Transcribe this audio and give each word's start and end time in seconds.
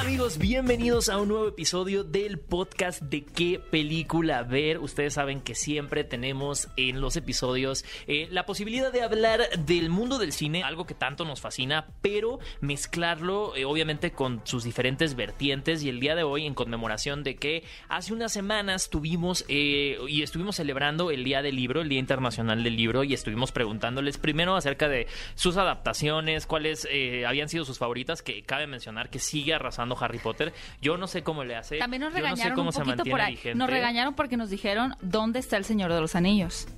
Amigos, 0.00 0.38
bienvenidos 0.38 1.10
a 1.10 1.18
un 1.18 1.28
nuevo 1.28 1.46
episodio 1.46 2.04
del 2.04 2.38
podcast 2.38 3.02
de 3.02 3.22
qué 3.22 3.58
película 3.58 4.42
ver. 4.42 4.78
Ustedes 4.78 5.12
saben 5.12 5.42
que 5.42 5.54
siempre 5.54 6.04
tenemos 6.04 6.68
en 6.78 7.02
los 7.02 7.16
episodios 7.16 7.84
eh, 8.06 8.26
la 8.30 8.46
posibilidad 8.46 8.90
de 8.90 9.02
hablar 9.02 9.42
del 9.58 9.90
mundo 9.90 10.18
del 10.18 10.32
cine, 10.32 10.62
algo 10.62 10.86
que 10.86 10.94
tanto 10.94 11.26
nos 11.26 11.42
fascina, 11.42 11.88
pero 12.00 12.38
mezclarlo 12.62 13.54
eh, 13.54 13.66
obviamente 13.66 14.10
con 14.12 14.40
sus 14.44 14.64
diferentes 14.64 15.16
vertientes. 15.16 15.82
Y 15.82 15.90
el 15.90 16.00
día 16.00 16.14
de 16.14 16.22
hoy, 16.22 16.46
en 16.46 16.54
conmemoración 16.54 17.22
de 17.22 17.36
que 17.36 17.64
hace 17.90 18.14
unas 18.14 18.32
semanas 18.32 18.88
tuvimos 18.88 19.44
eh, 19.48 19.98
y 20.08 20.22
estuvimos 20.22 20.56
celebrando 20.56 21.10
el 21.10 21.24
Día 21.24 21.42
del 21.42 21.56
Libro, 21.56 21.82
el 21.82 21.90
Día 21.90 21.98
Internacional 21.98 22.64
del 22.64 22.74
Libro, 22.74 23.04
y 23.04 23.12
estuvimos 23.12 23.52
preguntándoles 23.52 24.16
primero 24.16 24.56
acerca 24.56 24.88
de 24.88 25.08
sus 25.34 25.58
adaptaciones, 25.58 26.46
cuáles 26.46 26.88
habían 27.26 27.50
sido 27.50 27.66
sus 27.66 27.76
favoritas, 27.76 28.22
que 28.22 28.42
cabe 28.42 28.66
mencionar 28.66 29.10
que 29.10 29.18
sigue 29.18 29.52
arrasando 29.52 29.89
Harry 30.00 30.18
Potter. 30.18 30.52
Yo 30.80 30.96
no 30.96 31.06
sé 31.06 31.22
cómo 31.22 31.44
le 31.44 31.56
hace. 31.56 31.78
También 31.78 32.02
nos 32.02 32.14
Yo 32.14 32.20
no 32.28 32.36
sé 32.36 32.52
cómo 32.52 32.68
un 32.68 32.72
se 32.72 32.78
poquito 32.80 32.96
mantiene 32.96 33.10
por 33.10 33.20
ahí. 33.20 33.32
vigente. 33.34 33.58
Nos 33.58 33.70
regañaron 33.70 34.14
porque 34.14 34.36
nos 34.36 34.50
dijeron 34.50 34.94
dónde 35.00 35.38
está 35.38 35.56
el 35.56 35.64
Señor 35.64 35.92
de 35.92 36.00
los 36.00 36.14
Anillos. 36.14 36.68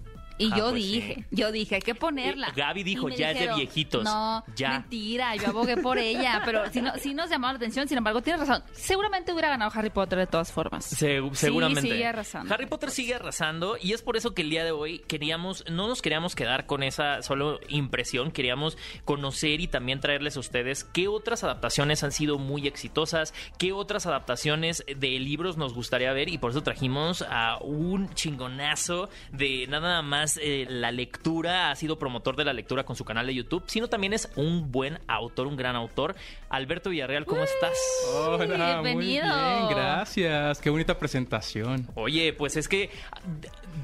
Y 0.42 0.50
Ah, 0.52 0.56
yo 0.58 0.64
pues 0.70 0.74
dije, 0.82 1.14
sí. 1.18 1.24
yo 1.30 1.52
dije, 1.52 1.74
hay 1.76 1.80
que 1.82 1.94
ponerla. 1.94 2.52
Gaby 2.54 2.82
dijo, 2.82 3.08
ya 3.08 3.30
es 3.30 3.38
de 3.38 3.54
viejitos, 3.54 4.04
No, 4.04 4.44
ya. 4.56 4.70
mentira, 4.80 5.36
yo 5.36 5.48
abogué 5.48 5.76
por 5.76 5.98
ella, 5.98 6.42
pero 6.44 6.70
sí, 6.72 6.80
no, 6.80 6.92
sí 6.98 7.14
nos 7.14 7.30
llamó 7.30 7.46
la 7.48 7.54
atención, 7.54 7.86
sin 7.88 7.98
embargo, 7.98 8.22
tienes 8.22 8.46
razón. 8.46 8.62
Seguramente 8.72 9.32
hubiera 9.32 9.48
ganado 9.48 9.70
Harry 9.74 9.90
Potter 9.90 10.18
de 10.18 10.26
todas 10.26 10.52
formas. 10.52 10.84
Se- 10.84 11.20
seguramente. 11.32 11.82
Sí, 11.82 11.88
sigue 11.90 12.06
arrasando. 12.06 12.52
Harry 12.54 12.66
Potter 12.66 12.90
sigue 12.90 13.14
arrasando 13.14 13.76
y 13.80 13.92
es 13.92 14.02
por 14.02 14.16
eso 14.16 14.34
que 14.34 14.42
el 14.42 14.50
día 14.50 14.64
de 14.64 14.72
hoy 14.72 14.98
queríamos, 15.00 15.64
no 15.70 15.88
nos 15.88 16.02
queríamos 16.02 16.34
quedar 16.34 16.66
con 16.66 16.82
esa 16.82 17.22
solo 17.22 17.60
impresión, 17.68 18.30
queríamos 18.32 18.76
conocer 19.04 19.60
y 19.60 19.68
también 19.68 20.00
traerles 20.00 20.36
a 20.36 20.40
ustedes 20.40 20.84
qué 20.84 21.08
otras 21.08 21.44
adaptaciones 21.44 22.02
han 22.02 22.12
sido 22.12 22.38
muy 22.38 22.66
exitosas, 22.66 23.34
qué 23.58 23.72
otras 23.72 24.06
adaptaciones 24.06 24.84
de 24.86 25.18
libros 25.18 25.56
nos 25.56 25.74
gustaría 25.74 26.12
ver 26.12 26.28
y 26.28 26.38
por 26.38 26.50
eso 26.50 26.62
trajimos 26.62 27.22
a 27.28 27.58
un 27.60 28.12
chingonazo 28.14 29.08
de 29.32 29.66
nada 29.68 30.02
más 30.02 30.31
eh, 30.42 30.66
la 30.68 30.90
lectura, 30.90 31.70
ha 31.70 31.76
sido 31.76 31.98
promotor 31.98 32.36
de 32.36 32.44
la 32.44 32.52
lectura 32.52 32.84
con 32.84 32.96
su 32.96 33.04
canal 33.04 33.26
de 33.26 33.34
YouTube, 33.34 33.64
sino 33.66 33.88
también 33.88 34.12
es 34.12 34.28
un 34.36 34.70
buen 34.70 34.98
autor, 35.06 35.46
un 35.46 35.56
gran 35.56 35.76
autor. 35.76 36.14
Alberto 36.48 36.90
Villarreal, 36.90 37.26
¿cómo 37.26 37.42
estás? 37.42 37.78
Hola, 38.14 38.36
muy 38.82 38.94
bienvenido. 38.94 39.24
bien, 39.24 39.68
gracias. 39.70 40.60
Qué 40.60 40.70
bonita 40.70 40.98
presentación. 40.98 41.88
Oye, 41.94 42.32
pues 42.32 42.56
es 42.56 42.68
que 42.68 42.90
ah, 43.10 43.20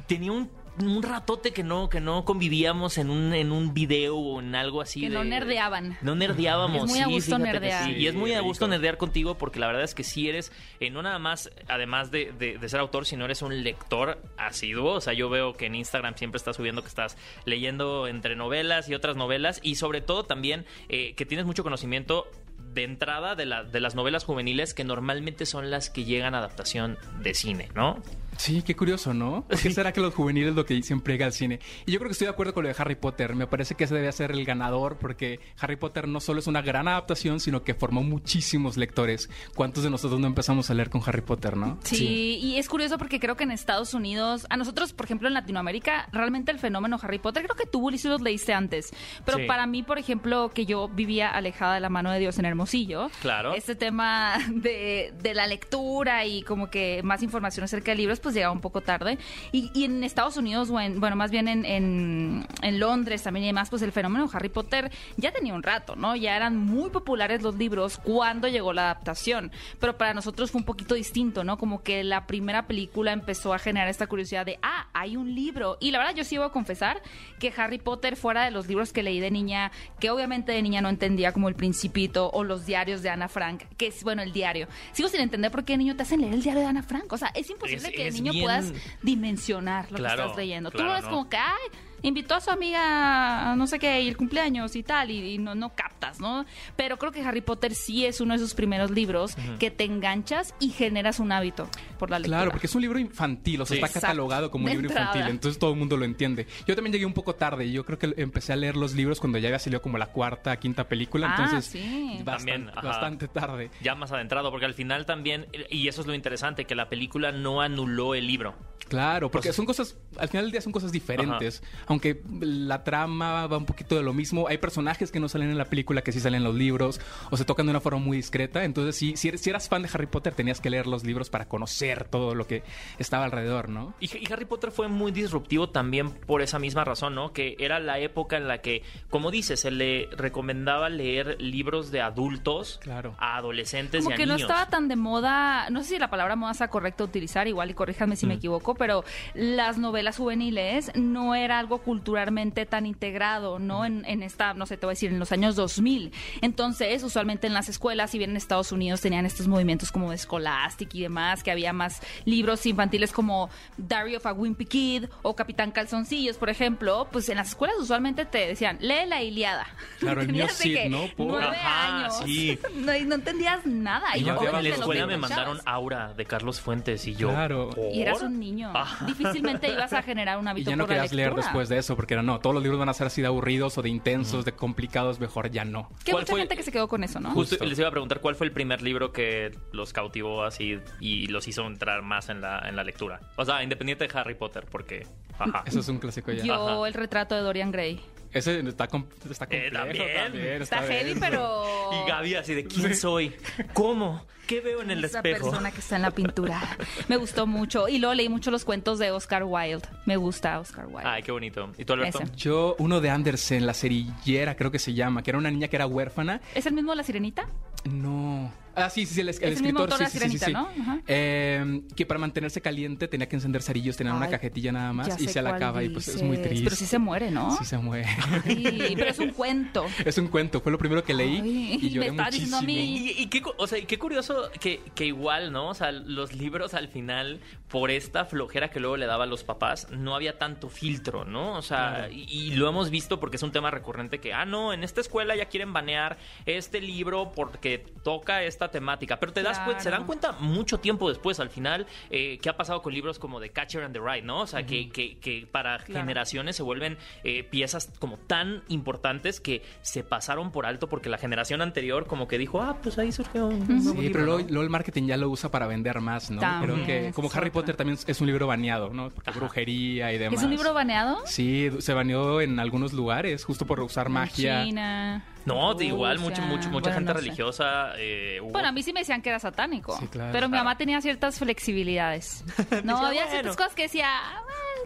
tenía 0.06 0.32
un, 0.32 0.50
un 0.86 1.02
ratote 1.02 1.52
que 1.52 1.62
no, 1.62 1.88
que 1.88 2.00
no 2.00 2.24
convivíamos 2.24 2.98
en 2.98 3.10
un, 3.10 3.32
en 3.34 3.52
un 3.52 3.74
video 3.74 4.16
o 4.16 4.40
en 4.40 4.54
algo 4.54 4.80
así. 4.80 5.00
Que 5.00 5.08
de- 5.08 5.14
no 5.14 5.24
nerdeaban. 5.24 5.96
No 6.02 6.14
nerdeábamos. 6.14 6.84
Es 6.84 6.90
muy 6.90 6.98
a 7.00 7.04
sí, 7.06 7.12
gusto 7.12 7.38
nerdear. 7.38 7.84
sí. 7.84 7.92
Y 7.92 8.06
es 8.06 8.14
muy 8.14 8.32
a 8.34 8.40
gusto 8.40 8.68
nerdear 8.68 8.96
contigo 8.96 9.36
porque 9.38 9.58
la 9.60 9.66
verdad 9.66 9.82
es 9.84 9.94
que 9.94 10.04
sí 10.04 10.28
eres, 10.28 10.52
eh, 10.80 10.90
no 10.90 11.02
nada 11.02 11.18
más, 11.18 11.50
además 11.68 12.10
de, 12.10 12.32
de- 12.38 12.58
de 12.58 12.68
ser 12.68 12.80
autor, 12.80 13.06
sino 13.06 13.24
eres 13.24 13.42
un 13.42 13.62
lector 13.62 14.20
asiduo. 14.36 14.92
O 14.94 15.00
sea, 15.00 15.12
yo 15.12 15.28
veo 15.28 15.54
que 15.54 15.66
en 15.66 15.74
Instagram 15.74 16.14
siempre 16.16 16.36
estás 16.38 16.56
subiendo 16.56 16.82
que 16.82 16.88
estás 16.88 17.16
leyendo 17.44 18.06
entre 18.08 18.36
novelas 18.36 18.88
y 18.88 18.94
otras 18.94 19.16
novelas 19.16 19.60
y 19.62 19.74
sobre 19.76 20.00
todo 20.00 20.24
también 20.24 20.66
eh, 20.88 21.14
que 21.14 21.26
tienes 21.26 21.46
mucho 21.46 21.62
conocimiento 21.62 22.26
de 22.74 22.84
entrada 22.84 23.34
de, 23.34 23.46
la- 23.46 23.64
de 23.64 23.80
las 23.80 23.94
novelas 23.94 24.24
juveniles 24.24 24.74
que 24.74 24.84
normalmente 24.84 25.46
son 25.46 25.70
las 25.70 25.90
que 25.90 26.04
llegan 26.04 26.34
a 26.34 26.38
adaptación 26.38 26.98
de 27.22 27.34
cine, 27.34 27.68
¿no? 27.74 28.02
Sí, 28.38 28.62
qué 28.62 28.74
curioso, 28.74 29.12
¿no? 29.12 29.44
¿Por 29.48 29.58
qué 29.60 29.70
será 29.70 29.92
que 29.92 30.00
los 30.00 30.14
juveniles 30.14 30.54
lo 30.54 30.64
que 30.64 30.80
siempre 30.82 31.14
llega 31.14 31.26
al 31.26 31.32
cine? 31.32 31.58
Y 31.86 31.92
yo 31.92 31.98
creo 31.98 32.08
que 32.08 32.12
estoy 32.12 32.26
de 32.26 32.32
acuerdo 32.32 32.54
con 32.54 32.62
lo 32.62 32.68
de 32.70 32.74
Harry 32.78 32.94
Potter. 32.94 33.34
Me 33.34 33.46
parece 33.46 33.74
que 33.74 33.84
ese 33.84 33.94
debe 33.94 34.10
ser 34.12 34.30
el 34.30 34.44
ganador 34.44 34.96
porque 34.98 35.40
Harry 35.60 35.76
Potter 35.76 36.08
no 36.08 36.20
solo 36.20 36.38
es 36.40 36.46
una 36.46 36.62
gran 36.62 36.88
adaptación, 36.88 37.40
sino 37.40 37.62
que 37.62 37.74
formó 37.74 38.02
muchísimos 38.02 38.76
lectores. 38.76 39.28
¿Cuántos 39.54 39.82
de 39.84 39.90
nosotros 39.90 40.20
no 40.20 40.26
empezamos 40.26 40.70
a 40.70 40.74
leer 40.74 40.88
con 40.88 41.02
Harry 41.04 41.22
Potter, 41.22 41.56
no? 41.56 41.78
Sí, 41.84 41.96
Sí. 41.96 42.38
y 42.40 42.56
es 42.58 42.68
curioso 42.68 42.96
porque 42.96 43.18
creo 43.20 43.36
que 43.36 43.44
en 43.44 43.50
Estados 43.50 43.92
Unidos, 43.92 44.46
a 44.50 44.56
nosotros, 44.56 44.92
por 44.92 45.04
ejemplo, 45.06 45.28
en 45.28 45.34
Latinoamérica, 45.34 46.08
realmente 46.12 46.52
el 46.52 46.58
fenómeno 46.60 46.98
Harry 47.02 47.18
Potter, 47.18 47.42
creo 47.44 47.56
que 47.56 47.66
tú, 47.66 47.80
Ulises, 47.86 48.10
los 48.10 48.20
leíste 48.20 48.54
antes. 48.54 48.90
Pero 49.24 49.38
Sí. 49.38 49.44
para 49.46 49.66
mí, 49.66 49.82
por 49.82 49.98
ejemplo, 49.98 50.50
que 50.54 50.64
yo 50.64 50.88
vivía 50.88 51.28
alejada 51.30 51.74
de 51.74 51.80
la 51.80 51.88
mano 51.88 52.12
de 52.12 52.18
Dios 52.20 52.38
en 52.38 52.44
Hermosillo, 52.44 53.10
Claro. 53.20 53.54
este 53.54 53.74
tema 53.74 54.36
de, 54.52 55.12
de 55.20 55.34
la 55.34 55.46
lectura 55.46 56.24
y 56.24 56.42
como 56.42 56.70
que 56.70 57.02
más 57.02 57.22
información 57.22 57.64
acerca 57.64 57.90
de 57.90 57.96
libros, 57.96 58.20
pues 58.20 58.27
llegaba 58.34 58.52
un 58.52 58.60
poco 58.60 58.80
tarde. 58.80 59.18
Y, 59.52 59.70
y 59.74 59.84
en 59.84 60.04
Estados 60.04 60.36
Unidos, 60.36 60.70
o 60.70 60.80
en- 60.80 61.00
bueno, 61.00 61.16
más 61.16 61.30
bien 61.30 61.48
en, 61.48 61.64
en, 61.64 62.46
en 62.62 62.80
Londres 62.80 63.22
también 63.22 63.44
y 63.44 63.46
demás, 63.48 63.70
pues 63.70 63.82
el 63.82 63.92
fenómeno 63.92 64.28
Harry 64.32 64.48
Potter 64.48 64.90
ya 65.16 65.32
tenía 65.32 65.54
un 65.54 65.62
rato, 65.62 65.96
¿no? 65.96 66.16
Ya 66.16 66.36
eran 66.36 66.56
muy 66.56 66.90
populares 66.90 67.42
los 67.42 67.56
libros 67.56 67.98
cuando 67.98 68.48
llegó 68.48 68.72
la 68.72 68.82
adaptación. 68.90 69.50
Pero 69.80 69.96
para 69.98 70.14
nosotros 70.14 70.50
fue 70.50 70.60
un 70.60 70.64
poquito 70.64 70.94
distinto, 70.94 71.44
¿no? 71.44 71.58
Como 71.58 71.82
que 71.82 72.04
la 72.04 72.26
primera 72.26 72.66
película 72.66 73.12
empezó 73.12 73.54
a 73.54 73.58
generar 73.58 73.88
esta 73.88 74.06
curiosidad 74.06 74.46
de, 74.46 74.58
ah, 74.62 74.88
hay 74.92 75.16
un 75.16 75.34
libro. 75.34 75.76
Y 75.80 75.90
la 75.90 75.98
verdad, 75.98 76.14
yo 76.14 76.24
sí 76.24 76.34
iba 76.36 76.46
a 76.46 76.50
confesar 76.52 77.02
que 77.38 77.52
Harry 77.56 77.78
Potter, 77.78 78.16
fuera 78.16 78.44
de 78.44 78.50
los 78.50 78.66
libros 78.68 78.92
que 78.92 79.02
leí 79.02 79.20
de 79.20 79.30
niña, 79.30 79.70
que 80.00 80.10
obviamente 80.10 80.52
de 80.52 80.62
niña 80.62 80.80
no 80.80 80.88
entendía 80.88 81.32
como 81.32 81.48
El 81.48 81.54
Principito 81.54 82.30
o 82.32 82.44
los 82.44 82.66
diarios 82.66 83.02
de 83.02 83.10
Ana 83.10 83.28
Frank, 83.28 83.62
que 83.76 83.88
es, 83.88 84.02
bueno, 84.04 84.22
el 84.22 84.32
diario. 84.32 84.68
Sigo 84.92 85.08
sin 85.08 85.20
entender 85.20 85.50
por 85.50 85.64
qué 85.64 85.76
niño 85.76 85.96
te 85.96 86.02
hacen 86.02 86.20
leer 86.20 86.34
el 86.34 86.42
diario 86.42 86.62
de 86.62 86.66
Ana 86.68 86.82
Frank. 86.82 87.12
O 87.12 87.16
sea, 87.16 87.28
es 87.34 87.48
imposible 87.50 87.88
Es- 87.88 87.94
que 87.94 88.06
es 88.08 88.17
niño 88.22 88.32
bien- 88.32 88.44
puedas 88.44 88.72
dimensionar 89.02 89.90
lo 89.90 89.98
Claro, 89.98 90.16
que 90.16 90.22
estás 90.22 90.36
leyendo. 90.36 90.70
claro, 90.70 90.88
Tú 90.88 90.94
ves 90.94 91.04
¿no? 91.04 91.10
como 91.10 91.28
que, 91.28 91.36
ay, 91.36 91.68
invitó 92.02 92.34
a 92.34 92.40
su 92.40 92.50
amiga 92.50 93.52
a 93.52 93.56
no 93.56 93.66
sé 93.66 93.78
qué 93.78 94.00
y 94.02 94.08
el 94.08 94.16
cumpleaños 94.16 94.76
y 94.76 94.82
tal 94.82 95.10
y, 95.10 95.34
y 95.34 95.38
no, 95.38 95.54
no 95.54 95.74
captas, 95.74 96.20
¿no? 96.20 96.44
Pero 96.76 96.98
creo 96.98 97.12
que 97.12 97.22
Harry 97.22 97.40
Potter 97.40 97.74
sí 97.74 98.04
es 98.06 98.20
uno 98.20 98.34
de 98.34 98.38
esos 98.38 98.54
primeros 98.54 98.90
libros 98.90 99.36
que 99.58 99.70
te 99.70 99.84
enganchas 99.84 100.54
y 100.60 100.70
generas 100.70 101.18
un 101.20 101.32
hábito 101.32 101.68
por 101.98 102.10
la 102.10 102.18
lectura. 102.18 102.38
Claro, 102.38 102.50
porque 102.52 102.66
es 102.66 102.74
un 102.74 102.82
libro 102.82 102.98
infantil, 102.98 103.60
o 103.62 103.66
sea, 103.66 103.76
Sí. 103.76 103.82
está 103.82 104.00
catalogado 104.00 104.50
como 104.50 104.64
un 104.64 104.70
De 104.70 104.74
libro 104.76 104.88
entrada. 104.88 105.08
infantil, 105.10 105.30
entonces 105.30 105.58
todo 105.58 105.72
el 105.72 105.78
mundo 105.78 105.96
lo 105.96 106.04
entiende. 106.04 106.46
Yo 106.66 106.74
también 106.74 106.92
llegué 106.92 107.06
un 107.06 107.12
poco 107.14 107.34
tarde 107.34 107.66
y 107.66 107.72
yo 107.72 107.84
creo 107.84 107.98
que 107.98 108.14
empecé 108.16 108.52
a 108.52 108.56
leer 108.56 108.76
los 108.76 108.94
libros 108.94 109.20
cuando 109.20 109.38
ya 109.38 109.48
había 109.48 109.58
salido 109.58 109.82
como 109.82 109.98
la 109.98 110.06
cuarta, 110.06 110.56
quinta 110.58 110.88
película, 110.88 111.28
Ah, 111.30 111.34
entonces 111.38 111.66
sí. 111.70 112.20
bastante, 112.24 112.24
También, 112.52 112.70
ajá. 112.70 112.80
bastante 112.82 113.28
tarde. 113.28 113.70
ya 113.80 113.94
más 113.94 114.12
adentrado, 114.12 114.50
porque 114.50 114.66
al 114.66 114.74
final 114.74 115.06
también, 115.06 115.46
y 115.70 115.88
eso 115.88 116.00
es 116.00 116.06
lo 116.06 116.14
interesante, 116.14 116.64
que 116.64 116.74
la 116.74 116.88
película 116.88 117.32
no 117.32 117.60
anuló 117.60 118.14
el 118.14 118.26
libro. 118.26 118.54
Claro, 118.88 119.30
porque 119.30 119.52
son 119.52 119.66
cosas, 119.66 119.96
al 120.18 120.28
final 120.28 120.44
del 120.46 120.52
día 120.52 120.60
son 120.62 120.72
cosas 120.72 120.92
diferentes. 120.92 121.62
Aunque 121.88 122.22
la 122.40 122.84
trama 122.84 123.46
va 123.46 123.56
un 123.58 123.66
poquito 123.66 123.96
de 123.96 124.02
lo 124.02 124.12
mismo, 124.12 124.46
hay 124.48 124.58
personajes 124.58 125.10
que 125.10 125.20
no 125.20 125.28
salen 125.28 125.50
en 125.50 125.58
la 125.58 125.64
película 125.64 126.02
que 126.02 126.12
sí 126.12 126.20
salen 126.20 126.38
en 126.38 126.44
los 126.44 126.54
libros, 126.54 127.00
o 127.30 127.36
se 127.36 127.44
tocan 127.44 127.66
de 127.66 127.70
una 127.70 127.80
forma 127.80 127.98
muy 127.98 128.16
discreta. 128.18 128.64
Entonces, 128.64 128.94
sí, 128.96 129.14
si, 129.16 129.28
eres- 129.28 129.40
si 129.40 129.50
eras 129.50 129.68
fan 129.68 129.82
de 129.82 129.88
Harry 129.92 130.06
Potter, 130.06 130.34
tenías 130.34 130.60
que 130.60 130.70
leer 130.70 130.86
los 130.86 131.04
libros 131.04 131.30
para 131.30 131.46
conocer 131.48 132.04
todo 132.08 132.34
lo 132.34 132.46
que 132.46 132.62
estaba 132.98 133.24
alrededor, 133.24 133.68
¿no? 133.68 133.94
Y, 134.00 134.06
y 134.16 134.32
Harry 134.32 134.44
Potter 134.44 134.70
fue 134.70 134.88
muy 134.88 135.12
disruptivo 135.12 135.70
también 135.70 136.10
por 136.10 136.42
esa 136.42 136.58
misma 136.58 136.84
razón, 136.84 137.14
¿no? 137.14 137.32
Que 137.32 137.56
era 137.58 137.78
la 137.80 137.98
época 137.98 138.36
en 138.36 138.46
la 138.48 138.58
que, 138.60 138.82
como 139.10 139.30
dices, 139.30 139.60
se 139.60 139.70
le 139.70 140.08
recomendaba 140.16 140.88
leer 140.88 141.40
libros 141.40 141.90
de 141.90 142.00
adultos 142.02 142.78
Claro. 142.82 143.14
a 143.18 143.36
adolescentes 143.36 144.04
como 144.04 144.10
y 144.10 144.14
a 144.14 144.16
que 144.16 144.26
no 144.26 144.34
niños. 144.34 144.50
estaba 144.50 144.68
tan 144.70 144.88
de 144.88 144.96
moda, 144.96 145.70
no 145.70 145.82
sé 145.82 145.88
si 145.94 145.98
la 145.98 146.10
palabra 146.10 146.36
moda 146.36 146.54
sea 146.54 146.68
correcta 146.68 147.04
utilizar, 147.04 147.48
igual 147.48 147.70
y 147.70 147.74
corríjanme 147.74 148.16
si 148.16 148.26
me 148.26 148.34
Mm. 148.34 148.38
equivoco, 148.38 148.74
pero 148.74 149.04
las 149.34 149.78
novelas 149.78 150.16
juveniles 150.18 150.90
no 150.94 151.34
era 151.34 151.58
algo 151.58 151.77
culturalmente 151.78 152.66
tan 152.66 152.86
integrado, 152.86 153.58
¿no? 153.58 153.84
En, 153.84 154.04
en 154.06 154.22
esta, 154.22 154.54
no 154.54 154.66
sé, 154.66 154.76
te 154.76 154.86
voy 154.86 154.92
a 154.92 154.94
decir, 154.94 155.10
en 155.10 155.18
los 155.18 155.32
años 155.32 155.56
2000. 155.56 156.12
Entonces, 156.42 157.02
usualmente 157.02 157.46
en 157.46 157.54
las 157.54 157.68
escuelas, 157.68 158.10
si 158.10 158.18
bien 158.18 158.30
en 158.30 158.36
Estados 158.36 158.72
Unidos 158.72 159.00
tenían 159.00 159.26
estos 159.26 159.48
movimientos 159.48 159.92
como 159.92 160.10
de 160.10 160.18
Scholastic 160.18 160.94
y 160.94 161.02
demás, 161.02 161.42
que 161.42 161.50
había 161.50 161.72
más 161.72 162.00
libros 162.24 162.64
infantiles 162.66 163.12
como 163.12 163.50
Diary 163.76 164.16
of 164.16 164.26
a 164.26 164.32
Wimpy 164.32 164.64
Kid 164.66 165.04
o 165.22 165.34
Capitán 165.36 165.70
Calzoncillos, 165.70 166.36
por 166.36 166.50
ejemplo, 166.50 167.08
pues 167.10 167.28
en 167.28 167.36
las 167.36 167.48
escuelas 167.48 167.76
usualmente 167.80 168.24
te 168.24 168.46
decían, 168.46 168.78
lee 168.80 169.06
la 169.06 169.22
Iliada. 169.22 169.66
Claro, 169.98 170.20
el 170.22 170.28
mío 170.32 170.46
¿no? 170.88 171.06
Por- 171.16 171.42
Ajá, 171.42 171.98
años. 172.04 172.20
sí. 172.24 172.58
No, 172.74 172.94
y 172.94 173.04
no 173.04 173.16
entendías 173.16 173.66
nada. 173.66 174.16
Y 174.16 174.20
Y 174.20 174.24
yo 174.24 174.40
en 174.40 174.62
la 174.64 174.68
escuela 174.70 175.06
me 175.06 175.16
mandaron 175.16 175.58
Aura 175.64 176.14
de 176.14 176.24
Carlos 176.24 176.60
Fuentes 176.60 177.06
y 177.06 177.14
yo. 177.14 177.30
Claro. 177.30 177.70
¿por? 177.70 177.90
Y 177.92 178.02
eras 178.02 178.22
un 178.22 178.38
niño. 178.38 178.70
Ah. 178.74 178.96
Difícilmente 179.06 179.70
ibas 179.70 179.92
a 179.92 180.02
generar 180.02 180.38
un 180.38 180.44
Y 180.48 180.48
hábito 180.50 180.70
ya 180.70 180.76
no 180.76 180.84
por 180.84 180.90
la 180.90 181.02
querías 181.02 181.12
leer 181.12 181.28
lectura. 181.28 181.46
De 181.68 181.78
eso, 181.78 181.96
porque 181.96 182.14
era 182.14 182.22
no, 182.22 182.38
todos 182.40 182.54
los 182.54 182.62
libros 182.62 182.78
van 182.78 182.88
a 182.88 182.94
ser 182.94 183.06
así 183.06 183.20
de 183.20 183.26
aburridos 183.28 183.76
o 183.78 183.82
de 183.82 183.88
intensos, 183.88 184.44
de 184.44 184.52
complicados, 184.52 185.20
mejor 185.20 185.50
ya 185.50 185.64
no. 185.64 185.88
Que 186.04 186.12
¿Cuál 186.12 186.22
mucha 186.22 186.30
fue- 186.32 186.40
gente 186.40 186.56
que 186.56 186.62
se 186.62 186.72
quedó 186.72 186.88
con 186.88 187.04
eso, 187.04 187.20
¿no? 187.20 187.30
Justo 187.30 187.56
Justo. 187.56 187.64
les 187.64 187.78
iba 187.78 187.88
a 187.88 187.90
preguntar 187.90 188.20
cuál 188.20 188.34
fue 188.34 188.46
el 188.46 188.52
primer 188.52 188.82
libro 188.82 189.12
que 189.12 189.56
los 189.72 189.92
cautivó 189.92 190.42
así 190.44 190.78
y 191.00 191.26
los 191.28 191.46
hizo 191.48 191.66
entrar 191.66 192.02
más 192.02 192.28
en 192.28 192.40
la, 192.40 192.60
en 192.68 192.76
la 192.76 192.84
lectura. 192.84 193.20
O 193.36 193.44
sea, 193.44 193.62
independiente 193.62 194.06
de 194.06 194.18
Harry 194.18 194.34
Potter, 194.34 194.66
porque. 194.70 195.06
Ajá. 195.38 195.62
Eso 195.66 195.80
es 195.80 195.88
un 195.88 195.98
clásico 195.98 196.32
ya. 196.32 196.44
Yo, 196.44 196.68
Ajá. 196.78 196.88
el 196.88 196.94
retrato 196.94 197.34
de 197.34 197.42
Dorian 197.42 197.70
Gray. 197.70 198.00
Ese 198.32 198.60
está, 198.60 198.86
com- 198.88 199.06
está 199.30 199.44
Eh, 199.50 199.70
complejo 199.70 200.04
también. 200.04 200.14
también. 200.32 200.62
Está 200.62 200.82
heavy, 200.82 201.14
pero... 201.18 201.64
Y 202.04 202.08
Gaby 202.08 202.34
así 202.34 202.54
de 202.54 202.64
quién 202.64 202.94
soy, 202.94 203.34
cómo, 203.72 204.26
qué 204.46 204.60
veo 204.60 204.82
en 204.82 204.90
el 204.90 205.02
Esa 205.04 205.18
espejo. 205.18 205.44
persona 205.50 205.70
que 205.70 205.80
está 205.80 205.96
en 205.96 206.02
la 206.02 206.10
pintura. 206.10 206.60
Me 207.08 207.16
gustó 207.16 207.46
mucho. 207.46 207.88
Y 207.88 207.98
luego 207.98 208.14
leí 208.14 208.28
mucho 208.28 208.50
los 208.50 208.64
cuentos 208.66 208.98
de 208.98 209.10
Oscar 209.10 209.44
Wilde. 209.44 209.88
Me 210.04 210.16
gusta 210.18 210.60
Oscar 210.60 210.86
Wilde. 210.86 211.08
Ay, 211.08 211.22
qué 211.22 211.32
bonito. 211.32 211.70
¿Y 211.78 211.84
tú, 211.86 211.94
Alberto? 211.94 212.20
Ese. 212.22 212.32
Yo, 212.36 212.76
uno 212.78 213.00
de 213.00 213.08
Andersen, 213.10 213.66
La 213.66 213.72
cerillera, 213.74 214.54
creo 214.56 214.70
que 214.70 214.78
se 214.78 214.92
llama, 214.92 215.22
que 215.22 215.30
era 215.30 215.38
una 215.38 215.50
niña 215.50 215.68
que 215.68 215.76
era 215.76 215.86
huérfana. 215.86 216.40
¿Es 216.54 216.66
el 216.66 216.74
mismo 216.74 216.90
de 216.92 216.96
la 216.96 217.02
sirenita? 217.04 217.46
No. 217.84 218.52
Ah, 218.84 218.90
sí, 218.90 219.06
sí, 219.06 219.14
sí, 219.14 219.20
el, 219.20 219.28
el 219.28 219.34
el 219.42 219.62
mismo 219.62 219.84
escritor, 219.84 219.92
sí, 219.98 220.02
La 220.04 220.10
sí, 220.10 220.18
sí, 220.18 220.28
sí, 220.28 220.38
Sirenita, 220.38 220.46
sí. 220.46 220.52
¿no? 220.52 220.82
Ajá. 220.82 221.00
Eh, 221.06 221.82
que 221.96 222.06
para 222.06 222.18
mantenerse 222.18 222.60
caliente 222.60 223.08
tenía 223.08 223.28
que 223.28 223.36
encender 223.36 223.62
cerillos, 223.62 223.96
tenían 223.96 224.16
una 224.16 224.26
Ay, 224.26 224.30
cajetilla 224.32 224.72
nada 224.72 224.92
más 224.92 225.20
y 225.20 225.28
se 225.28 225.42
la 225.42 225.54
acaba 225.54 225.82
y 225.82 225.88
pues 225.88 226.08
es 226.08 226.22
muy 226.22 226.38
triste. 226.38 226.64
Pero 226.64 226.76
sí 226.76 226.86
se 226.86 226.98
muere, 226.98 227.30
¿no? 227.30 227.56
Sí 227.56 227.64
se 227.64 227.78
muere. 227.78 228.06
Ay, 228.44 228.94
pero 228.96 229.10
es 229.10 229.18
un 229.18 229.30
cuento. 229.30 229.84
es 230.04 230.18
un 230.18 230.28
cuento, 230.28 230.60
fue 230.60 230.72
lo 230.72 230.78
primero 230.78 231.02
que 231.04 231.14
leí 231.14 231.40
Ay, 231.40 231.72
y 231.74 231.78
me 231.84 231.90
lloré 231.90 232.08
está 232.08 232.24
muchísimo. 232.24 232.30
diciendo 232.30 232.56
a 232.58 232.62
mí. 232.62 233.12
Y, 233.18 233.22
y 233.22 233.26
qué, 233.26 233.42
o 233.56 233.66
sea, 233.66 233.78
y 233.78 233.86
qué 233.86 233.98
curioso 233.98 234.50
que, 234.60 234.80
que 234.94 235.06
igual, 235.06 235.52
¿no? 235.52 235.68
O 235.68 235.74
sea, 235.74 235.92
los 235.92 236.34
libros 236.34 236.74
al 236.74 236.88
final, 236.88 237.40
por 237.68 237.90
esta 237.90 238.24
flojera 238.24 238.70
que 238.70 238.80
luego 238.80 238.96
le 238.96 239.06
daba 239.06 239.24
a 239.24 239.26
los 239.26 239.44
papás, 239.44 239.88
no 239.90 240.14
había 240.14 240.38
tanto 240.38 240.68
filtro, 240.68 241.24
¿no? 241.24 241.54
O 241.56 241.62
sea, 241.62 241.78
Claro. 241.78 242.12
y, 242.12 242.24
y 242.30 242.50
lo 242.54 242.68
hemos 242.68 242.90
visto 242.90 243.20
porque 243.20 243.36
es 243.36 243.42
un 243.42 243.52
tema 243.52 243.70
recurrente 243.70 244.18
que, 244.20 244.32
ah, 244.32 244.44
no, 244.44 244.72
en 244.72 244.84
esta 244.84 245.00
escuela 245.00 245.36
ya 245.36 245.46
quieren 245.46 245.72
banear 245.72 246.18
este 246.46 246.80
libro 246.80 247.32
porque 247.34 247.84
toca 248.02 248.42
esta 248.42 248.67
temática. 248.70 249.18
Pero 249.20 249.32
te 249.32 249.42
das 249.42 249.58
Claro. 249.58 249.80
se 249.80 249.90
dan 249.90 250.04
cuenta 250.04 250.32
mucho 250.32 250.78
tiempo 250.78 251.08
después, 251.08 251.40
al 251.40 251.50
final, 251.50 251.86
eh, 252.10 252.38
qué 252.42 252.48
ha 252.48 252.56
pasado 252.56 252.82
con 252.82 252.92
libros 252.94 253.18
como 253.18 253.40
The 253.40 253.50
Catcher 253.50 253.82
and 253.84 253.92
the 253.94 254.00
Rye, 254.00 254.22
¿no? 254.22 254.40
O 254.42 254.46
sea, 254.46 254.64
que, 254.64 254.88
que, 254.90 255.18
que 255.18 255.46
para 255.50 255.78
Claro. 255.78 256.00
generaciones 256.00 256.56
se 256.56 256.62
vuelven 256.62 256.96
eh, 257.24 257.42
piezas 257.44 257.90
como 257.98 258.16
tan 258.18 258.62
importantes 258.68 259.40
que 259.40 259.62
se 259.82 260.04
pasaron 260.04 260.50
por 260.52 260.66
alto 260.66 260.88
porque 260.88 261.08
la 261.08 261.18
generación 261.18 261.60
anterior 261.62 262.06
como 262.06 262.28
que 262.28 262.38
dijo, 262.38 262.60
ah, 262.62 262.76
pues 262.82 262.98
ahí 262.98 263.12
surgió 263.12 263.46
un 263.46 263.66
nuevo 263.66 263.92
Sí, 263.92 263.96
libro, 263.98 264.12
pero 264.12 264.24
luego, 264.24 264.40
¿no? 264.40 264.46
luego 264.48 264.62
el 264.62 264.70
marketing 264.70 265.06
ya 265.06 265.16
lo 265.16 265.28
usa 265.28 265.50
para 265.50 265.66
vender 265.66 266.00
más, 266.00 266.30
¿no? 266.30 266.40
También, 266.40 266.84
Creo 266.84 266.86
que 266.86 267.12
como 267.12 267.30
Harry. 267.32 267.50
Potter 267.50 267.76
también 267.76 267.98
es 268.06 268.20
un 268.20 268.26
libro 268.26 268.46
baneado, 268.46 268.90
¿no? 268.90 269.10
Porque 269.10 269.30
Ajá. 269.30 269.38
brujería 269.38 270.12
y 270.12 270.18
demás. 270.18 270.38
¿Es 270.40 270.44
un 270.44 270.50
libro 270.50 270.74
baneado? 270.74 271.18
Sí, 271.26 271.70
se 271.78 271.92
baneó 271.94 272.40
en 272.40 272.58
algunos 272.60 272.92
lugares 272.92 273.44
justo 273.44 273.66
por 273.66 273.80
usar 273.80 274.08
magia. 274.08 274.64
China. 274.64 275.24
No, 275.48 275.72
Rusia. 275.72 275.88
igual, 275.88 276.18
mucho, 276.20 276.42
mucho, 276.42 276.68
mucha 276.68 276.90
Bueno, 276.90 276.94
gente 276.94 277.12
no 277.14 277.18
sé. 277.18 277.24
religiosa. 277.24 277.92
eh, 277.96 278.38
hubo- 278.42 278.52
Bueno, 278.52 278.68
a 278.68 278.72
mí 278.72 278.82
sí 278.82 278.92
me 278.92 279.00
decían 279.00 279.20
que 279.22 279.30
era 279.30 279.38
satánico. 279.40 279.96
Sí, 279.98 280.06
claro. 280.06 280.30
Pero 280.32 280.46
mi 280.48 280.52
Claro. 280.52 280.64
mamá 280.64 280.76
tenía 280.78 281.00
ciertas 281.00 281.38
flexibilidades. 281.38 282.44
No, 282.84 282.94
Decía, 282.94 283.08
había 283.08 283.20
bueno. 283.22 283.30
ciertas 283.30 283.56
cosas 283.56 283.74
que 283.74 283.82
decía, 283.82 284.06
"Ah, 284.10 284.42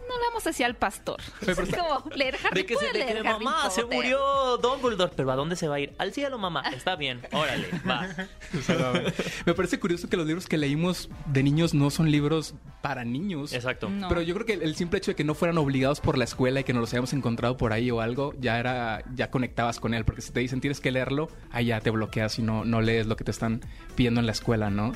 no 0.09 0.19
le 0.19 0.25
vamos 0.29 0.47
a 0.47 0.51
decir 0.51 0.67
al 0.67 0.77
pastor. 0.77 1.21
Pero 1.41 1.63
Es 1.63 1.75
como 1.75 2.05
leer 2.15 2.37
Harry 2.45 2.61
de 2.63 2.67
que, 2.67 2.77
se, 2.77 2.93
de 2.93 3.07
que 3.07 3.23
mamá 3.23 3.71
se 3.71 3.83
Potter". 3.83 3.97
murió 3.97 4.57
Dumbledore, 4.59 5.13
pero 5.17 5.31
¿a 5.33 5.37
dónde 5.37 5.57
se 5.57 5.69
va 5.69 5.77
a 5.77 5.81
ir? 5.81 5.95
Al 5.99 6.13
cielo, 6.13 6.39
mamá. 6.39 6.63
Está 6.75 6.97
bien, 6.97 7.21
órale, 7.33 7.69
va. 7.89 8.09
Me 9.47 9.55
parece 9.55 9.79
curioso 9.79 10.09
que 10.09 10.17
los 10.17 10.27
libros 10.27 10.47
que 10.47 10.59
leímos 10.59 11.09
de 11.27 11.43
niños 11.43 11.75
no 11.75 11.91
son 11.91 12.11
libros 12.11 12.55
para 12.81 13.05
niños. 13.05 13.53
Exacto. 13.53 13.89
No. 13.89 14.09
Pero 14.09 14.23
yo 14.23 14.35
creo 14.35 14.47
que 14.47 14.53
el 14.65 14.75
simple 14.77 14.99
hecho 14.99 15.13
de 15.13 15.15
que 15.15 15.25
no 15.25 15.35
fueran 15.35 15.59
obligados 15.59 16.01
por 16.01 16.19
la 16.19 16.25
escuela 16.25 16.61
y 16.61 16.65
que 16.65 16.73
nos 16.73 16.81
los 16.81 16.93
hayamos 16.93 17.13
encontrado 17.13 17.57
por 17.57 17.73
ahí 17.73 17.91
o 17.91 18.01
algo, 18.01 18.35
ya 18.41 18.59
era, 18.59 19.05
ya 19.15 19.31
conectabas 19.31 19.81
con 19.81 19.95
él. 19.95 20.05
Porque 20.05 20.23
si 20.23 20.33
te 20.33 20.41
dicen 20.41 20.61
tienes 20.61 20.81
que 20.81 20.91
leerlo, 20.91 21.29
ahí 21.51 21.67
ya 21.67 21.81
te 21.81 21.91
bloqueas 21.91 22.39
y 22.39 22.43
no, 22.43 22.65
no 22.65 22.81
lees 22.81 23.07
lo 23.07 23.17
que 23.17 23.25
te 23.25 23.31
están 23.31 23.61
pidiendo 23.95 24.21
en 24.21 24.27
la 24.27 24.33
escuela, 24.33 24.71
¿no? 24.71 24.93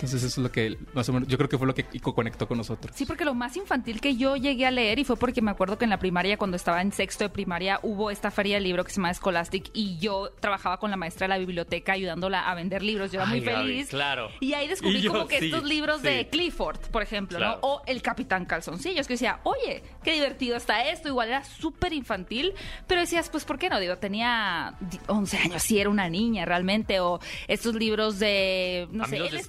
Entonces 0.00 0.22
eso 0.24 0.40
es 0.40 0.44
lo 0.44 0.50
que, 0.52 0.78
más 0.94 1.08
o 1.08 1.12
menos, 1.12 1.28
yo 1.28 1.36
creo 1.36 1.48
que 1.48 1.58
fue 1.58 1.66
lo 1.66 1.74
que 1.74 1.86
Ico 1.92 2.14
conectó 2.14 2.48
con 2.48 2.58
nosotros. 2.58 2.94
Sí, 2.96 3.04
porque 3.06 3.24
lo 3.24 3.34
más 3.34 3.56
infantil 3.56 4.00
que 4.00 4.16
yo 4.16 4.36
llegué 4.36 4.66
a 4.66 4.70
leer, 4.70 4.98
y 4.98 5.04
fue 5.04 5.16
porque 5.16 5.42
me 5.42 5.50
acuerdo 5.50 5.76
que 5.78 5.84
en 5.84 5.90
la 5.90 5.98
primaria, 5.98 6.36
cuando 6.38 6.56
estaba 6.56 6.80
en 6.82 6.92
sexto 6.92 7.24
de 7.24 7.30
primaria, 7.30 7.80
hubo 7.82 8.10
esta 8.10 8.30
feria 8.30 8.56
de 8.56 8.62
libro 8.62 8.84
que 8.84 8.90
se 8.90 8.96
llama 8.96 9.12
Scholastic, 9.12 9.70
y 9.74 9.98
yo 9.98 10.30
trabajaba 10.40 10.78
con 10.78 10.90
la 10.90 10.96
maestra 10.96 11.24
de 11.26 11.28
la 11.28 11.38
biblioteca 11.38 11.92
ayudándola 11.92 12.48
a 12.50 12.54
vender 12.54 12.82
libros. 12.82 13.12
Yo 13.12 13.20
era 13.20 13.30
Ay, 13.30 13.40
muy 13.40 13.46
Gaby, 13.50 13.68
feliz. 13.68 13.88
claro. 13.88 14.28
Y 14.40 14.54
ahí 14.54 14.66
descubrí 14.68 14.96
Y 15.00 15.02
yo, 15.02 15.12
como 15.12 15.28
que 15.28 15.38
sí, 15.38 15.46
estos 15.46 15.64
libros 15.64 16.00
sí. 16.00 16.06
de 16.08 16.28
Clifford, 16.28 16.78
por 16.90 17.02
ejemplo, 17.02 17.38
Claro. 17.38 17.58
¿no? 17.62 17.68
O 17.68 17.82
El 17.86 18.02
Capitán 18.02 18.44
Calzoncillos, 18.46 19.06
que 19.06 19.14
decía, 19.14 19.40
oye, 19.44 19.82
qué 20.02 20.12
divertido 20.12 20.56
está 20.56 20.88
esto. 20.88 21.08
Igual 21.08 21.28
era 21.28 21.44
súper 21.44 21.92
infantil, 21.92 22.52
pero 22.86 23.00
decías, 23.00 23.28
pues, 23.28 23.44
¿por 23.44 23.58
qué 23.58 23.68
no? 23.68 23.78
Digo, 23.80 23.96
tenía 23.98 24.74
di- 24.80 24.98
11 25.06 25.38
años, 25.38 25.62
sí 25.62 25.78
era 25.78 25.90
una 25.90 26.08
niña 26.08 26.44
realmente. 26.44 27.00
O 27.00 27.20
estos 27.48 27.74
libros 27.74 28.18
de, 28.18 28.88
no 28.90 29.04
A 29.04 29.06
sé, 29.06 29.20
mí 29.20 29.28
los 29.30 29.46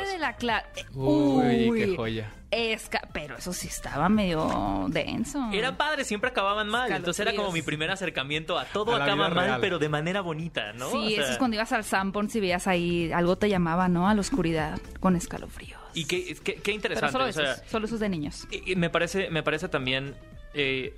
de 0.00 0.18
la 0.18 0.36
clase. 0.36 0.86
Uy, 0.94 1.70
qué 1.76 1.94
joya. 1.96 2.30
Esca- 2.50 3.08
pero 3.14 3.36
eso 3.38 3.52
sí 3.54 3.68
estaba 3.68 4.08
medio 4.10 4.86
denso. 4.88 5.48
Era 5.52 5.76
padre, 5.78 6.04
siempre 6.04 6.28
acababan 6.30 6.68
mal. 6.68 6.92
Entonces 6.92 7.26
era 7.26 7.34
como 7.34 7.50
mi 7.50 7.62
primer 7.62 7.90
acercamiento 7.90 8.58
a 8.58 8.64
todo 8.66 8.92
A 8.94 9.02
acaba 9.02 9.28
mal, 9.30 9.34
real. 9.46 9.60
pero 9.60 9.78
de 9.78 9.88
manera 9.88 10.20
bonita, 10.20 10.72
¿no? 10.74 10.90
Sí, 10.90 10.96
O 10.96 11.08
sea, 11.08 11.22
eso 11.22 11.32
es 11.32 11.38
cuando 11.38 11.54
ibas 11.56 11.72
al 11.72 11.82
Sanborns 11.84 12.34
y 12.36 12.40
veías 12.40 12.66
ahí, 12.66 13.10
algo 13.12 13.36
te 13.36 13.48
llamaba, 13.48 13.88
¿no? 13.88 14.06
A 14.08 14.14
la 14.14 14.20
oscuridad, 14.20 14.78
con 15.00 15.16
escalofríos. 15.16 15.80
Y 15.94 16.04
qué, 16.04 16.36
Pero 16.44 16.74
interesante. 16.74 17.12
solo 17.12 17.24
o 17.24 17.32
sea, 17.32 17.52
esos, 17.52 17.70
solo 17.70 17.86
esos 17.86 18.00
de 18.00 18.08
niños. 18.10 18.46
Y- 18.50 18.72
y 18.72 18.76
me 18.76 18.90
parece, 18.90 19.30
me 19.30 19.42
parece 19.42 19.68
también 19.68 20.14
eh, 20.54 20.94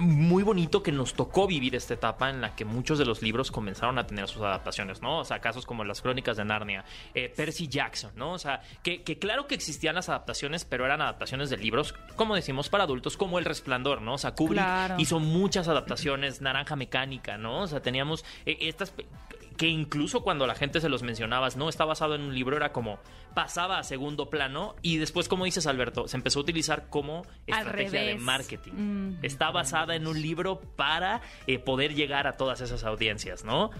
muy 0.00 0.42
bonito 0.42 0.82
que 0.82 0.90
nos 0.92 1.14
tocó 1.14 1.46
vivir 1.46 1.74
esta 1.76 1.94
etapa 1.94 2.30
en 2.30 2.40
la 2.40 2.56
que 2.56 2.64
muchos 2.64 2.98
de 2.98 3.04
los 3.04 3.22
libros 3.22 3.50
comenzaron 3.50 3.98
a 3.98 4.06
tener 4.06 4.26
sus 4.28 4.42
adaptaciones, 4.42 5.02
¿no? 5.02 5.18
O 5.20 5.24
sea, 5.24 5.40
casos 5.40 5.66
como 5.66 5.84
las 5.84 6.00
crónicas 6.00 6.36
de 6.36 6.44
Narnia, 6.44 6.84
eh, 7.14 7.28
Percy 7.28 7.68
Jackson, 7.68 8.10
¿no? 8.16 8.32
O 8.32 8.38
sea, 8.38 8.62
que, 8.82 9.02
que 9.02 9.18
claro 9.18 9.46
que 9.46 9.54
existían 9.54 9.94
las 9.94 10.08
adaptaciones, 10.08 10.64
pero 10.64 10.84
eran 10.86 11.00
adaptaciones 11.02 11.50
de 11.50 11.58
libros, 11.58 11.94
como 12.16 12.34
decimos, 12.34 12.68
para 12.68 12.84
adultos, 12.84 13.16
como 13.16 13.38
El 13.38 13.44
Resplandor, 13.44 14.00
¿no? 14.02 14.14
O 14.14 14.18
sea, 14.18 14.32
Kubrick 14.34 14.62
Claro. 14.62 14.94
hizo 14.98 15.20
muchas 15.20 15.68
adaptaciones, 15.68 16.40
Naranja 16.40 16.76
Mecánica, 16.76 17.36
¿no? 17.38 17.60
O 17.60 17.66
sea, 17.66 17.80
teníamos 17.80 18.24
eh, 18.46 18.56
estas... 18.62 18.92
que 19.60 19.68
incluso 19.68 20.22
cuando 20.22 20.46
la 20.46 20.54
gente 20.54 20.80
se 20.80 20.88
los 20.88 21.02
mencionabas, 21.02 21.58
no 21.58 21.68
está 21.68 21.84
basado 21.84 22.14
en 22.14 22.22
un 22.22 22.34
libro, 22.34 22.56
era 22.56 22.72
como 22.72 22.98
pasaba 23.34 23.78
a 23.78 23.82
segundo 23.84 24.30
plano 24.30 24.74
y 24.80 24.96
después, 24.96 25.28
como 25.28 25.44
dices 25.44 25.66
Alberto, 25.66 26.08
se 26.08 26.16
empezó 26.16 26.38
a 26.38 26.42
utilizar 26.44 26.88
como 26.88 27.26
estrategia 27.46 28.00
de 28.00 28.14
marketing. 28.16 28.72
Mm. 28.72 29.18
Está 29.22 29.50
basada 29.50 29.94
en 29.96 30.06
un 30.06 30.18
libro 30.22 30.62
para 30.76 31.20
eh, 31.46 31.58
poder 31.58 31.94
llegar 31.94 32.26
a 32.26 32.38
todas 32.38 32.62
esas 32.62 32.84
audiencias, 32.84 33.44
¿no? 33.44 33.70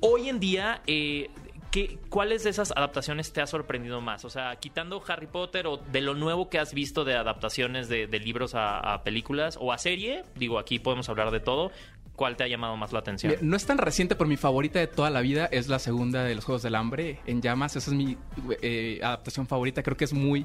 Hoy 0.00 0.28
en 0.28 0.40
día, 0.40 0.82
eh, 0.88 1.30
¿qué- 1.70 2.00
¿cuáles 2.08 2.42
de 2.42 2.50
esas 2.50 2.72
adaptaciones 2.72 3.32
te 3.32 3.40
ha 3.40 3.46
sorprendido 3.46 4.00
más? 4.00 4.24
O 4.24 4.30
sea, 4.30 4.56
quitando 4.56 5.00
Harry 5.06 5.28
Potter 5.28 5.68
o 5.68 5.76
de 5.76 6.00
lo 6.00 6.14
nuevo 6.14 6.48
que 6.50 6.58
has 6.58 6.74
visto 6.74 7.04
de 7.04 7.14
adaptaciones 7.14 7.88
de, 7.88 8.08
de 8.08 8.18
libros 8.18 8.56
a, 8.56 8.78
a 8.94 9.04
películas 9.04 9.56
o 9.60 9.72
a 9.72 9.78
serie, 9.78 10.24
digo, 10.34 10.58
aquí 10.58 10.80
podemos 10.80 11.08
hablar 11.08 11.30
de 11.30 11.38
todo. 11.40 11.70
¿Cuál 12.18 12.36
te 12.36 12.42
ha 12.42 12.48
llamado 12.48 12.76
más 12.76 12.92
la 12.92 12.98
atención? 12.98 13.32
No 13.42 13.56
es 13.56 13.64
tan 13.64 13.78
reciente, 13.78 14.16
pero 14.16 14.26
mi 14.28 14.36
favorita 14.36 14.80
de 14.80 14.88
toda 14.88 15.08
la 15.08 15.20
vida 15.20 15.46
es 15.52 15.68
la 15.68 15.78
segunda 15.78 16.24
de 16.24 16.34
los 16.34 16.44
Juegos 16.44 16.64
del 16.64 16.74
Hambre, 16.74 17.20
En 17.26 17.40
Llamas. 17.40 17.76
Esa 17.76 17.92
es 17.92 17.96
mi 17.96 18.16
eh, 18.60 18.98
adaptación 19.04 19.46
favorita. 19.46 19.84
Creo 19.84 19.96
que 19.96 20.04
es 20.04 20.12
muy 20.12 20.44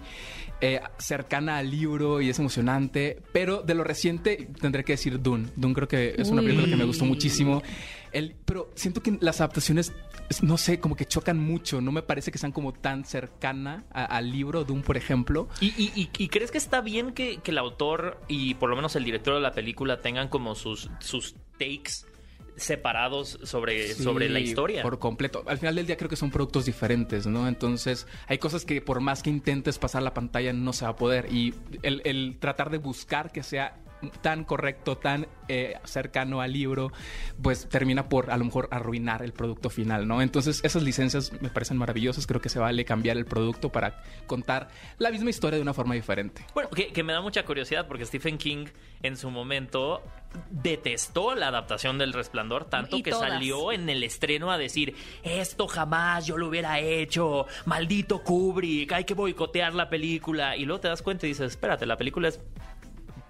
eh, 0.61 0.79
cercana 0.99 1.57
al 1.57 1.71
libro 1.71 2.21
y 2.21 2.29
es 2.29 2.37
emocionante. 2.37 3.17
Pero 3.33 3.63
de 3.63 3.73
lo 3.73 3.83
reciente 3.83 4.49
tendré 4.61 4.83
que 4.83 4.93
decir 4.93 5.19
Dune. 5.19 5.47
Dune 5.55 5.73
creo 5.73 5.87
que 5.87 6.13
es 6.15 6.29
una 6.29 6.41
Uy. 6.41 6.47
película 6.49 6.69
que 6.69 6.75
me 6.75 6.83
gustó 6.85 7.05
muchísimo. 7.05 7.63
El, 8.11 8.35
pero 8.45 8.69
siento 8.75 9.01
que 9.01 9.17
las 9.21 9.41
adaptaciones, 9.41 9.89
es- 9.89 9.95
no 10.41 10.57
sé, 10.57 10.79
como 10.79 10.95
que 10.95 11.05
chocan 11.05 11.37
mucho. 11.37 11.81
No 11.81 11.91
me 11.91 12.01
parece 12.01 12.31
que 12.31 12.37
sean 12.37 12.51
como 12.53 12.73
tan 12.73 13.03
cercana 13.05 13.83
a- 13.91 14.05
al 14.05 14.31
libro 14.31 14.63
Dune, 14.63 14.81
por 14.81 14.97
ejemplo. 14.97 15.49
¿Y, 15.61 15.67
y- 15.77 15.91
y- 15.95 16.09
y 16.17 16.27
crees 16.29 16.49
que 16.49 16.57
está 16.57 16.81
bien 16.81 17.11
que, 17.13 17.37
que 17.37 17.51
el 17.51 17.57
autor 17.57 18.19
y 18.27 18.55
por 18.55 18.69
lo 18.69 18.75
menos 18.75 18.95
el 18.95 19.03
director 19.03 19.35
de 19.35 19.41
la 19.41 19.51
película 19.51 19.99
tengan 20.01 20.29
como 20.29 20.55
sus, 20.55 20.89
sus 20.99 21.35
takes 21.59 22.07
separados 22.55 23.39
sobre, 23.43 23.93
Sí, 23.93 24.03
sobre 24.03 24.29
la 24.29 24.39
historia? 24.39 24.83
Por 24.83 24.99
completo. 24.99 25.43
Al 25.47 25.57
final 25.57 25.75
del 25.75 25.87
día 25.87 25.97
creo 25.97 26.09
que 26.09 26.15
son 26.15 26.29
productos 26.31 26.65
diferentes, 26.65 27.25
¿no? 27.25 27.47
Entonces 27.47 28.07
hay 28.27 28.37
cosas 28.37 28.63
que 28.65 28.79
por 28.81 28.99
más 29.01 29.23
que 29.23 29.29
intentes 29.29 29.79
pasar 29.79 30.03
la 30.03 30.13
pantalla 30.13 30.53
no 30.53 30.71
se 30.73 30.85
va 30.85 30.91
a 30.91 30.95
poder. 30.95 31.27
Y 31.33 31.53
el, 31.81 32.01
el 32.05 32.37
tratar 32.39 32.69
de 32.69 32.77
buscar 32.77 33.31
que 33.31 33.43
sea 33.43 33.79
tan 34.21 34.43
correcto, 34.43 34.97
tan 34.97 35.27
eh, 35.47 35.75
cercano 35.83 36.41
al 36.41 36.53
libro, 36.53 36.91
pues 37.41 37.67
termina 37.69 38.09
por 38.09 38.31
a 38.31 38.37
lo 38.37 38.45
mejor 38.45 38.67
arruinar 38.71 39.23
el 39.23 39.33
producto 39.33 39.69
final, 39.69 40.07
¿no? 40.07 40.21
Entonces 40.21 40.61
esas 40.63 40.83
licencias 40.83 41.31
me 41.41 41.49
parecen 41.49 41.77
maravillosas. 41.77 42.27
Creo 42.27 42.41
que 42.41 42.49
se 42.49 42.59
vale 42.59 42.85
cambiar 42.85 43.17
el 43.17 43.25
producto 43.25 43.71
para 43.71 44.01
contar 44.27 44.69
la 44.97 45.11
misma 45.11 45.29
historia 45.29 45.57
de 45.57 45.61
una 45.61 45.73
forma 45.73 45.95
diferente. 45.95 46.45
Bueno, 46.53 46.69
que, 46.69 46.93
que 46.93 47.03
me 47.03 47.13
da 47.13 47.21
mucha 47.21 47.43
curiosidad 47.43 47.87
porque 47.87 48.05
Stephen 48.05 48.37
King 48.37 48.67
en 49.01 49.17
su 49.17 49.29
momento 49.29 50.01
detestó 50.49 51.35
la 51.35 51.49
adaptación 51.49 51.97
del 51.97 52.13
Resplandor, 52.13 52.65
tanto 52.65 52.97
Y 52.97 53.03
que 53.03 53.11
todas. 53.11 53.29
salió 53.29 53.71
en 53.71 53.89
el 53.89 54.03
estreno 54.03 54.51
a 54.51 54.57
decir, 54.57 54.95
esto 55.23 55.67
jamás 55.67 56.25
yo 56.25 56.37
lo 56.37 56.47
hubiera 56.47 56.79
hecho, 56.79 57.45
maldito 57.65 58.23
Kubrick, 58.23 58.91
hay 58.93 59.03
que 59.03 59.13
boicotear 59.13 59.73
la 59.73 59.89
película. 59.89 60.55
Y 60.57 60.65
luego 60.65 60.81
te 60.81 60.87
das 60.87 61.01
cuenta 61.01 61.25
y 61.25 61.29
dices, 61.29 61.51
espérate, 61.51 61.85
la 61.85 61.97
película 61.97 62.29
es 62.29 62.39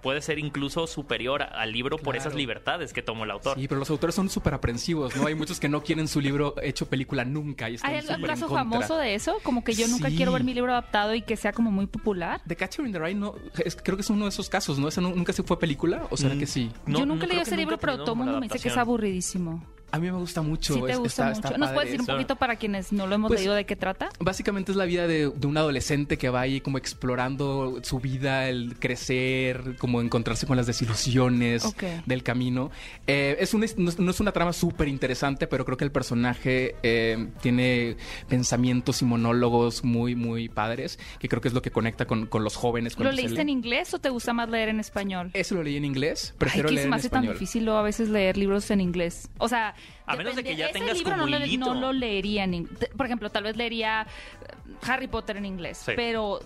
puede 0.04 0.22
ser 0.22 0.38
incluso 0.38 0.86
superior 0.86 1.42
al 1.42 1.72
libro 1.72 1.98
por 1.98 2.16
esas 2.16 2.36
libertades 2.36 2.94
que 2.94 3.02
tomó 3.02 3.24
el 3.24 3.32
autor. 3.32 3.58
Sí, 3.58 3.68
pero 3.68 3.80
los 3.80 3.90
autores 3.90 4.14
son 4.14 4.30
súper 4.30 4.54
aprensivos, 4.54 5.16
¿no? 5.16 5.26
Hay 5.26 5.34
muchos 5.36 5.60
que 5.60 5.70
no 5.70 5.82
quieren 5.82 6.08
su 6.08 6.22
libro 6.22 6.54
hecho 6.62 6.86
película 6.88 7.26
nunca 7.26 7.70
y 7.70 7.76
están 7.76 7.90
¿Hay 7.92 7.98
algún 8.06 8.28
caso 8.28 8.48
famoso 8.50 8.98
de 8.98 9.16
eso? 9.16 9.38
Como 9.44 9.64
que 9.64 9.74
yo 9.74 9.88
nunca 9.88 10.10
Sí. 10.10 10.18
quiero 10.18 10.32
ver 10.34 10.44
mi 10.44 10.54
libro 10.54 10.72
adaptado 10.74 11.16
y 11.16 11.22
que 11.24 11.38
sea 11.38 11.54
como 11.54 11.72
muy 11.72 11.88
popular. 11.88 12.42
The 12.48 12.56
Catcher 12.56 12.86
in 12.86 12.92
the 12.92 13.00
Rye 13.00 13.16
no, 13.16 13.34
es- 13.64 13.76
creo 13.82 13.96
que 13.98 14.02
es 14.02 14.10
uno 14.10 14.26
de 14.26 14.30
esos 14.30 14.50
casos, 14.50 14.78
¿no? 14.78 14.88
¿Esa 14.90 15.02
nu- 15.02 15.16
nunca 15.16 15.32
se 15.34 15.42
fue 15.44 15.58
película? 15.58 16.06
¿O 16.12 16.18
será 16.18 16.36
Mm. 16.36 16.40
que 16.40 16.46
sí? 16.48 16.70
No, 16.86 17.00
yo 17.00 17.06
nunca 17.06 17.26
no 17.26 17.32
leí 17.34 17.42
ese 17.42 17.56
libro, 17.56 17.78
pero 17.80 17.98
todo 18.00 18.12
el 18.12 18.18
mundo 18.18 18.40
me 18.40 18.48
dice 18.48 18.60
que 18.60 18.68
es 18.70 18.78
aburridísimo. 18.78 19.66
A 19.94 20.00
mí 20.00 20.10
me 20.12 20.18
gusta 20.18 20.42
mucho. 20.42 20.74
Sí 20.74 20.82
te 20.82 20.92
es- 20.94 20.98
gusta 20.98 21.30
está- 21.30 21.32
está 21.34 21.48
mucho. 21.50 21.60
¿Nos 21.60 21.70
puedes 21.70 21.92
decir 21.92 22.02
un 22.02 22.08
poquito 22.08 22.36
para 22.36 22.56
quienes 22.56 22.92
no 22.92 23.06
lo 23.06 23.14
hemos 23.14 23.28
Pues, 23.30 23.42
leído 23.42 23.54
de 23.54 23.66
qué 23.68 23.76
trata? 23.76 24.10
Básicamente 24.20 24.72
es 24.72 24.76
la 24.76 24.86
vida 24.86 25.06
de, 25.06 25.30
de 25.30 25.48
un 25.48 25.56
adolescente 25.56 26.18
que 26.18 26.30
va 26.30 26.42
ahí 26.42 26.62
como 26.62 26.80
explorando 26.80 27.80
su 27.84 28.00
vida, 28.00 28.50
el 28.50 28.76
crecer, 28.80 29.76
como 29.78 30.02
encontrarse 30.02 30.48
con 30.48 30.58
las 30.58 30.66
desilusiones 30.66 31.76
del 32.08 32.24
camino. 32.24 32.72
Eh, 33.06 33.38
es 33.40 33.54
un- 33.54 33.60
no, 33.60 33.66
es- 33.90 34.00
no 34.00 34.10
es 34.12 34.20
una 34.20 34.32
trama 34.32 34.52
súper 34.52 34.88
interesante, 34.88 35.46
pero 35.46 35.64
creo 35.64 35.78
que 35.78 35.84
el 35.86 35.92
personaje 35.92 36.76
eh, 36.82 37.28
tiene 37.42 37.96
pensamientos 38.28 39.02
y 39.04 39.06
monólogos 39.06 39.84
muy, 39.84 40.16
muy 40.16 40.50
padres, 40.50 40.98
que 41.20 41.30
creo 41.30 41.40
que 41.40 41.50
es 41.50 41.54
lo 41.54 41.62
que 41.62 41.70
conecta 41.70 42.06
con, 42.06 42.26
con 42.26 42.44
los 42.44 42.56
jóvenes. 42.56 42.98
¿Lo 42.98 43.12
leíste 43.12 43.36
lee. 43.36 43.42
en 43.42 43.50
inglés 43.50 43.94
o 43.94 44.00
te 44.00 44.10
gusta 44.10 44.34
más 44.34 44.50
leer 44.50 44.70
en 44.70 44.80
español? 44.80 45.30
Eso 45.34 45.54
lo 45.54 45.62
leí 45.62 45.78
en 45.78 45.86
inglés, 45.86 46.30
Ay, 46.32 46.38
prefiero 46.40 46.70
que 46.70 46.76
leer 46.76 46.86
se 46.86 46.90
me 46.90 46.96
en 46.96 47.00
hace 47.00 47.10
tan 47.10 47.20
español. 47.24 47.36
difícil 47.40 47.66
luego 47.66 47.80
a 47.80 47.84
veces 47.84 48.10
leer 48.10 48.38
libros 48.38 48.72
en 48.72 48.82
inglés. 48.82 49.30
O 49.38 49.48
sea, 49.48 49.76
A 50.06 50.16
menos 50.16 50.36
de 50.36 50.44
que 50.44 50.56
ya 50.56 50.66
ese 50.66 50.80
tengas 50.80 50.98
libro 50.98 51.14
como 51.14 51.28
no, 51.28 51.74
no 51.74 51.74
lo 51.80 51.94
leería 51.94 52.44
en 52.44 52.68
Por 52.68 53.06
ejemplo, 53.06 53.30
tal 53.30 53.44
vez 53.44 53.56
leería 53.56 54.02
eh, 54.42 54.46
Harry 54.86 55.08
Potter 55.08 55.38
en 55.38 55.46
inglés, 55.46 55.78
Sí. 55.78 55.94
pero 55.96 56.40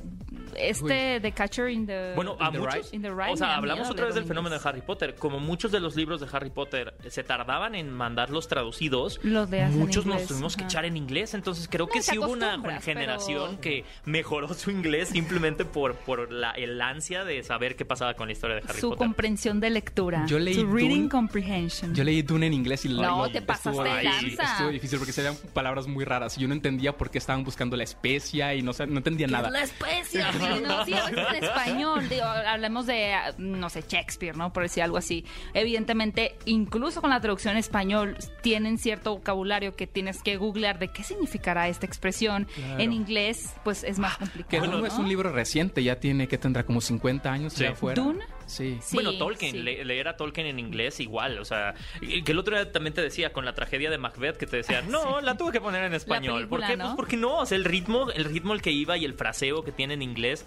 este 0.56 1.20
The 1.20 1.32
Catcher 1.32 1.70
in 1.70 1.86
the 1.86 2.14
Bueno, 2.16 2.38
a 2.40 2.48
In 2.48 2.52
the 2.54 2.60
muchos. 2.60 2.74
Rye. 2.76 2.96
In 2.96 3.02
the 3.02 3.10
Rye 3.12 3.32
o 3.34 3.38
sea, 3.38 3.56
hablamos 3.58 3.90
otra 3.90 4.06
vez 4.06 4.16
del 4.16 4.24
en 4.24 4.28
fenómeno 4.28 4.58
de. 4.58 4.62
Harry 4.68 4.82
Potter. 4.82 5.16
Como 5.16 5.40
muchos 5.40 5.72
de 5.72 5.80
los 5.80 5.96
libros 5.96 6.20
de 6.22 6.28
Harry 6.32 6.50
Potter 6.50 6.94
se 7.10 7.24
tardaban 7.24 7.76
en 7.76 7.92
mandarlos 7.92 8.48
traducidos, 8.48 9.20
Los 9.24 9.50
leas 9.50 9.72
en 9.72 9.80
muchos 9.80 10.06
nos 10.06 10.26
tuvimos 10.26 10.56
que 10.58 10.64
echar 10.64 10.86
en 10.86 10.98
inglés. 10.98 11.34
Entonces 11.34 11.68
creo 11.70 11.86
No, 11.88 11.92
que 11.92 12.02
sí 12.02 12.18
hubo 12.18 12.28
una 12.30 12.80
generación 12.82 13.50
pero- 13.52 13.62
que 13.62 13.86
mejoró 14.06 14.54
su 14.54 14.72
inglés 14.72 15.10
simplemente 15.10 15.66
por, 15.66 15.96
por 15.96 16.32
la, 16.32 16.52
el 16.52 16.82
ansia 16.82 17.24
de 17.24 17.44
saber 17.44 17.76
qué 17.76 17.86
pasaba 17.86 18.14
con 18.16 18.28
la 18.28 18.34
historia 18.34 18.56
de 18.58 18.62
Harry 18.68 18.80
Su 18.80 18.90
Potter. 18.90 18.98
comprensión 19.08 19.60
de 19.60 19.70
lectura. 19.70 20.26
Yo 20.28 20.40
leí 20.40 20.54
Su 20.56 20.68
reading 20.72 21.04
Dune- 21.04 21.10
comprehension. 21.10 21.94
Yo 21.96 22.04
leí 22.04 22.22
Dune 22.22 22.48
en 22.48 22.54
inglés 22.54 22.86
y 22.86 22.90
No, 22.90 23.26
lo- 23.26 23.30
te 23.32 23.42
pasaste 23.42 23.70
estuvo, 23.70 23.84
de 23.84 23.90
ay, 23.92 24.06
lanza. 24.06 24.44
estuvo 24.54 24.70
difícil 24.70 24.98
porque 25.00 25.14
se 25.14 25.22
veían 25.22 25.38
palabras 25.54 25.88
muy 25.88 26.06
raras 26.06 26.38
y 26.38 26.42
yo 26.42 26.48
no 26.48 26.54
entendía 26.54 26.96
por 26.98 27.10
qué 27.10 27.18
estaban 27.18 27.44
buscando 27.44 27.76
la 27.78 27.84
especia 27.84 28.54
y 28.56 28.62
no, 28.62 28.74
sé- 28.74 28.88
no 28.88 28.98
entendía 28.98 29.28
nada. 29.28 29.50
La 29.50 29.62
especia. 29.64 30.30
Sí, 30.40 30.62
no, 30.62 30.86
sí, 30.86 30.94
a 30.94 31.06
veces 31.06 31.26
en 31.38 31.44
español. 31.44 32.10
digo, 32.10 32.26
hablemos 32.26 32.86
de, 32.86 33.14
ah, 33.14 33.34
no 33.38 33.70
sé, 33.70 33.84
Shakespeare, 33.88 34.36
¿no? 34.36 34.54
Por 34.54 34.64
decir 34.64 34.84
algo 34.84 34.98
así. 34.98 35.26
Evidentemente, 35.54 36.36
incluso 36.46 37.02
con 37.02 37.10
la 37.10 37.20
traducción 37.20 37.54
en 37.54 37.60
español, 37.60 38.18
tienen 38.42 38.78
cierto 38.78 39.16
vocabulario 39.16 39.76
que 39.76 39.88
tienes 39.88 40.22
que 40.22 40.38
googlear 40.38 40.80
de 40.80 40.90
qué 40.90 41.04
significará 41.04 41.68
esta 41.68 41.86
expresión. 41.86 42.48
Claro. 42.56 42.80
En 42.80 42.94
inglés, 42.94 43.54
pues 43.64 43.84
es 43.84 44.00
más 44.00 44.14
Que 44.18 44.26
complicado. 44.26 44.66
Dune 44.66 44.78
¿no? 44.82 44.86
es 44.88 44.94
un 44.94 45.08
libro 45.10 45.32
reciente, 45.32 45.84
ya 45.84 46.00
tiene 46.00 46.28
que 46.28 46.38
tendrá 46.38 46.64
como 46.66 46.82
50 46.82 47.32
años 47.32 47.54
Sí. 47.54 47.64
ya 47.64 47.72
afuera. 47.72 48.02
¿Dune? 48.02 48.24
Sí. 48.48 48.80
Sí, 48.82 48.96
bueno, 48.96 49.14
Tolkien, 49.18 49.52
sí. 49.52 49.60
le- 49.62 49.86
leer 49.86 50.08
a 50.08 50.18
Tolkien 50.18 50.48
en 50.48 50.58
inglés 50.58 51.00
igual, 51.00 51.38
o 51.38 51.46
sea, 51.46 51.76
que 52.00 52.32
el 52.32 52.40
otro 52.40 52.56
día 52.56 52.72
también 52.72 52.94
te 52.96 53.02
decía 53.02 53.32
con 53.34 53.46
la 53.46 53.54
tragedia 53.54 53.90
de 53.92 53.98
Macbeth 54.00 54.38
que 54.38 54.48
te 54.48 54.58
decía, 54.58 54.82
no, 54.90 55.22
la 55.22 55.38
tuve 55.38 55.52
que 55.52 55.62
poner 55.62 55.84
en 55.84 55.94
español. 55.94 56.48
¿Por 56.48 56.62
película, 56.62 56.68
qué? 56.68 56.78
¿no? 56.78 56.84
Pues 56.86 56.96
porque 56.96 57.18
no, 57.18 57.38
o 57.40 57.46
sea, 57.46 57.58
el 57.58 57.66
ritmo, 57.66 58.10
el 58.12 58.26
ritmo 58.26 58.54
al 58.54 58.62
que 58.64 58.72
iba 58.72 58.98
y 58.98 59.06
el 59.06 59.14
fraseo 59.14 59.64
que 59.64 59.72
tiene 59.72 59.94
en 59.94 60.02
inglés, 60.02 60.46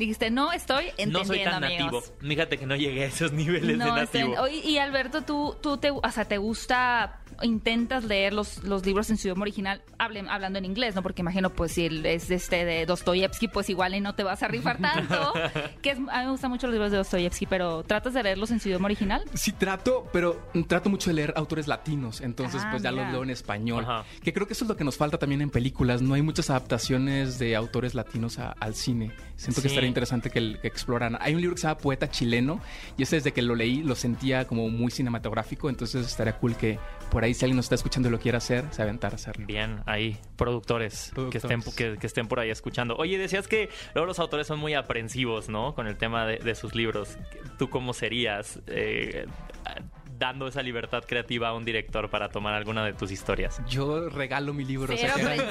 Dijiste, 0.00 0.30
no 0.30 0.50
estoy 0.52 0.86
entendiendo, 0.96 1.18
no 1.20 1.24
soy 1.26 1.44
tan 1.44 1.60
nativo. 1.60 2.02
Fíjate 2.20 2.58
que 2.58 2.66
no 2.66 2.74
llegué 2.74 3.04
a 3.04 3.06
esos 3.06 3.32
niveles 3.32 3.76
No, 3.76 3.84
de 3.84 3.92
nativo. 4.00 4.34
Y 4.48 4.78
Alberto, 4.78 5.22
tú, 5.22 5.56
tú 5.60 5.76
te, 5.76 5.90
o 5.90 6.00
sea, 6.10 6.24
te 6.24 6.38
gusta, 6.38 7.20
intentas 7.42 8.04
leer 8.04 8.32
los, 8.32 8.64
los 8.64 8.84
libros 8.84 9.10
en 9.10 9.16
su 9.18 9.28
idioma 9.28 9.42
original, 9.42 9.82
hable- 9.98 10.26
hablando 10.28 10.58
en 10.58 10.64
inglés, 10.64 10.94
¿no? 10.94 11.02
Porque 11.02 11.20
imagino, 11.22 11.50
pues, 11.50 11.72
si 11.72 11.86
el- 11.86 12.04
es 12.06 12.30
este 12.30 12.64
de 12.64 12.86
Dostoyevsky, 12.86 13.48
pues 13.48 13.68
igual 13.70 13.94
y 13.94 14.00
no 14.00 14.14
te 14.14 14.22
vas 14.22 14.42
a 14.42 14.48
rifar 14.48 14.78
tanto. 14.80 15.32
que 15.82 15.90
es, 15.90 15.98
a 15.98 16.18
mí 16.20 16.24
me 16.24 16.30
gustan 16.30 16.50
mucho 16.50 16.66
los 16.66 16.74
libros 16.74 16.90
de 16.90 16.98
Dostoyevsky, 16.98 17.46
pero 17.46 17.82
¿tratas 17.82 18.14
de 18.14 18.22
leerlos 18.22 18.50
en 18.50 18.60
su 18.60 18.68
idioma 18.68 18.86
original? 18.86 19.22
Sí 19.34 19.52
trato, 19.52 20.08
pero 20.12 20.40
trato 20.66 20.88
mucho 20.90 21.10
de 21.10 21.14
leer 21.14 21.32
autores 21.36 21.66
latinos, 21.68 22.20
entonces 22.22 22.62
Ah, 22.64 22.68
pues 22.70 22.82
ya 22.82 22.90
mira. 22.90 23.04
los 23.04 23.12
leo 23.12 23.22
en 23.22 23.30
español. 23.30 23.84
Ajá. 23.84 24.04
Que 24.22 24.32
creo 24.32 24.46
que 24.46 24.54
eso 24.54 24.64
es 24.64 24.68
lo 24.68 24.76
que 24.76 24.84
nos 24.84 24.96
falta 24.96 25.18
también 25.18 25.40
en 25.42 25.50
películas, 25.50 26.00
no 26.02 26.14
hay 26.14 26.22
muchas 26.22 26.48
adaptaciones 26.50 27.38
de 27.38 27.56
autores 27.56 27.94
latinos 27.94 28.38
a- 28.38 28.52
al 28.52 28.74
cine. 28.74 29.12
Siento 29.36 29.62
que 29.62 29.68
estaría 29.68 29.88
interesante 29.90 30.30
que, 30.30 30.58
que 30.60 30.68
exploran. 30.68 31.16
Hay 31.20 31.34
un 31.34 31.40
libro 31.40 31.54
que 31.54 31.60
se 31.60 31.68
llama 31.68 31.78
Poeta 31.78 32.10
Chileno 32.10 32.60
y 32.96 33.02
ese 33.02 33.16
desde 33.16 33.32
que 33.32 33.42
lo 33.42 33.54
leí 33.54 33.82
lo 33.82 33.94
sentía 33.94 34.46
como 34.46 34.68
muy 34.70 34.90
cinematográfico, 34.90 35.68
entonces 35.68 36.06
estaría 36.06 36.36
cool 36.38 36.56
que 36.56 36.78
por 37.10 37.24
ahí 37.24 37.34
si 37.34 37.44
alguien 37.44 37.56
nos 37.56 37.66
está 37.66 37.74
escuchando 37.74 38.08
y 38.08 38.12
lo 38.12 38.20
quiere 38.20 38.38
hacer, 38.38 38.64
se 38.70 38.82
aventara 38.82 39.14
a 39.14 39.16
hacerlo. 39.16 39.46
Bien, 39.46 39.82
ahí, 39.86 40.16
productores, 40.36 41.12
Que, 41.30 41.38
estén, 41.38 41.60
que, 41.76 41.96
que 41.98 42.06
estén 42.06 42.28
por 42.28 42.40
ahí 42.40 42.50
escuchando. 42.50 42.96
Oye, 42.96 43.18
decías 43.18 43.48
que 43.48 43.68
luego 43.94 44.06
los 44.06 44.18
autores 44.18 44.46
son 44.46 44.58
muy 44.58 44.74
aprensivos, 44.74 45.48
¿no? 45.48 45.74
Con 45.74 45.86
el 45.86 45.96
tema 45.96 46.26
de, 46.26 46.38
de 46.38 46.54
sus 46.54 46.74
libros. 46.74 47.18
¿Tú 47.58 47.68
cómo 47.68 47.92
serías 47.92 48.60
eh, 48.66 49.26
dando 50.20 50.46
esa 50.46 50.62
libertad 50.62 51.02
creativa 51.04 51.48
a 51.48 51.54
un 51.54 51.64
director 51.64 52.08
para 52.10 52.28
tomar 52.28 52.54
alguna 52.54 52.84
de 52.84 52.92
tus 52.92 53.10
historias? 53.10 53.60
Yo 53.68 54.08
regalo 54.08 54.54
mi 54.54 54.64
libro, 54.64 54.94
o 54.94 54.96
sea, 54.96 55.14
que, 55.14 55.22
él, 55.22 55.42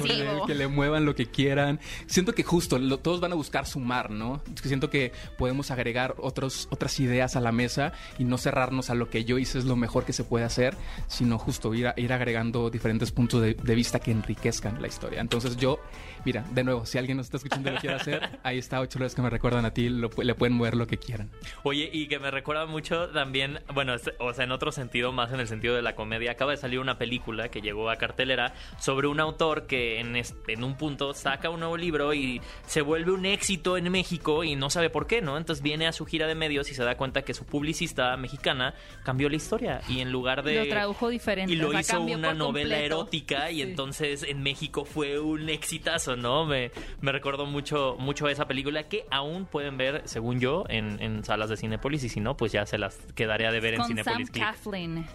que 0.48 0.56
le 0.56 0.68
muevan 0.70 1.04
lo 1.06 1.16
que 1.16 1.26
quieran. 1.26 1.80
Siento 2.06 2.34
que 2.34 2.44
justo 2.44 2.80
lo- 2.80 3.00
todos 3.00 3.20
van 3.20 3.32
a 3.34 3.36
buscar 3.36 3.66
sumar, 3.66 4.12
¿no? 4.12 4.42
Siento 4.64 4.90
que 4.90 5.12
podemos 5.38 5.72
agregar 5.72 6.16
otros, 6.20 6.68
otras 6.72 6.98
ideas 7.00 7.36
a 7.36 7.42
la 7.42 7.52
mesa 7.52 7.92
y 8.18 8.24
no 8.24 8.38
cerrarnos 8.38 8.90
a 8.90 8.96
lo 8.96 9.10
que 9.10 9.26
yo 9.26 9.38
hice 9.40 9.58
es 9.58 9.66
lo 9.66 9.76
mejor 9.76 10.06
que 10.06 10.14
se 10.14 10.24
puede 10.24 10.46
hacer, 10.46 10.76
sino 11.08 11.38
justo 11.40 11.74
ir, 11.74 11.88
a- 11.88 11.94
ir 11.98 12.14
agregando 12.14 12.70
diferentes 12.70 13.12
puntos 13.12 13.42
de, 13.42 13.56
de 13.56 13.76
vista 13.76 14.00
que 14.00 14.12
enriquezcan 14.12 14.82
la 14.82 14.88
historia. 14.88 15.20
Entonces 15.20 15.58
yo, 15.58 15.80
mira, 16.26 16.46
de 16.52 16.64
nuevo, 16.64 16.86
si 16.86 16.98
alguien 17.00 17.18
nos 17.18 17.26
está 17.26 17.38
escuchando 17.38 17.72
y 17.72 17.74
lo 17.74 17.80
quiere 17.80 17.96
hacer, 17.96 18.40
ahí 18.44 18.60
está 18.60 18.80
ocho 18.80 19.00
horas 19.00 19.16
que 19.16 19.22
me 19.24 19.32
recuerdan 19.32 19.66
a 19.66 19.74
ti, 19.74 19.90
lo 19.90 20.10
le 20.22 20.36
pueden 20.36 20.56
mover 20.56 20.76
lo 20.76 20.86
que 20.86 20.98
quieran. 20.98 21.32
Oye, 21.64 21.90
y 21.92 22.08
que 22.08 22.20
me 22.20 22.30
recuerda 22.30 22.68
mucho 22.68 23.08
también, 23.10 23.60
bueno, 23.74 23.96
o 24.20 24.34
sea, 24.34 24.44
en 24.46 24.52
otro 24.60 24.72
sentido, 24.74 25.14
más 25.14 25.32
en 25.32 25.40
el 25.40 25.48
sentido 25.48 25.74
de 25.76 25.82
la 25.82 25.96
comedia, 25.96 26.32
acaba 26.32 26.52
de 26.52 26.58
salir 26.58 26.80
una 26.80 26.98
película 26.98 27.48
que 27.50 27.62
llegó 27.62 27.90
a 27.90 27.96
cartelera 27.96 28.54
sobre 28.78 29.08
un 29.08 29.20
autor 29.22 29.68
que 29.68 30.00
en, 30.02 30.18
es- 30.18 30.36
en 30.48 30.64
un 30.66 30.76
punto 30.76 31.14
saca 31.14 31.50
un 31.50 31.62
nuevo 31.62 31.78
libro 31.78 32.14
y 32.14 32.42
se 32.68 32.82
vuelve 32.82 33.12
un 33.12 33.26
éxito 33.26 33.78
en 33.78 33.90
México 33.90 34.44
y 34.44 34.56
no 34.58 34.70
sabe 34.70 34.90
por 34.90 35.08
qué, 35.08 35.22
¿no? 35.22 35.38
Entonces 35.38 35.64
viene 35.64 35.88
a 35.88 35.94
su 35.94 36.06
gira 36.06 36.28
de 36.28 36.36
medios 36.36 36.70
y 36.70 36.74
se 36.76 36.84
da 36.84 36.98
cuenta 36.98 37.22
que 37.22 37.34
su 37.34 37.46
publicista 37.46 38.16
mexicana 38.18 38.74
cambió 39.04 39.30
la 39.30 39.38
historia 39.38 39.80
y 39.88 40.02
en 40.02 40.12
lugar 40.12 40.44
de... 40.44 40.56
Lo 40.56 40.68
tradujo 40.68 41.08
diferente, 41.08 41.54
Y 41.54 41.56
lo 41.56 41.70
o 41.70 41.72
sea, 41.72 41.80
hizo 41.80 42.02
una 42.02 42.34
novela 42.34 42.76
completo. 42.76 42.96
erótica 42.96 43.52
y 43.52 43.56
Sí. 43.56 43.62
entonces 43.62 44.24
en 44.24 44.44
México 44.44 44.84
fue 44.84 45.20
un 45.20 45.50
exitazo, 45.50 46.16
¿no? 46.18 46.46
Me, 46.46 46.72
me 47.02 47.12
recordó 47.14 47.46
mucho, 47.46 47.96
mucho 48.00 48.28
esa 48.28 48.46
película 48.48 48.84
que 48.90 49.06
aún 49.12 49.46
pueden 49.46 49.78
ver, 49.78 50.02
según 50.06 50.40
yo, 50.42 50.66
en, 50.68 51.02
en 51.02 51.24
salas 51.24 51.50
de 51.50 51.56
Cinépolis 51.58 52.04
y 52.04 52.10
si 52.10 52.20
no, 52.20 52.36
pues 52.36 52.52
ya 52.52 52.66
se 52.66 52.78
las 52.78 52.98
quedaré 53.16 53.48
a 53.48 53.52
de 53.52 53.60
ver 53.60 53.76
en 53.76 53.80
Con 53.82 53.88
Sam 53.88 53.98
Cinépolis 53.98 54.32
Click. 54.32 54.44
Coughlin. 54.54 55.06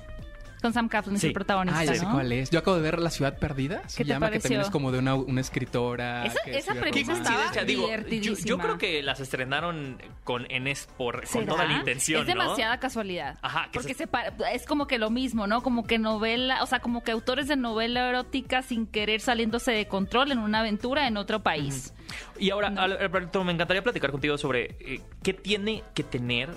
Con 0.62 0.72
Sam 0.72 0.88
Coughlin, 0.88 1.18
Sí. 1.18 1.26
es 1.26 1.28
el 1.28 1.32
protagonista, 1.34 1.80
Ah, 1.80 1.84
ya 1.84 1.94
sé 1.94 2.06
¿no? 2.06 2.12
cuál 2.12 2.32
es. 2.32 2.48
Yo 2.48 2.58
acabo 2.58 2.76
de 2.78 2.82
ver 2.82 2.98
La 2.98 3.10
Ciudad 3.10 3.38
Perdida, 3.38 3.86
se 3.86 3.98
¿Qué 3.98 4.04
te 4.04 4.08
llama, 4.08 4.30
que 4.30 4.38
también 4.40 4.62
es 4.62 4.70
como 4.70 4.92
de 4.92 4.98
una, 4.98 5.14
una 5.14 5.42
escritora. 5.42 6.24
Esa- 6.24 6.40
que 6.42 6.52
esa 6.52 6.72
escribe 6.72 6.80
premisa 6.80 7.12
estaba 7.12 7.50
digo, 7.66 7.82
yo, 7.82 7.86
divertidísima. 7.88 8.48
yo 8.48 8.56
creo 8.58 8.78
que 8.78 9.02
las 9.02 9.20
estrenaron 9.20 10.00
con 10.24 10.50
en 10.50 10.66
es 10.66 10.88
por 10.96 11.28
con 11.28 11.44
toda 11.44 11.66
la 11.66 11.74
intención, 11.74 12.22
Es 12.22 12.34
¿no? 12.34 12.42
demasiada 12.42 12.80
casualidad. 12.80 13.36
Ajá, 13.42 13.64
que 13.70 13.78
Porque 13.78 13.92
se- 13.92 14.06
se 14.06 14.54
es 14.54 14.64
como 14.64 14.86
que 14.86 14.96
lo 14.98 15.10
mismo, 15.10 15.46
¿no? 15.46 15.62
Como 15.62 15.84
que 15.86 15.98
novela, 15.98 16.62
o 16.62 16.66
sea, 16.66 16.80
como 16.80 17.04
que 17.04 17.10
autores 17.12 17.46
de 17.46 17.56
novela 17.56 18.08
erótica 18.08 18.62
sin 18.62 18.86
querer 18.86 19.20
saliéndose 19.20 19.70
de 19.70 19.86
control 19.86 20.32
en 20.32 20.38
una 20.38 20.60
aventura 20.60 21.06
en 21.08 21.18
otro 21.18 21.42
país. 21.42 21.92
Y 22.38 22.48
ahora, 22.48 22.70
No. 22.70 22.80
Alberto, 22.80 23.44
me 23.44 23.52
encantaría 23.52 23.82
platicar 23.82 24.10
contigo 24.12 24.38
sobre 24.38 24.76
eh, 24.80 25.02
qué 25.22 25.34
tiene 25.34 25.82
que 25.94 26.04
tener, 26.04 26.48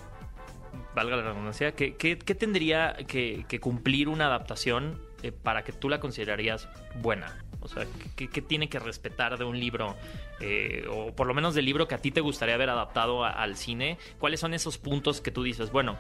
valga 0.98 1.16
la 1.16 1.24
redundancia, 1.24 1.72
qué, 1.74 1.96
qué- 1.96 2.16
tendría 2.18 2.96
que, 3.08 3.46
cumplir 3.62 4.10
una 4.10 4.26
adaptación 4.26 5.00
eh, 5.24 5.32
para 5.32 5.64
que 5.64 5.72
tú 5.72 5.90
la 5.90 6.00
considerarías 6.00 6.68
buena. 7.02 7.44
O 7.60 7.68
sea, 7.68 7.86
¿qué, 8.16 8.30
qué 8.30 8.42
tiene 8.42 8.68
que 8.70 8.80
respetar 8.80 9.38
de 9.38 9.46
un 9.46 9.60
libro? 9.60 9.96
eh, 10.40 10.86
o 10.92 11.16
por 11.16 11.26
lo 11.26 11.34
menos 11.34 11.56
del 11.56 11.66
libro 11.66 11.88
que 11.88 11.96
a 11.96 11.98
ti 11.98 12.12
te 12.12 12.22
gustaría 12.22 12.54
haber 12.56 12.70
adaptado 12.70 13.26
al 13.26 13.56
cine. 13.56 13.98
¿Cuáles 14.20 14.40
son 14.40 14.54
esos 14.54 14.78
puntos 14.78 15.20
que 15.20 15.32
tú 15.32 15.42
dices, 15.42 15.72
bueno, 15.72 15.98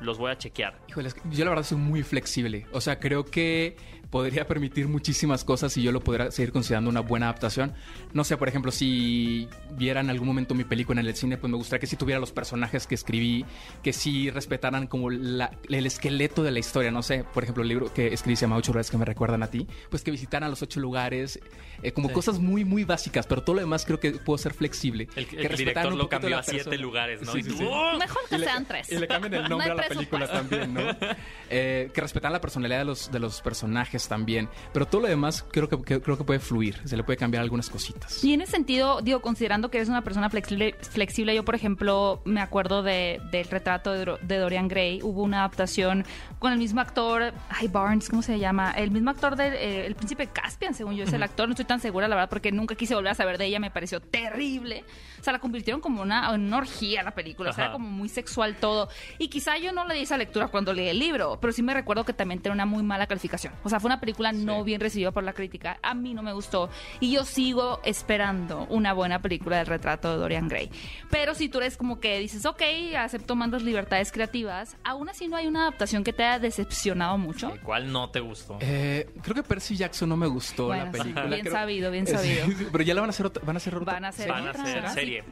los 0.00 0.18
voy 0.18 0.30
a 0.30 0.38
chequear. 0.38 0.78
Híjole, 0.88 1.10
yo 1.30 1.44
la 1.44 1.50
verdad 1.50 1.64
soy 1.64 1.78
muy 1.78 2.02
flexible. 2.02 2.66
O 2.72 2.80
sea, 2.80 2.98
creo 2.98 3.24
que 3.24 3.76
podría 4.14 4.46
permitir 4.46 4.86
muchísimas 4.86 5.42
cosas 5.42 5.76
y 5.76 5.82
yo 5.82 5.90
lo 5.90 5.98
podría 5.98 6.30
seguir 6.30 6.52
considerando 6.52 6.88
una 6.88 7.00
buena 7.00 7.26
adaptación. 7.26 7.72
No 8.12 8.22
sé, 8.22 8.36
por 8.36 8.46
ejemplo, 8.48 8.70
si 8.70 9.48
viera 9.72 10.02
en 10.02 10.08
algún 10.08 10.28
momento 10.28 10.54
mi 10.54 10.62
película 10.62 11.00
en 11.00 11.08
el 11.08 11.16
cine, 11.16 11.36
pues 11.36 11.50
me 11.50 11.56
gustaría 11.56 11.80
que 11.80 11.88
sí 11.88 11.96
tuviera 11.96 12.20
los 12.20 12.30
personajes 12.30 12.86
que 12.86 12.94
escribí, 12.94 13.44
que 13.82 13.92
sí 13.92 14.30
respetaran 14.30 14.86
como 14.86 15.10
la- 15.10 15.50
el 15.68 15.84
esqueleto 15.84 16.44
de 16.44 16.52
la 16.52 16.60
historia. 16.60 16.92
No 16.92 17.02
sé, 17.02 17.24
por 17.24 17.42
ejemplo, 17.42 17.64
el 17.64 17.68
libro 17.68 17.92
que 17.92 18.14
escribí 18.14 18.36
se 18.36 18.42
llama 18.42 18.54
Ocho 18.56 18.70
lugares 18.70 18.88
que 18.88 18.98
me 18.98 19.04
recuerdan 19.04 19.42
a 19.42 19.48
ti, 19.48 19.66
pues 19.90 20.04
que 20.04 20.12
visitaran 20.12 20.48
los 20.48 20.62
ocho 20.62 20.78
lugares, 20.78 21.40
eh, 21.82 21.90
como 21.90 22.06
Sí. 22.06 22.14
cosas 22.14 22.38
muy, 22.38 22.64
muy 22.64 22.84
básicas, 22.84 23.26
pero 23.26 23.42
todo 23.42 23.56
lo 23.56 23.62
demás 23.62 23.84
creo 23.84 23.98
que 23.98 24.12
puedo 24.12 24.38
ser 24.38 24.54
flexible. 24.54 25.08
El, 25.16 25.26
que 25.26 25.38
el 25.38 25.42
respetaran 25.48 25.56
director 25.58 25.92
un 25.92 25.98
lo 25.98 26.08
cambió 26.08 26.38
a 26.38 26.42
siete 26.44 26.58
persona. 26.62 26.82
lugares, 26.82 27.20
¿no? 27.22 27.32
Sí, 27.32 27.38
y 27.40 27.42
sí, 27.42 27.48
tú, 27.50 27.56
sí. 27.58 27.64
¡oh! 27.68 27.98
Mejor 27.98 28.22
que 28.28 28.36
Y 28.36 28.38
le- 28.38 28.44
sean 28.46 28.64
tres. 28.64 28.92
Y 28.92 28.96
le 28.96 29.08
cambian 29.08 29.34
el 29.34 29.48
nombre 29.48 29.66
No 29.66 29.72
a 29.72 29.76
la 29.82 29.88
película 29.88 30.28
también, 30.30 30.72
¿no? 30.72 30.82
Eh, 31.50 31.90
que 31.92 32.00
respetan 32.00 32.32
la 32.32 32.40
personalidad 32.40 32.78
de 32.78 32.84
los, 32.84 33.10
de 33.12 33.18
los 33.18 33.40
personajes 33.42 34.03
también. 34.08 34.48
Pero 34.72 34.86
todo 34.86 35.02
lo 35.02 35.08
demás 35.08 35.44
creo 35.50 35.68
que, 35.68 35.80
que- 35.82 36.00
creo 36.00 36.16
que 36.18 36.24
puede 36.24 36.40
fluir. 36.40 36.80
Se 36.84 36.96
le 36.96 37.04
puede 37.04 37.16
cambiar 37.16 37.42
algunas 37.42 37.70
cositas. 37.70 38.22
Y 38.24 38.32
en 38.32 38.40
ese 38.40 38.52
sentido, 38.52 39.00
digo, 39.02 39.20
considerando 39.22 39.70
que 39.70 39.78
eres 39.78 39.88
una 39.88 40.02
persona 40.02 40.30
flexible, 40.30 40.74
flexible 40.80 41.34
yo, 41.34 41.44
por 41.44 41.54
ejemplo, 41.54 42.22
me 42.24 42.40
acuerdo 42.40 42.82
de, 42.82 43.20
del 43.30 43.46
retrato 43.48 43.92
de, 43.92 44.16
de 44.22 44.36
Dorian 44.38 44.68
Gray. 44.68 45.00
Hubo 45.02 45.22
una 45.22 45.38
adaptación 45.40 46.04
con 46.38 46.52
el 46.52 46.58
mismo 46.58 46.80
actor, 46.80 47.32
ay, 47.50 47.68
Barnes, 47.68 48.08
¿cómo 48.08 48.22
se 48.22 48.38
llama? 48.38 48.72
El 48.72 48.90
mismo 48.90 49.10
actor 49.10 49.36
del 49.36 49.54
eh, 49.54 49.86
El 49.86 49.94
Príncipe 49.94 50.26
Caspian, 50.28 50.74
según 50.74 50.94
yo, 50.94 51.04
es 51.04 51.12
el 51.12 51.22
actor. 51.22 51.48
No 51.48 51.52
estoy 51.52 51.64
tan 51.64 51.80
segura, 51.80 52.08
la 52.08 52.16
verdad, 52.16 52.28
porque 52.30 52.52
nunca 52.52 52.74
quise 52.74 52.94
volver 52.94 53.12
a 53.12 53.14
saber 53.14 53.38
de 53.38 53.46
ella. 53.46 53.60
Me 53.60 53.70
pareció 53.70 54.00
terrible. 54.00 54.84
O 55.20 55.24
sea, 55.24 55.32
la 55.32 55.38
convirtieron 55.38 55.80
como 55.80 56.02
una, 56.02 56.32
una 56.32 56.56
orgía 56.58 57.02
la 57.02 57.12
película. 57.12 57.50
O 57.50 57.52
sea, 57.52 57.64
era 57.64 57.72
como 57.72 57.88
muy 57.88 58.08
sexual 58.08 58.56
todo. 58.56 58.88
Y 59.18 59.28
quizá 59.28 59.56
yo 59.58 59.72
no 59.72 59.86
le 59.86 59.94
di 59.94 60.00
esa 60.02 60.18
lectura 60.18 60.48
cuando 60.48 60.72
leí 60.72 60.88
el 60.88 60.98
libro, 60.98 61.38
pero 61.40 61.52
sí 61.52 61.62
me 61.62 61.72
recuerdo 61.74 62.04
que 62.04 62.12
también 62.12 62.40
tenía 62.40 62.54
una 62.54 62.66
muy 62.66 62.82
mala 62.82 63.06
calificación. 63.06 63.52
O 63.62 63.68
sea, 63.68 63.80
fue 63.80 63.88
una 63.88 63.93
película 64.00 64.32
no 64.32 64.64
bien 64.64 64.80
recibida 64.80 65.10
por 65.12 65.24
la 65.24 65.32
crítica. 65.32 65.78
A 65.82 65.94
mí 65.94 66.14
no 66.14 66.22
me 66.22 66.32
gustó. 66.32 66.70
Y 67.00 67.12
yo 67.12 67.24
sigo 67.24 67.80
esperando 67.84 68.66
una 68.70 68.92
buena 68.92 69.20
película 69.20 69.58
del 69.58 69.66
retrato 69.66 70.10
de 70.10 70.16
Dorian 70.18 70.48
Gray. 70.48 70.70
Pero 71.10 71.34
si 71.34 71.48
tú 71.48 71.58
eres 71.58 71.76
como 71.76 72.00
que 72.00 72.18
dices, 72.18 72.44
ok, 72.46 72.62
acepto 72.98 73.34
más 73.36 73.50
las 73.50 73.62
libertades 73.62 74.12
creativas, 74.12 74.76
aún 74.84 75.08
así 75.08 75.28
no 75.28 75.36
hay 75.36 75.46
una 75.46 75.62
adaptación 75.62 76.04
que 76.04 76.12
te 76.12 76.24
haya 76.24 76.38
decepcionado 76.38 77.18
mucho. 77.18 77.52
¿Cuál 77.62 77.90
no 77.92 78.10
te 78.10 78.20
gustó? 78.20 78.58
Eh, 78.60 79.08
creo 79.22 79.34
que 79.34 79.42
Percy 79.42 79.76
Jackson 79.76 80.08
no 80.08 80.16
me 80.16 80.26
gustó 80.26 80.66
Bueno, 80.66 80.86
la 80.86 80.90
película. 80.92 81.26
bien 81.26 81.40
Creo- 81.40 81.52
sabido, 81.52 81.90
bien 81.90 82.06
sabido. 82.08 82.46
pero 82.72 82.84
ya 82.84 82.94
la 82.94 83.00
van 83.00 83.10
a 83.10 83.12
hacer 83.12 83.26
otra. 83.26 83.42
Van 83.44 83.56
a 83.56 83.58
hacer 83.58 83.74
otra. 83.76 83.92
Van 83.94 84.04
a 84.04 84.08
hacer 84.08 84.28
Van 84.28 84.46
a 84.46 84.50
otra. 84.50 84.62
hacer 84.62 84.88
Sí. 84.88 84.94
serie. 84.94 85.24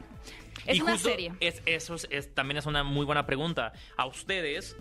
Es 0.65 0.77
Y 0.77 0.81
una 0.81 0.93
justo 0.93 1.09
serie. 1.09 1.33
Es, 1.41 1.61
eso 1.65 1.95
es, 1.95 2.07
es- 2.09 2.33
también 2.33 2.57
es 2.57 2.65
una 2.65 2.83
muy 2.83 3.05
buena 3.05 3.25
pregunta. 3.25 3.73
¿A 3.97 4.05
ustedes 4.05 4.77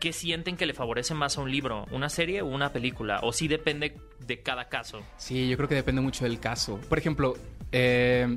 qué 0.00 0.12
sienten 0.12 0.56
que 0.56 0.66
le 0.66 0.74
favorece 0.74 1.14
más 1.14 1.38
a 1.38 1.42
un 1.42 1.50
libro? 1.50 1.86
¿Una 1.92 2.08
serie 2.08 2.42
o 2.42 2.46
una 2.46 2.72
película? 2.72 3.20
¿O 3.22 3.32
sí 3.32 3.46
depende 3.46 3.94
de 4.26 4.40
cada 4.40 4.68
caso? 4.68 5.00
Sí, 5.16 5.48
yo 5.48 5.56
creo 5.56 5.68
que 5.68 5.74
depende 5.76 6.00
mucho 6.00 6.24
del 6.24 6.40
caso. 6.40 6.80
Por 6.88 6.98
ejemplo, 6.98 7.34
eh, 7.70 8.36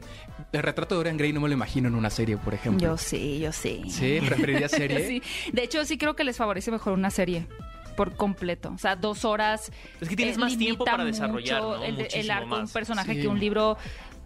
el 0.51 0.62
retrato 0.63 0.93
de 0.96 0.98
Dorian 1.00 1.17
Gray 1.17 1.34
no 1.34 1.39
me 1.41 1.48
lo 1.48 1.53
imagino 1.53 1.88
en 1.88 1.96
una 1.96 2.10
serie, 2.12 2.38
por 2.38 2.53
ejemplo. 2.53 2.79
Yo 2.88 2.98
sí, 2.98 3.39
yo 3.39 3.51
sí. 3.51 3.84
Sí, 3.89 4.20
preferiría 4.25 4.70
serie. 4.70 5.08
Sí. 5.08 5.24
De 5.51 5.63
hecho, 5.63 5.84
sí 5.86 5.98
creo 5.98 6.15
que 6.15 6.24
les 6.24 6.38
favorece 6.38 6.70
mejor 6.70 6.93
una 6.93 7.10
serie 7.10 7.48
por 7.96 8.15
completo. 8.15 8.72
O 8.74 8.77
sea, 8.77 8.96
dos 8.96 9.24
horas. 9.24 9.72
Es 10.01 10.10
que 10.10 10.15
tienes 10.15 10.36
eh, 10.38 10.39
más 10.39 10.58
tiempo 10.58 10.84
limita 10.84 10.91
para 10.91 11.05
desarrollar, 11.05 11.62
¿no? 11.62 11.84
el, 11.84 12.08
el 12.13 12.32
arco 12.32 12.50
de 12.50 12.55
un 12.55 12.62
más. 12.62 12.72
personaje 12.72 13.13
Sí. 13.15 13.22
que 13.22 13.27
un 13.27 13.39
libro 13.39 13.77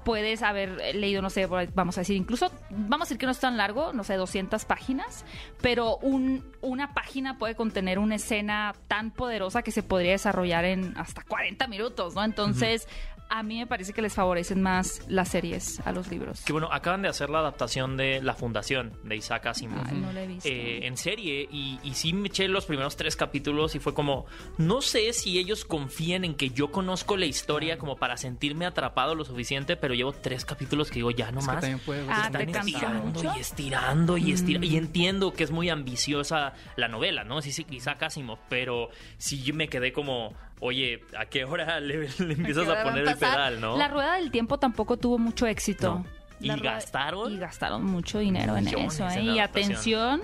puedes 0.08 0.42
haber 0.42 0.96
leído, 0.96 1.22
no 1.22 1.30
sé, 1.30 1.48
vamos 1.48 1.98
a 1.98 2.02
decir, 2.02 2.16
incluso, 2.16 2.50
vamos 2.70 3.02
a 3.02 3.10
decir 3.10 3.18
que 3.18 3.26
no 3.26 3.34
es 3.34 3.42
tan 3.42 3.58
largo, 3.58 3.92
no 3.92 4.06
sé, 4.06 4.14
200 4.14 4.64
páginas, 4.64 5.26
pero 5.60 5.98
un, 5.98 6.46
una 6.62 6.94
página 6.94 7.38
puede 7.38 7.56
contener 7.56 8.00
una 8.00 8.16
escena 8.16 8.74
tan 8.88 9.12
poderosa 9.12 9.64
que 9.64 9.72
se 9.72 9.84
podría 9.84 10.14
desarrollar 10.14 10.64
en 10.64 10.98
hasta 10.98 11.24
40 11.24 11.68
minutos, 11.68 12.16
¿no? 12.16 12.24
Entonces, 12.24 12.88
a 13.30 13.44
mí 13.44 13.58
me 13.60 13.68
parece 13.68 13.94
que 13.94 14.02
les 14.02 14.14
favorecen 14.14 14.62
más 14.62 15.02
las 15.08 15.30
series 15.30 15.80
a 15.86 15.92
los 15.92 16.08
libros. 16.10 16.42
Que 16.46 16.54
bueno, 16.54 16.70
acaban 16.72 17.02
de 17.02 17.10
hacer 17.10 17.30
la 17.30 17.40
adaptación 17.40 17.98
de 17.98 18.22
La 18.22 18.34
Fundación 18.34 18.94
de 19.04 19.16
Isaac 19.18 19.46
Asimov. 19.48 19.86
Ay, 19.88 19.98
no 19.98 20.12
la 20.14 20.24
he 20.24 20.28
visto. 20.28 20.48
eh, 20.50 20.86
en 20.88 20.98
serie 20.98 21.48
y, 21.52 21.80
y 21.84 21.94
sí 21.96 22.14
me 22.14 22.28
eché 22.30 22.48
los 22.48 22.66
primeros 22.66 22.96
tres 22.96 23.16
capítulos 23.16 23.76
y 23.76 23.80
fue 23.80 23.94
como, 23.94 24.26
no 24.58 24.82
sé 24.82 25.12
si 25.14 25.38
ellos 25.40 25.66
confían 25.66 26.24
en 26.26 26.36
que 26.36 26.50
yo 26.52 26.72
conozco 26.72 27.18
la 27.18 27.26
historia 27.26 27.78
como 27.78 27.98
para 27.98 28.18
sentirme 28.18 28.66
atrapado 28.66 29.16
lo 29.16 29.26
suficiente, 29.26 29.76
pero 29.76 29.94
llevo 29.94 30.14
tres 30.14 30.46
capítulos 30.46 30.90
que 30.90 30.96
digo, 30.96 31.12
ya 31.12 31.32
no 31.32 31.40
Es 31.40 31.46
que 31.48 31.52
más. 31.52 31.62
también 31.62 31.80
puede 31.86 32.02
Ah, 32.02 32.06
gustar 32.24 32.32
¿te 32.32 32.44
Están 32.44 32.68
estirando 32.68 33.04
mucho? 33.06 33.34
y 33.36 33.40
estirando 33.40 34.18
y 34.18 34.32
estirando. 34.32 34.68
Mm. 34.68 34.72
Y 34.72 34.78
entiendo 34.78 35.34
que 35.34 35.44
es 35.44 35.52
muy 35.52 35.70
ambiciosa 35.70 36.54
la 36.76 36.88
novela, 36.88 37.24
¿no? 37.24 37.42
Sí, 37.42 37.52
sí, 37.52 37.66
Isaac 37.72 38.04
Asimov, 38.04 38.40
pero 38.50 38.90
sí 39.18 39.42
yo 39.44 39.54
me 39.54 39.68
quedé 39.68 39.92
como, 39.92 40.34
oye, 40.60 41.04
¿a 41.18 41.26
qué 41.26 41.44
hora 41.46 41.80
le, 41.82 42.08
le 42.20 42.34
empiezas 42.34 42.68
a 42.68 42.84
poner 42.84 43.08
el 43.08 43.16
pedal, 43.16 43.60
no? 43.62 43.78
La 43.78 43.88
rueda 43.88 44.16
del 44.16 44.32
tiempo 44.32 44.58
tampoco 44.60 44.98
tuvo 44.98 45.18
mucho 45.18 45.46
éxito. 45.48 45.96
No. 46.04 46.06
¿Y 46.40 46.52
rueda- 46.52 46.74
gastaron? 46.74 47.34
Y 47.34 47.38
gastaron 47.40 47.84
mucho 47.84 48.20
dinero 48.20 48.56
en 48.58 48.68
eso. 48.68 49.08
¿eh? 49.08 49.14
en 49.16 49.24
Y 49.26 49.40
atención 49.40 50.22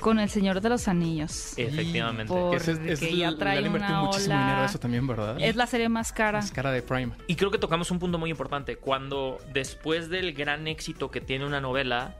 con 0.00 0.18
El 0.18 0.28
Señor 0.30 0.60
de 0.60 0.68
los 0.68 0.88
Anillos. 0.88 1.54
Efectivamente. 1.58 2.32
Por- 2.32 2.50
Que 2.52 2.56
ese 2.56 2.72
es- 2.72 2.78
es- 2.78 3.00
Porque 3.00 3.16
ya 3.16 3.30
le 3.30 3.36
trae 3.38 3.58
han 3.58 3.66
invertido 3.66 3.98
una 3.98 4.06
muchísimo 4.06 4.34
ola. 4.34 4.44
dinero 4.44 4.62
a 4.62 4.64
eso 4.66 4.78
también, 4.78 5.06
¿verdad? 5.06 5.36
Es 5.40 5.56
la 5.56 5.66
serie 5.66 5.88
más 5.88 6.12
cara. 6.12 6.38
Es 6.38 6.50
cara 6.50 6.70
de 6.70 6.82
Prime. 6.82 7.12
Y 7.26 7.34
creo 7.36 7.50
que 7.50 7.58
tocamos 7.58 7.90
un 7.90 7.98
punto 7.98 8.18
muy 8.18 8.30
importante. 8.30 8.76
Cuando 8.76 9.38
después 9.52 10.08
del 10.10 10.32
gran 10.34 10.66
éxito 10.68 11.10
que 11.10 11.20
tiene 11.20 11.46
una 11.46 11.60
novela, 11.60 12.14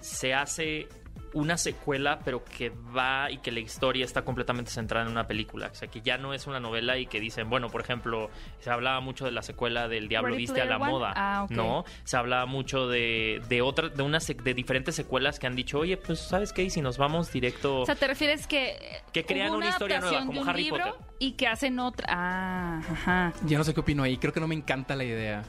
se 0.00 0.32
hace 0.34 0.88
una 1.32 1.56
secuela, 1.56 2.20
pero 2.24 2.44
que 2.44 2.70
va 2.70 3.30
y 3.30 3.38
que 3.38 3.52
la 3.52 3.60
historia 3.60 4.04
está 4.04 4.22
completamente 4.22 4.70
centrada 4.70 5.06
en 5.06 5.12
una 5.12 5.26
película. 5.26 5.68
O 5.70 5.74
sea, 5.74 5.88
que 5.88 6.00
ya 6.00 6.18
no 6.18 6.34
es 6.34 6.46
una 6.46 6.58
novela 6.60 6.98
y 6.98 7.06
que 7.06 7.20
dicen, 7.20 7.48
bueno, 7.48 7.68
por 7.68 7.80
ejemplo, 7.82 8.30
se 8.58 8.70
hablaba 8.70 9.00
mucho 9.00 9.24
de 9.24 9.30
la 9.32 9.42
secuela 9.42 9.88
del 9.88 10.08
Diablo 10.08 10.30
Ready 10.30 10.38
Viste 10.42 10.60
a 10.60 10.64
la 10.64 10.76
One. 10.78 10.90
Moda, 10.90 11.12
Ah, 11.16 11.44
ok. 11.44 11.50
¿no? 11.52 11.84
Se 12.04 12.16
hablaba 12.16 12.46
mucho 12.46 12.88
de, 12.88 13.40
de 13.48 13.62
otras, 13.62 13.94
de 13.96 14.02
unas, 14.02 14.26
de 14.26 14.54
diferentes 14.54 14.94
secuelas 14.94 15.38
que 15.38 15.46
han 15.46 15.54
dicho, 15.56 15.78
oye, 15.78 15.96
pues, 15.96 16.18
¿sabes 16.18 16.52
qué? 16.52 16.64
Y 16.64 16.70
si 16.70 16.80
nos 16.82 16.98
vamos 16.98 17.32
directo... 17.32 17.80
O 17.80 17.86
sea, 17.86 17.94
¿te 17.94 18.06
refieres 18.06 18.46
que... 18.46 18.70
eh, 18.70 19.02
Que 19.12 19.24
crean 19.24 19.50
hubo 19.50 19.58
una 19.58 19.68
historia 19.68 20.00
nueva, 20.00 20.18
como 20.20 20.32
de 20.32 20.38
un 20.40 20.48
Harry 20.48 20.62
libro 20.64 20.84
Potter. 20.84 21.00
Y 21.18 21.32
que 21.32 21.46
hacen 21.46 21.78
otra... 21.78 22.06
Ah, 22.10 22.78
ajá. 22.90 23.32
Ya 23.46 23.58
no 23.58 23.64
sé 23.64 23.74
qué 23.74 23.80
opino 23.80 24.02
ahí. 24.02 24.16
Creo 24.16 24.32
que 24.32 24.40
no 24.40 24.48
me 24.48 24.54
encanta 24.54 24.96
la 24.96 25.04
idea. 25.04 25.42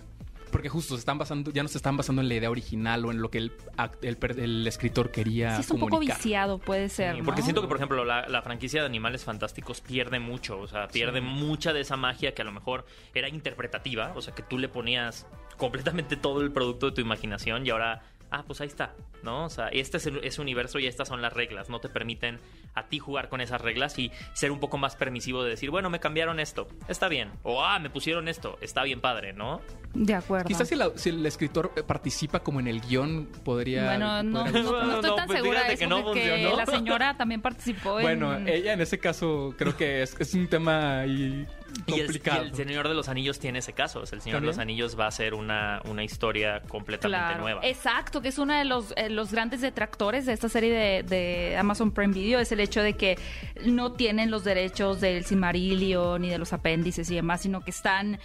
Porque 0.52 0.70
justo 0.70 0.96
se 0.96 1.00
están 1.00 1.18
basando, 1.18 1.52
ya 1.52 1.64
no 1.64 1.70
se 1.70 1.78
están 1.78 1.96
basando 1.98 2.22
en 2.22 2.28
la 2.30 2.36
idea 2.36 2.50
original 2.50 3.06
o 3.06 3.12
en 3.12 3.22
lo 3.22 3.32
que 3.32 3.38
el, 3.38 3.58
act- 3.78 3.98
el 4.04 4.18
per- 4.18 4.40
el 4.40 4.68
escritor 4.68 5.10
quería 5.12 5.56
Sí, 5.56 5.62
es 5.62 5.72
un 5.72 5.80
poco 5.80 6.00
viciado, 6.00 6.58
puede 6.60 6.90
ser, 6.90 7.16
Sí, 7.16 7.22
porque 7.24 7.42
¿no? 7.42 7.46
siento 7.46 7.62
que, 7.62 7.68
por 7.68 7.78
ejemplo, 7.78 8.04
la, 8.06 8.28
la 8.28 8.42
franquicia 8.42 8.82
de 8.82 8.86
Animales 8.88 9.24
Fantásticos 9.24 9.82
pierde 9.82 10.20
mucho, 10.20 10.60
o 10.60 10.68
sea, 10.68 10.88
pierde 10.90 11.22
mucha 11.22 11.74
de 11.74 11.82
esa 11.82 11.96
magia 11.98 12.34
que 12.34 12.42
a 12.42 12.46
lo 12.46 12.52
mejor 12.52 12.86
era 13.14 13.30
interpretativa, 13.30 14.12
o 14.16 14.22
sea, 14.22 14.36
que 14.36 14.44
tú 14.44 14.58
le 14.58 14.68
ponías 14.70 15.26
completamente 15.58 16.16
todo 16.18 16.42
el 16.42 16.52
producto 16.52 16.88
de 16.88 16.92
tu 16.94 17.02
imaginación 17.02 17.66
y 17.66 17.70
ahora, 17.70 18.02
ah, 18.32 18.44
pues 18.48 18.62
ahí 18.62 18.68
está, 18.68 18.94
¿no? 19.24 19.46
O 19.46 19.50
sea, 19.50 19.68
este 19.68 19.98
es 19.98 20.06
el- 20.08 20.24
ese 20.24 20.42
universo 20.42 20.80
y 20.80 20.88
estas 20.88 21.08
son 21.10 21.22
las 21.22 21.34
reglas, 21.34 21.70
no 21.70 21.80
te 21.80 21.90
permiten 21.90 22.40
a 22.74 22.88
ti 22.88 22.98
jugar 23.00 23.28
con 23.30 23.42
esas 23.42 23.60
reglas 23.62 24.00
y 24.00 24.12
ser 24.34 24.52
un 24.52 24.60
poco 24.60 24.78
más 24.78 24.96
permisivo 24.96 25.44
de 25.44 25.50
decir, 25.52 25.70
bueno, 25.70 25.90
me 25.90 26.00
cambiaron 26.00 26.40
esto, 26.40 26.68
está 26.88 27.08
bien, 27.10 27.32
o 27.44 27.64
ah, 27.64 27.78
me 27.80 27.90
pusieron 27.90 28.28
esto, 28.28 28.58
está 28.62 28.84
bien 28.84 29.02
padre, 29.02 29.34
¿no? 29.34 29.62
De 29.94 30.14
acuerdo. 30.16 30.48
Quizás 30.48 30.68
si, 30.70 30.76
la- 30.76 30.92
si 30.96 31.10
el 31.10 31.26
escritor 31.26 31.74
eh, 31.76 31.84
participa 31.84 32.40
como 32.40 32.60
en 32.62 32.68
el 32.68 32.80
guion, 32.82 33.28
podría... 33.44 33.86
Bueno, 33.86 34.24
no, 34.24 34.46
podría- 34.46 34.64
no, 34.64 34.72
no 34.86 34.94
estoy 34.96 35.10
No, 35.10 35.16
tan 35.16 35.28
pues 35.28 35.40
segura 35.42 35.64
de 35.66 35.74
eso 35.74 35.80
que 35.80 35.88
no 35.88 36.04
porque 36.04 36.54
la 36.56 36.66
señora 36.66 37.18
también 37.18 37.42
participó 37.42 38.00
en... 38.00 38.04
Bueno, 38.04 38.38
ella 38.48 38.74
en 38.74 38.82
ese 38.82 38.98
caso 39.00 39.54
creo 39.58 39.76
que 39.76 40.02
es, 40.04 40.16
es 40.20 40.34
un 40.34 40.48
tema 40.48 41.02
ahí 41.02 41.46
Y 41.88 42.00
el, 42.00 42.12
y 42.16 42.30
el 42.30 42.54
Señor 42.56 42.88
de 42.88 42.94
los 42.94 43.10
Anillos 43.10 43.40
tiene 43.40 43.60
ese 43.60 43.74
caso, 43.74 44.02
o 44.02 44.06
sea, 44.06 44.16
el 44.16 44.22
Señor 44.22 44.42
de 44.42 44.48
los. 44.48 44.58
Anillos 44.58 45.00
va 45.00 45.08
a 45.08 45.12
ser 45.12 45.34
una, 45.34 45.82
una 45.86 46.04
historia 46.04 46.62
completamente 46.68 47.26
Claro, 47.26 47.42
nueva. 47.42 47.62
exacto, 47.64 48.22
que 48.22 48.28
es 48.30 48.38
uno 48.38 48.54
de 48.54 48.66
los, 48.66 48.94
eh, 48.96 49.10
los 49.10 49.32
grandes 49.32 49.62
detractores 49.62 50.26
de 50.26 50.34
esta 50.34 50.50
serie 50.50 50.72
de, 50.74 51.04
de 51.04 51.58
Amazon 51.58 51.92
Prime 51.92 52.14
Video, 52.14 52.40
es 52.40 52.52
el 52.52 52.60
hecho 52.60 52.82
de 52.82 52.94
que 52.94 53.18
no 53.66 53.94
tienen 53.94 54.30
los 54.32 54.44
derechos 54.44 55.02
del 55.02 55.26
Silmarillion 55.26 56.22
ni 56.22 56.30
de 56.30 56.38
los 56.38 56.54
apéndices 56.54 57.10
y 57.10 57.16
demás, 57.16 57.42
sino 57.42 57.62
que 57.62 57.72
están 57.72 58.16
eh, 58.16 58.20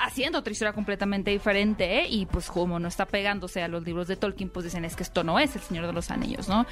haciendo 0.00 0.38
otra 0.38 0.52
historia 0.52 0.72
completamente 0.72 1.30
diferente 1.30 2.00
¿eh? 2.00 2.06
y 2.08 2.26
pues 2.26 2.48
como 2.48 2.78
no 2.78 2.88
está 2.88 3.06
pegándose 3.06 3.62
a 3.62 3.68
los 3.68 3.84
libros 3.84 4.08
de 4.08 4.16
Tolkien, 4.16 4.50
pues 4.50 4.64
dicen 4.64 4.84
es 4.84 4.96
que 4.96 5.02
esto 5.02 5.24
no 5.24 5.38
es 5.38 5.54
el 5.56 5.62
Señor 5.62 5.86
de 5.86 5.92
los 5.92 6.10
Anillos, 6.10 6.48
¿no? 6.48 6.66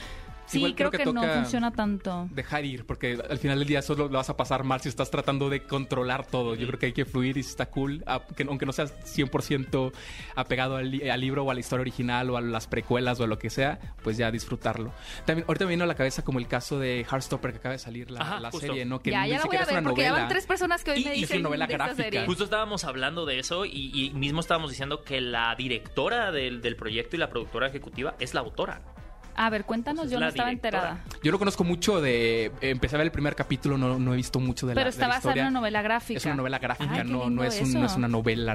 Sí, 0.46 0.58
Igual 0.58 0.74
creo, 0.74 0.90
creo 0.90 1.00
que, 1.12 1.20
que 1.20 1.26
no 1.26 1.32
funciona 1.34 1.70
tanto. 1.72 2.28
Dejar 2.30 2.64
ir, 2.64 2.84
porque 2.86 3.18
al 3.28 3.38
final 3.38 3.58
del 3.58 3.66
día 3.68 3.80
solo 3.82 4.04
lo 4.08 4.18
vas 4.18 4.28
a 4.30 4.36
pasar 4.36 4.62
mal 4.64 4.80
si 4.80 4.88
estás 4.90 5.10
tratando 5.10 5.48
de 5.48 5.62
controlar 5.62 6.26
todo. 6.26 6.54
Yo 6.54 6.66
creo 6.66 6.78
que 6.78 6.86
hay 6.86 6.92
que 6.92 7.04
fluir 7.04 7.36
y 7.38 7.42
si 7.42 7.50
está 7.50 7.66
cool, 7.66 8.02
a- 8.06 8.20
que- 8.36 8.42
aunque 8.44 8.66
no 8.66 8.72
seas 8.72 8.92
100% 9.04 9.92
apegado 10.36 10.76
al, 10.76 10.90
li- 10.90 11.08
al 11.08 11.20
libro 11.20 11.44
o 11.44 11.50
a 11.50 11.54
la 11.54 11.60
historia 11.60 11.80
original 11.80 12.28
o 12.30 12.36
a 12.36 12.40
las 12.40 12.66
precuelas 12.66 13.18
o 13.20 13.24
a 13.24 13.26
lo 13.26 13.38
que 13.38 13.48
sea, 13.50 13.78
pues 14.02 14.16
ya 14.16 14.30
disfrutarlo. 14.30 14.92
También 15.24 15.46
ahorita 15.48 15.64
me 15.64 15.70
vino 15.70 15.84
a 15.84 15.86
la 15.86 15.94
cabeza 15.94 16.22
como 16.22 16.38
el 16.38 16.46
caso 16.48 16.78
de 16.78 17.06
Heartstopper 17.10 17.52
que 17.52 17.58
acaba 17.58 17.72
de 17.72 17.78
salir 17.78 18.10
la, 18.10 18.20
Ajá, 18.20 18.40
la 18.40 18.50
justo. 18.50 18.66
serie, 18.66 18.84
¿no? 18.84 19.00
Que 19.00 19.10
ya, 19.12 19.22
ni 19.22 19.30
ya 19.30 19.36
la 19.36 19.40
voy 19.40 19.42
siquiera 19.44 19.64
a 19.64 19.66
es 19.66 19.70
una 19.72 19.80
ver 19.80 19.84
porque 19.88 20.02
ya 20.02 20.08
novela. 20.10 20.22
van 20.24 20.28
tres 20.28 20.46
personas 20.46 20.84
que 20.84 20.90
hoy 20.92 21.00
Y- 21.00 21.04
me 21.04 21.10
y 21.10 21.14
es 21.14 21.20
dicen 21.22 21.38
una 21.40 21.48
novela 21.48 21.66
de 21.66 21.72
esta 21.72 21.84
gráfica. 21.86 22.04
serie. 22.04 22.26
Justo 22.26 22.44
estábamos 22.44 22.84
hablando 22.84 23.24
de 23.26 23.38
eso 23.38 23.64
y, 23.64 23.90
y 23.94 24.10
mismo 24.10 24.40
estábamos 24.40 24.70
diciendo 24.70 25.02
que 25.04 25.20
la 25.20 25.54
directora 25.56 26.32
del, 26.32 26.60
del 26.60 26.76
proyecto 26.76 27.16
y 27.16 27.18
la 27.18 27.30
productora 27.30 27.68
ejecutiva 27.68 28.14
es 28.20 28.34
la 28.34 28.40
autora. 28.40 28.82
A 29.36 29.50
ver, 29.50 29.64
cuéntanos, 29.64 30.02
Pues 30.02 30.06
es 30.06 30.12
yo 30.12 30.20
no 30.20 30.28
estaba 30.28 30.48
directora. 30.50 30.78
enterada. 30.78 31.04
Yo 31.22 31.32
lo 31.32 31.38
conozco 31.38 31.64
mucho 31.64 32.00
de... 32.00 32.52
Empecé 32.60 32.94
a 32.94 32.98
ver 32.98 33.06
el 33.06 33.10
primer 33.12 33.34
capítulo, 33.34 33.76
no, 33.76 33.98
no 33.98 34.12
he 34.12 34.16
visto 34.16 34.38
mucho 34.38 34.66
de 34.66 34.74
la 34.74 34.80
Pero 34.80 34.90
está 34.90 35.08
basada 35.08 35.34
en 35.34 35.40
una 35.40 35.50
novela 35.50 35.82
gráfica. 35.82 36.18
Es 36.18 36.24
una 36.24 36.36
novela 36.36 36.58
gráfica, 36.58 36.90
Ay, 36.92 37.04
no, 37.04 37.28
no, 37.30 37.42
es 37.42 37.60
un- 37.60 37.72
no 37.72 37.86
es 37.86 37.96
una 37.96 38.08
novela 38.08 38.54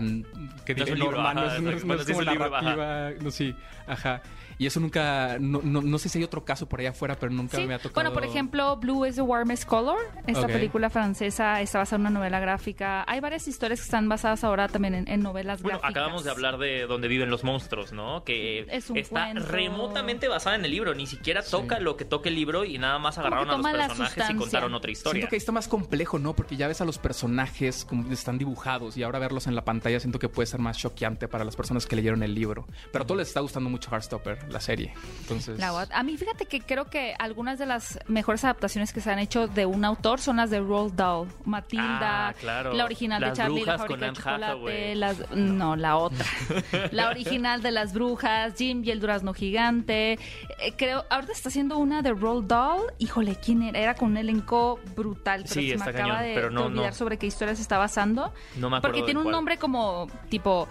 que 0.65 0.76
No 0.76 0.84
es 0.84 0.92
un 0.92 1.00
no, 1.00 1.06
es, 1.46 1.62
no 1.62 1.72
es- 1.72 1.86
no 1.86 1.94
es 1.96 2.06
como 2.06 2.20
un 2.20 2.26
libro, 2.26 2.50
narrativa, 2.50 3.12
no, 3.22 3.32
sí, 3.32 3.54
ajá. 3.88 4.22
Y 4.60 4.65
eso 4.67 4.80
nunca, 4.80 5.38
no, 5.39 5.62
no, 5.63 5.82
no 5.82 5.98
sé 5.98 6.10
si 6.10 6.17
hay 6.19 6.24
otro 6.26 6.43
caso 6.45 6.67
por 6.69 6.82
allá 6.82 6.89
afuera, 6.91 7.15
pero 7.19 7.32
nunca 7.32 7.58
Sí. 7.58 7.65
me 7.65 7.74
ha 7.74 7.78
tocado. 7.80 7.93
Bueno, 7.95 8.13
por 8.13 8.24
ejemplo, 8.26 8.76
Blue 8.78 9.06
is 9.08 9.15
the 9.15 9.22
Warmest 9.22 9.63
Color, 9.65 9.98
esta 10.28 10.41
Ok. 10.41 10.52
película 10.52 10.89
francesa 10.89 11.62
está 11.62 11.78
basada 11.80 11.95
en 11.95 12.02
una 12.02 12.10
novela 12.19 12.39
gráfica. 12.41 13.04
Hay 13.08 13.22
varias 13.22 13.48
historias 13.48 13.80
que 13.80 13.86
están 13.86 14.08
basadas 14.10 14.43
ahora 14.43 14.67
también 14.67 14.93
en, 14.95 15.08
en 15.10 15.22
novelas 15.22 15.62
Bueno, 15.62 15.80
gráficas. 15.80 15.91
acabamos 16.02 16.24
de 16.26 16.32
hablar 16.32 16.58
de 16.58 16.86
donde 16.88 17.08
viven 17.08 17.30
los 17.30 17.43
monstruos, 17.45 17.93
¿no? 17.93 18.24
Que 18.26 18.65
Es 18.69 18.89
un 18.89 18.98
está 18.98 19.32
cuento. 19.32 19.50
remotamente 19.50 20.28
basada 20.28 20.58
en 20.58 20.65
el 20.65 20.72
libro. 20.72 20.93
Ni 20.93 21.08
siquiera 21.08 21.41
toca 21.41 21.80
lo 21.80 21.95
que 21.95 22.04
toca 22.04 22.28
el 22.28 22.36
libro 22.36 22.65
y 22.65 22.78
nada 22.78 23.00
más 23.00 23.17
agarraron 23.17 23.50
a 23.50 23.58
los 23.58 23.65
personajes 23.65 24.30
y 24.30 24.36
contaron 24.36 24.74
otra 24.74 24.91
historia. 24.91 25.22
Siento 25.22 25.30
que 25.30 25.36
ahí 25.38 25.39
está 25.39 25.54
más 25.54 25.69
complejo, 25.69 26.19
¿no? 26.19 26.36
Porque 26.36 26.58
ya 26.58 26.67
ves 26.67 26.82
a 26.82 26.86
los 26.86 26.98
personajes 26.98 27.86
como 27.86 28.12
están 28.12 28.38
dibujados 28.38 28.98
y 28.98 29.04
ahora 29.04 29.19
verlos 29.19 29.48
en 29.48 29.56
la 29.56 29.63
pantalla 29.63 30.02
siento 30.02 30.19
que 30.19 30.28
puede 30.28 30.48
ser 30.48 30.60
más 30.60 30.78
choqueante 30.78 31.30
para 31.30 31.45
las 31.45 31.56
personas 31.56 31.86
que 31.86 31.95
leyeron 31.95 32.24
el 32.24 32.36
libro. 32.36 32.67
Pero 32.91 33.04
a 33.04 33.08
todos 33.08 33.19
les 33.19 33.30
está 33.30 33.39
gustando 33.39 33.69
mucho 33.69 33.89
Heartstopper, 33.89 34.49
la 34.50 34.60
serie. 34.60 34.94
Entonces, 35.22 35.60
La 35.60 35.88
a 35.92 36.04
mí 36.04 36.18
fíjate 36.18 36.46
que 36.46 36.62
creo 36.62 36.86
que 36.86 37.14
algunas 37.20 37.60
de 37.60 37.66
las 37.66 38.00
mejores 38.08 38.44
adaptaciones 38.44 38.92
que 38.94 39.02
se 39.02 39.12
han 39.12 39.20
hecho 39.20 39.48
de 39.48 39.66
un 39.66 39.86
autor 39.86 40.20
son 40.20 40.38
las 40.38 40.50
de 40.50 40.60
Roald 40.60 40.94
Dahl, 40.96 41.28
Matilda, 41.46 42.30
Ah, 42.30 42.34
claro. 42.40 42.74
la 42.74 42.86
original 42.86 43.22
Las 43.22 43.32
de 43.32 43.38
Charlie, 43.38 43.64
la 43.66 43.78
fábrica 43.78 44.06
de 44.08 44.14
chocolate, 44.14 44.96
las 44.96 45.32
no, 45.32 45.76
la 45.76 45.98
otra. 45.98 46.26
la 46.92 47.10
original 47.10 47.62
de 47.62 47.72
las 47.72 47.94
brujas, 47.94 48.54
Jim 48.58 48.82
y 48.84 48.92
el 48.92 49.00
durazno 49.00 49.34
gigante. 49.34 50.14
Eh, 50.14 50.74
creo 50.78 51.06
ahorita 51.10 51.32
está 51.34 51.50
haciendo 51.50 51.78
una 51.78 52.02
de 52.02 52.12
Roald 52.14 52.48
Dahl. 52.48 52.82
Híjole, 52.98 53.36
¿quién 53.36 53.64
era? 53.64 53.80
Era 53.80 53.96
con 53.96 54.10
un 54.12 54.18
elenco 54.18 54.80
brutal, 54.96 55.44
pero 55.48 55.54
Sí, 55.62 55.70
se 55.72 55.78
me 55.78 55.84
acaba 55.84 55.94
cañón, 56.16 56.24
de, 56.24 56.34
pero 56.34 56.50
no, 56.52 56.62
de 56.62 56.68
olvidar 56.68 56.92
no. 56.92 56.96
sobre 56.96 57.18
qué 57.18 57.28
historia 57.28 57.56
se 57.56 57.62
está 57.62 57.78
basando. 57.78 58.34
No 58.56 58.70
me 58.70 58.78
acuerdo 58.78 58.82
Porque 58.82 59.04
tiene 59.04 59.20
un 59.20 59.26
cuál. 59.26 59.36
nombre 59.36 59.58
como 59.58 60.08
tipo 60.30 60.68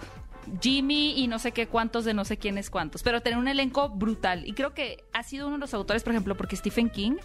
Jimmy 0.61 1.13
y 1.17 1.27
no 1.27 1.39
sé 1.39 1.51
qué 1.51 1.67
cuántos 1.67 2.05
de 2.05 2.13
no 2.13 2.25
sé 2.25 2.37
quiénes 2.37 2.69
cuántos, 2.69 3.03
pero 3.03 3.21
tener 3.21 3.37
un 3.39 3.47
elenco 3.47 3.89
brutal. 3.89 4.47
Y 4.47 4.53
creo 4.53 4.73
que 4.73 5.03
ha 5.13 5.23
sido 5.23 5.47
uno 5.47 5.55
de 5.57 5.61
los 5.61 5.73
autores, 5.73 6.03
por 6.03 6.13
ejemplo, 6.13 6.35
porque 6.35 6.55
Stephen 6.55 6.89
King 6.89 7.17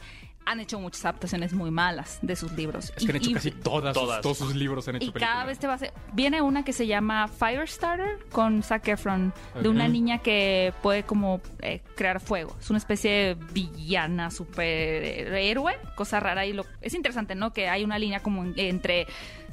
han 0.47 0.61
hecho 0.61 0.79
muchas 0.79 1.03
adaptaciones 1.07 1.55
muy 1.55 1.71
malas 1.71 2.19
de 2.21 2.37
sus 2.37 2.53
libros. 2.53 2.93
es 2.97 3.05
que 3.07 3.11
han 3.13 3.17
Y- 3.17 3.19
hecho 3.19 3.31
y- 3.31 3.33
casi 3.35 3.51
todas, 3.51 3.95
Todas. 3.95 4.17
Sus, 4.17 4.23
todos 4.23 4.37
sus 4.39 4.55
libros 4.55 4.87
han 4.89 4.97
hecho 4.97 5.07
y 5.07 5.13
cada 5.13 5.47
vez 5.47 5.59
te 5.59 5.67
va 5.67 5.73
a 5.73 5.77
hacer... 5.77 5.95
Viene 6.13 6.43
una 6.43 6.65
que 6.67 6.75
se 6.75 6.87
llama 6.87 7.29
Firestarter 7.29 8.19
con 8.31 8.63
Zac 8.63 8.87
Efron, 8.89 9.33
de 9.63 9.71
una 9.71 9.89
niña 9.89 10.19
que 10.19 10.75
puede 10.83 11.03
como 11.05 11.41
eh, 11.61 11.81
crear 11.97 12.21
fuego. 12.21 12.55
Es 12.61 12.69
una 12.69 12.77
especie 12.79 13.11
de 13.11 13.35
villana, 13.55 14.31
superhéroe, 14.31 15.77
cosa 15.95 16.21
rara. 16.21 16.45
Y 16.47 16.53
lo, 16.53 16.67
es 16.83 16.93
interesante, 16.95 17.35
¿no? 17.35 17.53
Que 17.55 17.69
hay 17.69 17.83
una 17.85 17.99
línea 17.99 18.21
como 18.21 18.45
en- 18.45 18.53
entre... 18.57 19.07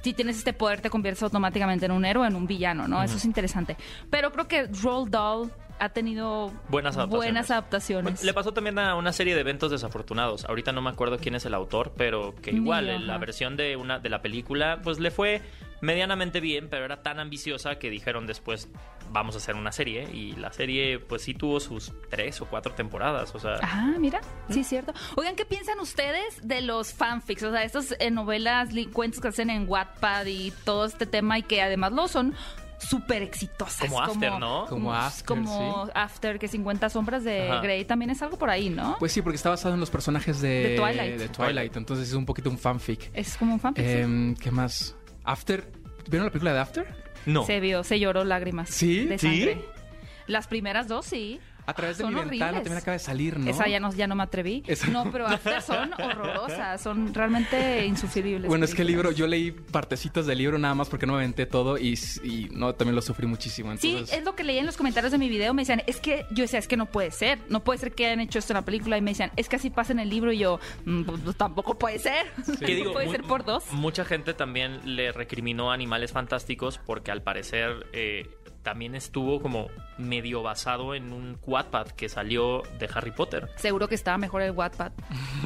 Si 0.03 0.13
tienes 0.13 0.37
este 0.37 0.53
poder, 0.53 0.81
te 0.81 0.89
conviertes 0.89 1.23
automáticamente 1.23 1.85
en 1.85 1.91
un 1.91 2.05
héroe 2.05 2.27
en 2.27 2.35
un 2.35 2.47
villano, 2.47 2.87
¿no? 2.87 3.03
Eso 3.03 3.17
es 3.17 3.25
interesante. 3.25 3.77
Pero 4.09 4.31
creo 4.31 4.47
que 4.47 4.67
Roald 4.81 5.09
Dahl 5.11 5.51
ha 5.79 5.89
tenido 5.89 6.51
Buenas 6.69 6.95
adaptaciones. 6.95 7.25
buenas 7.25 7.51
adaptaciones. 7.51 8.23
Le 8.23 8.33
pasó 8.33 8.53
también 8.53 8.77
a 8.77 8.95
una 8.95 9.11
serie 9.13 9.33
de 9.33 9.41
eventos 9.41 9.71
desafortunados. 9.71 10.45
Ahorita 10.45 10.71
no 10.71 10.81
me 10.81 10.89
acuerdo 10.91 11.17
quién 11.17 11.33
es 11.35 11.45
el 11.45 11.53
autor, 11.55 11.93
pero 11.97 12.35
que 12.41 12.51
igual 12.51 12.85
Ni 12.85 12.91
yo, 12.91 12.97
en 12.97 13.07
la 13.07 13.17
versión 13.17 13.57
de 13.57 13.75
una 13.75 13.97
de 13.99 14.09
la 14.09 14.21
película 14.21 14.79
pues 14.83 14.99
le 14.99 15.09
fue 15.09 15.41
medianamente 15.81 16.39
bien, 16.39 16.67
pero 16.69 16.85
era 16.85 17.01
tan 17.03 17.19
ambiciosa 17.19 17.77
que 17.79 17.89
dijeron 17.89 18.27
después 18.27 18.69
vamos 19.11 19.35
a 19.35 19.39
hacer 19.39 19.55
una 19.55 19.71
serie 19.73 20.07
y 20.13 20.33
la 20.37 20.53
serie 20.53 20.99
pues 20.99 21.23
sí 21.23 21.33
tuvo 21.33 21.59
sus 21.59 21.91
tres 22.09 22.39
o 22.41 22.45
cuatro 22.45 22.73
temporadas, 22.73 23.35
o 23.35 23.39
sea, 23.39 23.55
Ah, 23.61 23.93
mira, 23.99 24.21
sí 24.49 24.61
es 24.61 24.67
cierto. 24.67 24.93
Oigan, 25.17 25.35
¿qué 25.35 25.45
piensan 25.45 25.79
ustedes 25.79 26.47
de 26.47 26.61
los 26.61 26.93
fanfics? 26.93 27.43
O 27.43 27.51
sea, 27.51 27.63
estas 27.63 27.93
eh, 27.99 28.09
novelas, 28.09 28.69
cuentos 28.93 29.19
que 29.19 29.27
hacen 29.27 29.49
en 29.49 29.67
Wattpad 29.67 30.25
y 30.27 30.51
todo 30.63 30.85
este 30.85 31.05
tema 31.05 31.37
y 31.39 31.43
que 31.43 31.61
además 31.61 31.91
lo 31.91 32.07
son 32.07 32.33
súper 32.79 33.21
exitosas. 33.21 33.79
Como 33.87 34.01
After, 34.01 34.39
¿no? 34.39 34.65
Como 34.67 34.93
After, 34.93 35.25
Como 35.25 35.87
After, 35.93 36.39
que 36.39 36.47
50 36.47 36.89
sombras 36.89 37.23
de 37.23 37.49
Ajá. 37.49 37.61
Grey 37.61 37.85
también 37.85 38.09
es 38.11 38.21
algo 38.21 38.37
por 38.37 38.49
ahí, 38.49 38.69
¿no? 38.69 38.95
Pues 38.97 39.11
sí, 39.11 39.21
porque 39.21 39.35
está 39.35 39.49
basado 39.49 39.73
en 39.75 39.79
los 39.79 39.89
personajes 39.89 40.41
de, 40.41 40.69
De 40.69 40.75
Twilight. 40.77 41.17
de 41.17 41.29
Twilight, 41.29 41.75
entonces 41.77 42.07
es 42.07 42.13
un 42.15 42.25
poquito 42.25 42.49
un 42.49 42.57
fanfic. 42.57 43.11
es 43.13 43.37
como 43.37 43.53
un 43.53 43.59
fanfic. 43.59 43.85
sí. 43.85 43.91
Em, 43.91 44.35
¿Qué 44.35 44.49
más? 44.51 44.95
After. 45.23 45.71
¿Vieron 46.09 46.25
la 46.25 46.31
película 46.31 46.53
de 46.53 46.59
After? 46.59 46.87
no. 47.25 47.45
Se 47.45 47.59
vio, 47.59 47.83
se 47.83 47.99
lloró 47.99 48.23
lágrimas 48.23 48.69
¿Sí? 48.69 49.05
de 49.05 49.17
¿Sí? 49.19 49.27
sangre. 49.27 49.61
Las 50.27 50.47
primeras 50.47 50.87
dos, 50.87 51.05
sí. 51.05 51.39
A 51.65 51.73
través 51.73 51.97
de 51.97 52.03
Son 52.03 52.13
mi 52.13 52.19
ventana 52.19 52.45
horribles. 52.45 52.63
también 52.63 52.77
acaba 52.81 52.93
de 52.93 52.99
salir, 52.99 53.39
¿no? 53.39 53.49
Esa 53.49 53.67
ya 53.67 53.79
no, 53.79 53.93
ya 53.93 54.07
no 54.07 54.15
me 54.15 54.23
atreví. 54.23 54.63
Esa- 54.67 54.87
No, 54.87 55.11
pero 55.11 55.27
After 55.27 55.61
son 55.61 55.91
horrorosas, 56.01 56.81
son 56.81 57.13
realmente 57.13 57.85
insufribles. 57.85 58.47
Bueno, 58.47 58.65
es 58.65 58.73
que 58.75 58.81
el 58.81 58.87
libro, 58.87 59.11
yo 59.11 59.27
leí 59.27 59.51
partecitas 59.51 60.25
del 60.25 60.39
libro 60.39 60.57
nada 60.57 60.73
más 60.75 60.89
porque 60.89 61.05
no 61.05 61.13
me 61.13 61.19
aventé 61.19 61.45
todo 61.45 61.77
y, 61.77 61.97
y 62.23 62.49
no, 62.51 62.73
también 62.73 62.95
lo 62.95 63.01
sufrí 63.01 63.27
muchísimo. 63.27 63.75
Sí, 63.77 64.03
es 64.11 64.23
lo 64.23 64.35
que 64.35 64.43
leí 64.43 64.57
en 64.57 64.65
los 64.65 64.77
comentarios 64.77 65.11
de 65.11 65.17
mi 65.17 65.29
video. 65.29 65.53
Me 65.53 65.61
decían, 65.61 65.83
es 65.87 65.99
que 65.99 66.25
yo 66.31 66.41
decía, 66.43 66.59
es 66.59 66.67
que 66.67 66.77
no 66.77 66.85
puede 66.87 67.11
ser. 67.11 67.39
No 67.49 67.63
puede 67.63 67.79
ser 67.79 67.93
que 67.93 68.05
hayan 68.07 68.19
hecho 68.21 68.39
esto 68.39 68.53
en 68.53 68.55
la 68.55 68.65
película. 68.65 68.97
Y 68.97 69.01
me 69.01 69.11
decían, 69.11 69.31
es 69.35 69.47
que 69.47 69.55
así 69.57 69.69
pasa 69.69 69.93
en 69.93 69.99
el 69.99 70.09
libro. 70.09 70.31
Y 70.31 70.39
yo, 70.39 70.59
"Mm, 70.85 71.03
pues, 71.03 71.21
pues, 71.23 71.35
tampoco 71.37 71.77
puede 71.77 71.99
ser. 71.99 72.25
¿Qué 72.59 72.75
digo? 72.75 72.91
puede 72.93 73.09
ser 73.09 73.23
por 73.23 73.45
dos. 73.45 73.63
Mucha 73.71 74.03
gente 74.05 74.33
también 74.33 74.79
le 74.95 75.11
recriminó 75.11 75.71
a 75.71 75.73
Animales 75.75 76.11
Fantásticos 76.11 76.79
porque 76.85 77.11
al 77.11 77.21
parecer 77.21 77.87
eh, 77.93 78.29
también 78.63 78.95
estuvo 78.95 79.41
como 79.41 79.67
medio 79.97 80.41
basado 80.43 80.93
en 80.95 81.13
un 81.13 81.37
Wattpad 81.45 81.87
que 81.91 82.09
salió 82.09 82.63
de 82.79 82.89
Harry 82.93 83.11
Potter. 83.11 83.49
Seguro 83.55 83.87
que 83.87 83.95
estaba 83.95 84.17
mejor 84.17 84.41
el 84.41 84.51
Wattpad. 84.51 84.91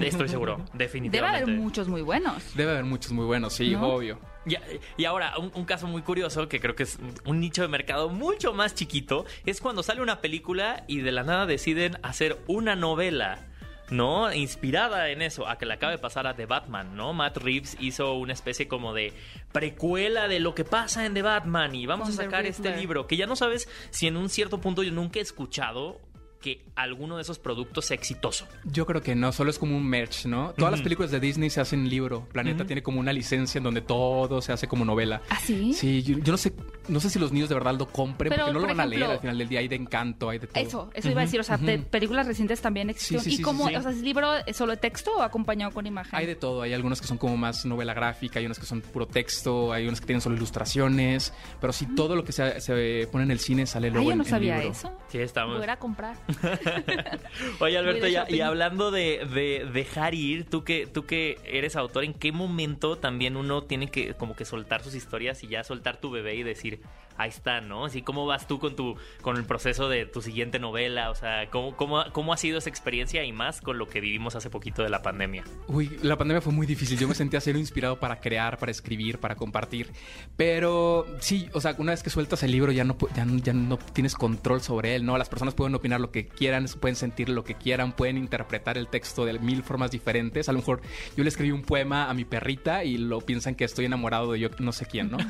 Estoy 0.02 0.28
seguro, 0.30 0.58
Debe 0.74 0.86
definitivamente. 0.86 1.44
haber 1.44 1.56
muchos 1.58 1.88
muy 1.88 2.02
buenos. 2.02 2.56
Debe 2.56 2.72
haber 2.72 2.86
muchos 2.86 3.12
muy 3.12 3.26
buenos, 3.26 3.54
sí, 3.54 3.72
¿No? 3.72 3.88
obvio. 3.88 4.20
Y, 4.46 4.56
y 4.98 5.06
ahora, 5.06 5.38
un, 5.40 5.52
un 5.56 5.66
caso 5.66 5.88
muy 5.88 6.02
curioso, 6.04 6.48
que 6.48 6.60
creo 6.60 6.76
que 6.76 6.84
es 6.84 7.00
un 7.26 7.40
nicho 7.40 7.62
de 7.64 7.68
mercado 7.68 8.10
mucho 8.10 8.54
más 8.54 8.76
chiquito, 8.76 9.26
es 9.46 9.60
cuando 9.60 9.82
sale 9.82 10.02
una 10.02 10.22
película 10.22 10.84
y 10.88 11.00
de 11.00 11.12
la 11.12 11.24
nada 11.24 11.46
deciden 11.46 11.98
hacer 12.04 12.38
una 12.48 12.76
novela. 12.76 13.40
¿No? 13.92 14.34
Inspirada 14.34 15.10
en 15.10 15.22
eso, 15.22 15.48
a 15.48 15.60
que 15.60 15.68
le 15.68 15.76
acabe 15.76 15.92
de 15.94 15.98
pasar 16.00 16.26
a 16.26 16.36
The 16.36 16.48
Batman, 16.48 16.96
¿no? 16.96 17.14
Matt 17.14 17.38
Reeves 17.38 17.78
hizo 17.80 18.14
una 18.16 18.34
especie 18.34 18.68
como 18.68 18.96
de 18.96 19.14
precuela 19.56 20.28
de 20.28 20.42
lo 20.42 20.54
que 20.54 20.66
pasa 20.66 21.06
en 21.06 21.14
The 21.14 21.22
Batman. 21.22 21.74
Y 21.76 21.86
vamos 21.86 22.10
a 22.10 22.12
sacar 22.12 22.46
este 22.46 22.76
libro, 22.76 23.08
que 23.08 23.16
ya 23.16 23.26
no 23.26 23.38
sabes 23.38 23.70
si 23.90 24.06
en 24.06 24.18
un 24.18 24.28
cierto 24.28 24.60
punto 24.60 24.84
yo 24.84 24.92
nunca 24.92 25.20
he 25.20 25.22
escuchado 25.22 26.02
que 26.46 26.62
alguno 26.76 27.16
de 27.16 27.24
esos 27.24 27.40
productos 27.40 27.86
sea 27.86 27.96
exitoso. 27.96 28.48
Yo 28.66 28.86
creo 28.86 29.02
que 29.02 29.16
no, 29.16 29.32
solo 29.32 29.50
es 29.50 29.58
como 29.58 29.76
un 29.76 29.84
merch, 29.88 30.28
¿no? 30.28 30.54
Todas 30.56 30.72
las 30.74 30.82
películas 30.84 31.10
de 31.10 31.20
Disney 31.20 31.50
se 31.50 31.60
hacen 31.60 31.90
libro. 31.90 32.28
Planeta 32.32 32.66
tiene 32.66 32.84
como 32.84 33.00
una 33.00 33.12
licencia 33.12 33.58
en 33.58 33.64
donde 33.64 33.82
todo 33.82 34.44
se 34.44 34.52
hace 34.54 34.68
como 34.68 34.86
novela. 34.86 35.24
¿Ah, 35.32 35.40
sí? 35.44 35.74
Sí, 35.74 36.04
yo, 36.04 36.20
yo 36.20 36.32
no 36.32 36.38
sé, 36.38 36.54
no 36.88 37.00
sé 37.00 37.10
si 37.10 37.18
los 37.18 37.32
niños 37.32 37.50
de 37.50 37.56
verdad 37.56 37.74
lo 37.80 37.88
compren 37.88 38.30
Pero, 38.30 38.44
porque 38.44 38.54
no 38.54 38.60
lo 38.60 38.68
por 38.68 38.78
van 38.78 38.86
a 38.86 38.86
leer 38.86 39.06
al 39.06 39.20
final 39.20 39.40
del 39.40 39.48
día. 39.50 39.60
Hay 39.62 39.68
de 39.68 39.76
encanto, 39.76 40.30
hay 40.30 40.38
de 40.38 40.46
todo. 40.46 40.64
Eso, 40.64 40.92
eso 40.94 41.10
iba 41.10 41.22
a 41.22 41.26
decir. 41.26 41.40
O 41.40 41.44
sea, 41.44 41.58
de 41.58 41.80
películas 41.80 42.28
recientes 42.28 42.62
también 42.62 42.92
existen. 42.92 43.22
Sí, 43.22 43.30
sí, 43.30 43.34
¿Y 43.34 43.38
sí, 43.38 43.42
cómo? 43.42 43.64
sí, 43.66 43.72
sí. 43.72 43.76
O 43.78 43.82
sea, 43.82 43.90
¿es 43.92 44.02
libro 44.04 44.30
solo 44.54 44.74
de 44.74 44.78
texto 44.78 45.18
o 45.18 45.22
acompañado 45.24 45.72
con 45.72 45.88
imagen? 45.88 46.14
Hay 46.14 46.28
de 46.28 46.36
todo, 46.36 46.62
hay 46.62 46.74
algunos 46.74 47.02
que 47.02 47.08
son 47.08 47.18
como 47.18 47.38
más 47.38 47.66
novela 47.66 47.96
gráfica, 47.96 48.38
hay 48.38 48.46
unos 48.46 48.60
que 48.60 48.68
son 48.68 48.82
puro 48.82 49.08
texto, 49.08 49.74
hay 49.74 49.88
unos 49.88 50.00
que 50.00 50.06
tienen 50.06 50.22
solo 50.22 50.36
ilustraciones, 50.36 51.34
pero 51.60 51.74
sí 51.74 51.88
todo 51.96 52.16
lo 52.16 52.24
que 52.24 52.34
se, 52.34 52.62
se 52.62 53.08
pone 53.12 53.24
en 53.24 53.32
el 53.32 53.40
cine 53.40 53.66
sale 53.66 53.88
Ah, 53.88 53.92
luego 53.92 54.06
yo 54.10 54.12
en, 54.12 54.18
no 54.20 54.24
en 54.26 54.30
sabía 54.30 54.58
libro. 54.58 54.72
eso. 54.72 54.92
Sí, 55.10 55.18
estamos. 55.18 55.56
Voy 55.56 55.64
ir 55.64 55.70
a 55.72 55.78
comprar. 55.78 56.16
Oye, 57.60 57.78
Alberto, 57.78 58.08
y 58.08 58.42
hablando 58.42 58.92
de, 58.92 59.26
de 59.34 59.70
dejar 59.72 60.14
ir, 60.14 60.46
tú 60.46 60.64
que, 60.64 60.88
tú 60.88 61.06
que 61.06 61.38
eres 61.46 61.76
autor, 61.76 62.04
¿en 62.04 62.14
qué 62.14 62.32
momento 62.32 62.98
también 62.98 63.36
uno 63.36 63.64
tiene 63.64 63.90
que 63.90 64.14
como 64.14 64.36
que 64.36 64.46
soltar 64.46 64.84
sus 64.84 64.96
historias 64.96 65.44
y 65.44 65.48
ya 65.48 65.64
soltar 65.64 65.98
tu 65.98 66.12
bebé 66.12 66.36
y 66.36 66.44
decir, 66.44 66.82
ahí 67.18 67.30
está, 67.30 67.62
¿no? 67.62 67.86
Así, 67.86 68.02
¿cómo 68.02 68.26
vas 68.26 68.48
tú 68.48 68.60
con 68.60 68.76
tu 68.76 68.96
con 69.22 69.38
el 69.38 69.46
proceso 69.46 69.90
de 69.90 70.06
tu 70.06 70.22
siguiente 70.22 70.60
novela? 70.60 71.10
O 71.10 71.16
sea, 71.16 71.50
¿cómo, 71.50 71.76
cómo, 71.76 72.04
cómo 72.12 72.34
ha 72.34 72.38
sido 72.38 72.58
esa 72.58 72.70
experiencia 72.70 73.24
y 73.24 73.32
más 73.32 73.62
con 73.62 73.78
lo 73.78 73.88
que 73.88 74.02
vivimos 74.02 74.36
hace 74.36 74.50
poquito 74.50 74.84
de 74.84 74.90
la 74.90 75.02
pandemia? 75.02 75.44
Uy, 75.68 75.98
la 76.02 76.18
pandemia 76.18 76.42
fue 76.42 76.54
muy 76.54 76.68
difícil. 76.68 76.98
Yo 76.98 77.08
me 77.08 77.16
sentía 77.16 77.42
cero 77.42 77.60
inspirado 77.60 78.00
para 78.00 78.20
crear, 78.20 78.58
para 78.58 78.72
escribir, 78.72 79.20
para 79.20 79.36
compartir. 79.36 79.92
Pero 80.36 81.06
sí, 81.20 81.50
o 81.54 81.62
sea, 81.62 81.76
una 81.78 81.92
vez 81.92 82.04
que 82.04 82.10
sueltas 82.10 82.44
el 82.44 82.52
libro 82.52 82.72
ya 82.72 82.84
no, 82.84 82.98
ya, 83.16 83.26
ya 83.44 83.54
no 83.54 83.78
tienes 83.78 84.16
control 84.16 84.62
sobre 84.62 84.96
él, 84.96 85.06
¿no? 85.06 85.18
Las 85.18 85.30
personas 85.30 85.54
pueden 85.54 85.76
opinar 85.76 86.00
lo 86.00 86.12
que 86.12 86.28
quieran, 86.28 86.66
pueden 86.80 86.96
sentir 86.96 87.30
lo 87.30 87.44
que 87.44 87.56
quieran, 87.56 87.94
pueden 87.94 88.18
interpretar 88.18 88.78
el 88.78 88.88
texto 88.88 89.26
de 89.26 89.40
mil 89.40 89.64
formas 89.64 89.92
diferentes. 89.92 90.50
A 90.50 90.52
lo 90.52 90.60
mejor 90.60 90.82
yo 91.16 91.24
le 91.24 91.30
escribí 91.30 91.52
un 91.52 91.64
poema 91.64 92.10
a 92.10 92.14
mi 92.14 92.26
perrita 92.26 92.84
y 92.84 92.98
lo 92.98 93.22
piensan 93.22 93.56
que 93.56 93.64
estoy 93.64 93.86
enamorado 93.86 94.32
de 94.32 94.40
yo 94.40 94.50
no 94.60 94.72
sé 94.72 94.86
quién, 94.86 95.12
¿no? 95.12 95.18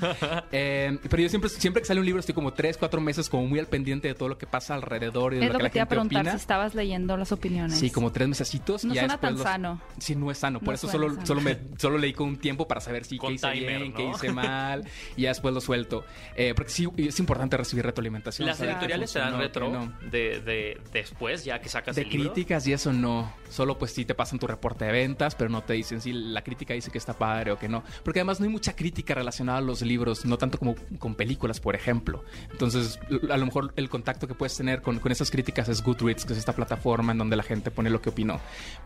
Eh, 0.51 0.97
pero 1.09 1.23
yo 1.23 1.29
siempre, 1.29 1.49
siempre 1.49 1.74
que 1.81 1.87
sale 1.87 1.99
un 1.99 2.05
libro 2.05 2.19
estoy 2.19 2.35
como 2.35 2.53
tres, 2.53 2.77
cuatro 2.77 3.01
meses 3.01 3.29
como 3.29 3.45
muy 3.47 3.59
al 3.59 3.67
pendiente 3.67 4.07
de 4.07 4.15
todo 4.15 4.29
lo 4.29 4.37
que 4.37 4.47
pasa 4.47 4.75
alrededor 4.75 5.33
y 5.33 5.37
de 5.37 5.43
Es 5.45 5.47
lo 5.49 5.53
lo 5.53 5.59
que 5.59 5.63
que 5.63 5.63
la 5.63 5.69
te 5.71 5.77
iba 5.79 5.83
a 5.83 5.87
preguntar 5.89 6.21
opina. 6.21 6.31
si 6.31 6.37
estabas 6.37 6.75
leyendo 6.75 7.17
las 7.17 7.31
opiniones. 7.31 7.77
Sí, 7.77 7.89
como 7.91 8.11
tres 8.11 8.27
mesecitos. 8.27 8.83
y 8.83 8.87
No 8.87 8.93
ya 8.93 9.01
suena 9.01 9.17
tan 9.19 9.33
los- 9.33 9.43
sano. 9.43 9.81
Sí, 9.99 10.15
no 10.15 10.31
es 10.31 10.37
sano. 10.37 10.59
Por 10.59 10.69
No 10.69 10.73
eso 10.73 10.87
solo, 10.89 11.09
sano. 11.09 11.25
solo, 11.25 11.41
me, 11.41 11.57
solo 11.77 11.97
leí 11.97 12.13
con 12.13 12.27
un 12.29 12.37
tiempo 12.37 12.67
para 12.67 12.81
saber 12.81 13.05
si 13.05 13.17
Con 13.17 13.29
qué 13.29 13.35
hice 13.35 13.51
timer, 13.51 13.77
bien, 13.79 13.91
¿no? 13.91 13.97
qué 13.97 14.09
hice 14.09 14.31
mal. 14.33 14.83
y 15.17 15.23
ya 15.23 15.29
después 15.29 15.53
lo 15.53 15.61
suelto. 15.61 16.05
Eh, 16.35 16.53
porque 16.55 16.71
sí, 16.71 16.87
es 16.97 17.19
importante 17.19 17.57
recibir 17.57 17.85
retroalimentación. 17.85 18.47
Las 18.47 18.59
editoriales 18.61 19.11
te 19.13 19.19
dan 19.19 19.37
retro 19.37 19.91
de, 20.11 20.39
de, 20.39 20.39
de 20.41 20.81
después, 20.93 21.43
ya 21.45 21.59
que 21.59 21.69
sacas 21.69 21.95
De 21.95 22.03
el 22.03 22.09
libro? 22.09 22.33
críticas 22.33 22.65
y 22.67 22.73
eso 22.73 22.93
no. 22.93 23.33
Solo 23.49 23.77
pues 23.77 23.91
sí 23.91 24.05
te 24.05 24.15
pasan 24.15 24.39
tu 24.39 24.47
reporte 24.47 24.85
de 24.85 24.91
ventas, 24.91 25.35
pero 25.35 25.49
no 25.49 25.63
te 25.63 25.73
dicen 25.73 26.01
si 26.01 26.11
la 26.13 26.43
crítica 26.43 26.73
dice 26.73 26.91
que 26.91 26.97
está 26.97 27.13
padre 27.13 27.51
o 27.51 27.59
que 27.59 27.67
no. 27.69 27.83
Porque 28.03 28.19
además 28.19 28.39
no 28.39 28.45
hay 28.45 28.51
mucha 28.51 28.75
crítica 28.75 29.13
relacionada 29.13 29.59
a 29.59 29.61
los 29.61 29.81
libros, 29.81 30.25
no 30.25 30.37
tanto 30.37 30.57
como 30.57 30.75
con 30.99 31.15
películas, 31.15 31.59
por 31.65 31.75
ejemplo. 31.75 32.23
Entonces, 32.51 32.99
a 33.27 33.37
lo 33.37 33.45
mejor 33.47 33.73
el 33.75 33.89
contacto 33.89 34.27
que 34.27 34.35
puedes 34.35 34.55
tener 34.55 34.83
con, 34.83 34.99
con 34.99 35.11
esas 35.11 35.31
críticas 35.31 35.67
es 35.67 35.81
Goodreads, 35.81 36.23
que 36.23 36.33
es 36.33 36.37
esta 36.37 36.53
plataforma 36.53 37.11
en 37.11 37.17
donde 37.17 37.35
la 37.35 37.41
gente 37.41 37.71
pone 37.71 37.89
lo 37.89 38.03
que 38.03 38.09
opinó. 38.09 38.39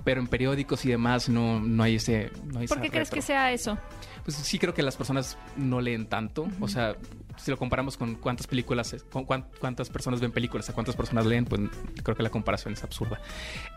Pero 0.06 0.22
en 0.22 0.28
periódicos 0.28 0.86
y 0.86 0.90
demás 0.92 1.28
no, 1.28 1.60
no 1.60 1.84
hay 1.84 1.96
ese... 1.96 2.32
No 2.46 2.60
hay 2.60 2.68
¿Por 2.68 2.80
qué 2.80 2.90
crees 2.90 3.10
que 3.10 3.22
sea 3.22 3.52
eso? 3.52 3.78
Pues 4.24 4.38
sí 4.38 4.58
creo 4.60 4.74
que 4.74 4.82
las 4.82 4.96
personas 4.96 5.38
no 5.58 5.82
leen 5.82 6.08
tanto. 6.08 6.48
O 6.62 6.70
sea, 6.70 6.96
si 7.42 7.52
lo 7.52 7.58
comparamos 7.58 7.98
con 7.98 8.16
cuántas 8.16 8.48
películas, 8.48 8.96
con 9.12 9.26
cuán- 9.26 9.46
cuántas 9.60 9.90
personas 9.90 10.20
ven 10.20 10.32
películas, 10.32 10.70
a 10.70 10.74
cuántas 10.74 10.96
personas 10.96 11.26
leen, 11.26 11.46
pues 11.46 11.62
creo 12.04 12.16
que 12.16 12.24
la 12.24 12.30
comparación 12.30 12.74
es 12.74 12.84
absurda. 12.84 13.20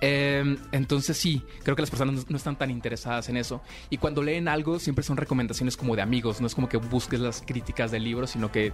Eh, 0.01 0.57
entonces 0.73 1.17
sí, 1.17 1.43
creo 1.63 1.77
que 1.77 1.83
las 1.83 1.91
personas 1.91 2.15
no, 2.15 2.23
no 2.29 2.37
están 2.37 2.57
tan 2.57 2.71
interesadas 2.71 3.29
en 3.29 3.37
eso. 3.37 3.63
Y 3.91 3.99
cuando 3.99 4.23
leen 4.23 4.49
algo, 4.49 4.79
siempre 4.79 5.03
son 5.05 5.17
recomendaciones 5.17 5.77
como 5.77 5.97
de 5.97 6.03
amigos. 6.03 6.41
No 6.41 6.47
es 6.47 6.55
como 6.55 6.69
que 6.69 6.77
busques 6.77 7.21
las 7.21 7.43
críticas 7.43 7.91
del 7.91 8.05
libro, 8.05 8.27
sino 8.27 8.51
que, 8.51 8.73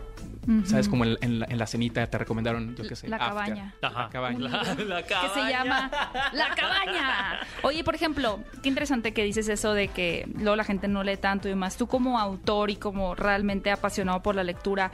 ¿sabes? 0.64 0.88
Como 0.88 1.05
en, 1.05 1.16
en 1.20 1.40
la, 1.40 1.46
en 1.48 1.59
la 1.59 1.66
cenita 1.66 2.07
te 2.07 2.18
recomendaron, 2.18 2.74
yo 2.77 2.85
qué 2.87 2.96
sé. 2.96 3.09
La 3.09 3.16
After. 3.16 3.29
cabaña. 3.29 3.74
Ajá. 3.83 4.03
La 4.05 4.09
cabaña. 4.11 4.38
La, 4.38 4.74
la 4.85 5.03
que 5.03 5.09
se 5.09 5.14
cabaña. 5.14 5.51
llama 5.51 5.90
La 6.33 6.55
Cabaña. 6.55 7.40
Oye, 7.62 7.85
por 7.85 7.94
ejemplo, 7.94 8.40
qué 8.62 8.68
interesante 8.68 9.12
que 9.12 9.24
dices 9.24 9.48
eso 9.48 9.74
de 9.74 9.88
que 9.88 10.29
luego 10.37 10.57
la 10.57 10.64
gente 10.64 10.88
no 10.88 11.03
lee 11.03 11.16
tanto 11.16 11.48
y 11.48 11.51
demás. 11.51 11.77
Tú 11.77 11.87
como 11.87 12.18
autor 12.18 12.70
y 12.70 12.77
como 12.77 13.14
realmente 13.14 13.70
apasionado 13.70 14.22
por 14.22 14.35
la 14.35 14.44
lectura, 14.44 14.77
segura 14.78 14.92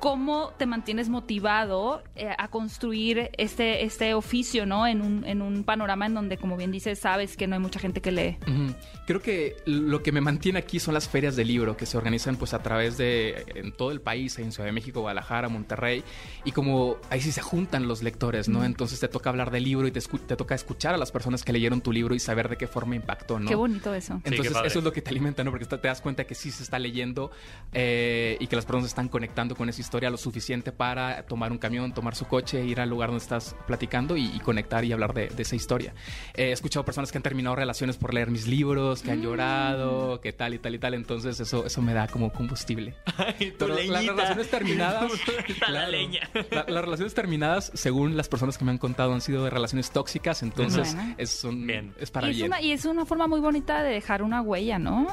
¿cómo 0.00 0.52
te 0.56 0.66
mantienes 0.66 1.08
motivado 1.08 2.02
eh, 2.14 2.30
a 2.36 2.48
construir 2.48 3.30
este, 3.36 3.84
este 3.84 4.14
oficio, 4.14 4.66
¿no? 4.66 4.86
En 4.86 5.02
un, 5.02 5.24
en 5.24 5.42
un 5.42 5.64
panorama 5.64 6.06
en 6.06 6.14
donde, 6.14 6.36
como 6.36 6.56
bien 6.56 6.70
dices, 6.70 6.98
sabes 6.98 7.36
que 7.36 7.46
no 7.46 7.54
hay 7.54 7.60
mucha 7.60 7.80
gente 7.80 8.00
que 8.00 8.12
lee. 8.12 8.38
Ujú. 8.42 8.74
Creo 9.06 9.20
que 9.20 9.56
lo 9.64 10.02
que 10.02 10.12
me 10.12 10.20
mantiene 10.20 10.58
aquí 10.58 10.80
son 10.80 10.94
las 10.94 11.08
ferias 11.08 11.36
de 11.36 11.44
libro 11.44 11.76
que 11.76 11.86
se 11.86 11.96
organizan 11.96 12.36
pues 12.36 12.54
a 12.54 12.62
través 12.62 12.96
de 12.98 13.44
en 13.54 13.72
todo 13.72 13.90
el 13.90 14.00
país, 14.00 14.38
en 14.38 14.52
Ciudad 14.52 14.66
de 14.66 14.72
México, 14.72 15.00
Guadalajara, 15.00 15.48
Monterrey 15.48 16.04
y 16.44 16.52
como 16.52 16.96
ahí 17.10 17.20
sí 17.20 17.32
se 17.32 17.40
juntan 17.40 17.88
los 17.88 18.02
lectores, 18.02 18.48
¿no? 18.48 18.64
Entonces 18.64 19.00
te 19.00 19.08
toca 19.08 19.30
hablar 19.30 19.50
del 19.50 19.64
libro 19.64 19.86
y 19.86 19.90
te, 19.90 20.00
te 20.00 20.36
toca 20.36 20.54
escuchar 20.54 20.94
a 20.94 20.98
las 20.98 21.10
personas 21.10 21.42
que 21.42 21.52
leyeron 21.52 21.80
tu 21.80 21.92
libro 21.92 22.14
y 22.14 22.20
saber 22.20 22.48
de 22.48 22.56
qué 22.56 22.66
forma 22.66 22.96
impactó, 22.96 23.38
¿no? 23.40 23.48
Qué 23.48 23.54
bonito 23.54 23.94
eso. 23.94 24.20
Entonces 24.24 24.52
padre. 24.52 24.68
eso 24.68 24.78
es 24.78 24.84
lo 24.84 24.92
que 24.92 25.02
te 25.02 25.10
alimenta, 25.10 25.42
¿no? 25.42 25.50
Porque 25.50 25.64
te 25.64 25.76
das 25.88 26.00
cuenta 26.00 26.24
que 26.24 26.34
sí 26.34 26.50
se 26.50 26.62
está 26.62 26.78
leyendo 26.78 27.30
eh, 27.72 28.36
y 28.40 28.46
que 28.46 28.56
las 28.56 28.64
personas 28.64 28.88
están 28.88 29.08
conectando 29.08 29.54
con 29.54 29.68
esa 29.68 29.80
historia 29.88 30.10
lo 30.10 30.18
suficiente 30.18 30.70
para 30.70 31.22
tomar 31.22 31.50
un 31.50 31.56
camión, 31.56 31.94
tomar 31.94 32.14
su 32.14 32.26
coche, 32.26 32.62
ir 32.62 32.78
al 32.78 32.90
lugar 32.90 33.08
donde 33.08 33.22
estás 33.22 33.56
platicando 33.66 34.18
y, 34.18 34.26
y 34.26 34.38
conectar 34.40 34.84
y 34.84 34.92
hablar 34.92 35.14
de, 35.14 35.28
de 35.28 35.42
esa 35.42 35.56
historia. 35.56 35.94
Eh, 36.34 36.50
he 36.50 36.52
escuchado 36.52 36.84
personas 36.84 37.10
que 37.10 37.16
han 37.16 37.22
terminado 37.22 37.56
relaciones 37.56 37.96
por 37.96 38.12
leer 38.12 38.30
mis 38.30 38.46
libros, 38.46 39.00
que 39.02 39.10
han 39.12 39.22
llorado, 39.22 40.20
que 40.20 40.32
tal 40.34 40.52
y 40.52 40.58
tal 40.58 40.74
y 40.74 40.78
tal. 40.78 40.92
Entonces 40.92 41.40
eso, 41.40 41.64
eso 41.64 41.80
me 41.80 41.94
da 41.94 42.06
como 42.06 42.30
combustible. 42.32 42.94
Ay, 43.16 43.54
las 43.88 44.04
relaciones 44.06 44.50
terminadas. 44.50 45.10
Está 45.48 45.70
la 45.70 45.88
leña. 45.88 46.20
La- 46.50 46.66
las 46.68 46.84
relaciones 46.84 47.14
terminadas, 47.14 47.70
según 47.74 48.16
las 48.16 48.28
personas 48.28 48.58
que 48.58 48.64
me 48.66 48.70
han 48.72 48.78
contado, 48.78 49.14
han 49.14 49.22
sido 49.22 49.42
de 49.44 49.48
relaciones 49.50 49.90
tóxicas. 49.90 50.42
Entonces 50.42 50.94
Bueno. 50.94 51.14
es, 51.16 51.30
son- 51.30 51.66
Bien. 51.66 51.94
es 51.98 52.10
para 52.10 52.28
y, 52.28 52.32
es 52.32 52.36
bien. 52.36 52.48
una, 52.48 52.60
y 52.60 52.72
es 52.72 52.84
una 52.84 53.06
forma 53.06 53.26
muy 53.26 53.40
bonita 53.40 53.82
de 53.82 53.90
dejar 53.94 54.22
una 54.22 54.42
huella, 54.42 54.78
¿no? 54.78 55.06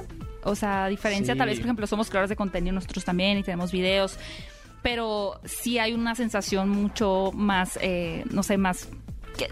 O 0.43 0.53
sea, 0.55 0.83
a 0.85 0.89
diferencia, 0.89 1.33
Sí. 1.33 1.37
tal 1.37 1.47
vez, 1.47 1.57
por 1.59 1.65
ejemplo, 1.65 1.87
somos 1.87 2.09
creadores 2.09 2.29
de 2.29 2.35
contenido 2.35 2.73
nosotros 2.73 3.03
también 3.05 3.37
y 3.37 3.43
tenemos 3.43 3.71
videos, 3.71 4.19
pero 4.85 5.39
sí 5.45 5.79
hay 5.79 5.95
una 5.95 6.13
sensación 6.13 6.69
mucho 6.69 7.31
más, 7.33 7.79
eh, 7.81 8.23
no 8.29 8.43
sé, 8.43 8.55
más... 8.59 8.87
Que, 9.35 9.47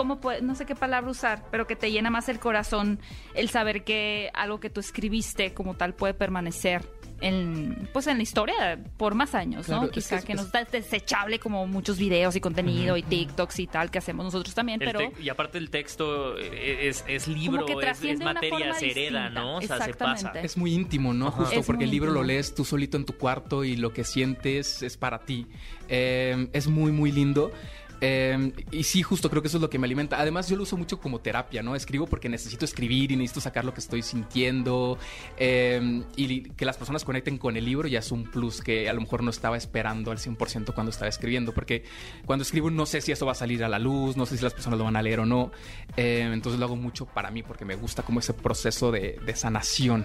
¿Cómo 0.00 0.20
puede, 0.20 0.40
no 0.42 0.54
sé 0.54 0.64
qué 0.66 0.74
palabra 0.74 1.10
usar, 1.10 1.44
pero 1.50 1.66
que 1.66 1.76
te 1.76 1.90
llena 1.90 2.08
más 2.10 2.28
el 2.30 2.38
corazón 2.38 2.98
el 3.34 3.50
saber 3.50 3.84
que 3.84 4.30
algo 4.34 4.58
que 4.60 4.70
tú 4.70 4.80
escribiste 4.80 5.52
como 5.52 5.74
tal 5.74 5.94
puede 5.94 6.14
permanecer 6.14 6.88
en, 7.22 7.86
pues 7.92 8.06
en 8.06 8.16
la 8.16 8.22
historia 8.22 8.82
por 8.96 9.14
más 9.14 9.34
años, 9.34 9.66
Claro, 9.66 9.82
¿no? 9.82 9.86
es 9.88 9.92
Quizá 9.92 10.20
que 10.20 10.28
que, 10.28 10.32
es- 10.32 10.38
nos 10.38 10.50
da 10.52 10.64
desechable 10.64 11.38
como 11.38 11.66
muchos 11.66 11.98
videos 11.98 12.34
y 12.34 12.40
contenido 12.40 12.96
y 12.96 13.02
TikToks 13.02 13.58
y 13.60 13.66
tal 13.66 13.90
que 13.90 13.98
hacemos 13.98 14.24
nosotros 14.24 14.54
también, 14.54 14.80
El 14.82 14.90
pero... 14.90 15.12
y 15.20 15.28
aparte 15.28 15.58
el 15.58 15.68
texto 15.68 16.38
eh, 16.38 16.88
es, 16.88 17.04
es 17.06 17.28
libro, 17.28 17.66
que 17.66 17.74
es- 17.74 18.02
es, 18.02 18.20
materia, 18.20 18.72
se 18.72 18.90
hereda, 18.92 19.24
distinta. 19.24 19.28
¿no? 19.40 19.56
O 19.58 19.60
sea, 19.60 19.76
se 19.84 19.92
pasa. 19.92 20.12
Exactamente. 20.14 20.46
Es 20.46 20.56
muy 20.56 20.72
íntimo, 20.72 21.12
¿no? 21.12 21.30
Justo 21.30 21.60
Es 21.60 21.66
porque 21.66 21.84
el 21.84 21.90
libro 21.90 22.10
lo 22.10 22.22
lees 22.22 22.54
tú 22.54 22.64
solito 22.64 22.96
en 22.96 23.04
tu 23.04 23.12
cuarto 23.18 23.64
y 23.64 23.76
lo 23.76 23.92
que 23.92 24.04
sientes 24.04 24.82
es 24.82 24.96
para 24.96 25.18
ti. 25.18 25.46
Eh, 25.90 26.48
es 26.54 26.68
muy, 26.68 26.90
muy 26.90 27.12
lindo. 27.12 27.52
Eh, 28.00 28.52
y 28.70 28.82
sí, 28.84 29.02
justo 29.02 29.28
creo 29.28 29.42
que 29.42 29.48
eso 29.48 29.58
es 29.58 29.62
lo 29.62 29.70
que 29.70 29.78
me 29.78 29.86
alimenta. 29.86 30.18
Además, 30.20 30.48
yo 30.48 30.56
lo 30.56 30.62
uso 30.62 30.76
mucho 30.76 31.00
como 31.00 31.20
terapia, 31.20 31.62
¿no? 31.62 31.76
Escribo 31.76 32.06
porque 32.06 32.28
necesito 32.28 32.64
escribir 32.64 33.12
y 33.12 33.16
necesito 33.16 33.40
sacar 33.40 33.64
lo 33.64 33.74
que 33.74 33.80
estoy 33.80 34.02
sintiendo. 34.02 34.98
Eh, 35.36 36.02
y 36.16 36.42
que 36.42 36.64
las 36.64 36.76
personas 36.76 37.04
conecten 37.04 37.38
con 37.38 37.56
el 37.56 37.64
libro 37.64 37.88
ya 37.88 37.98
es 37.98 38.10
un 38.10 38.24
plus 38.24 38.62
que 38.62 38.88
a 38.88 38.92
lo 38.92 39.00
mejor 39.00 39.22
no 39.22 39.30
estaba 39.30 39.56
esperando 39.56 40.10
al 40.10 40.18
100% 40.18 40.74
cuando 40.74 40.90
estaba 40.90 41.08
escribiendo. 41.08 41.52
Porque 41.52 41.84
cuando 42.24 42.42
escribo 42.42 42.70
no 42.70 42.86
sé 42.86 43.00
si 43.00 43.12
eso 43.12 43.26
va 43.26 43.32
a 43.32 43.36
salir 43.36 43.62
a 43.64 43.68
la 43.68 43.78
luz, 43.78 44.16
no 44.16 44.26
sé 44.26 44.36
si 44.36 44.44
las 44.44 44.54
personas 44.54 44.78
lo 44.78 44.84
van 44.84 44.96
a 44.96 45.02
leer 45.02 45.20
o 45.20 45.26
no. 45.26 45.52
Eh, 45.96 46.28
entonces 46.32 46.58
lo 46.58 46.66
hago 46.66 46.76
mucho 46.76 47.06
para 47.06 47.30
mí 47.30 47.42
porque 47.42 47.64
me 47.64 47.74
gusta 47.74 48.02
como 48.02 48.20
ese 48.20 48.32
proceso 48.32 48.90
de, 48.90 49.20
sanación. 49.34 50.04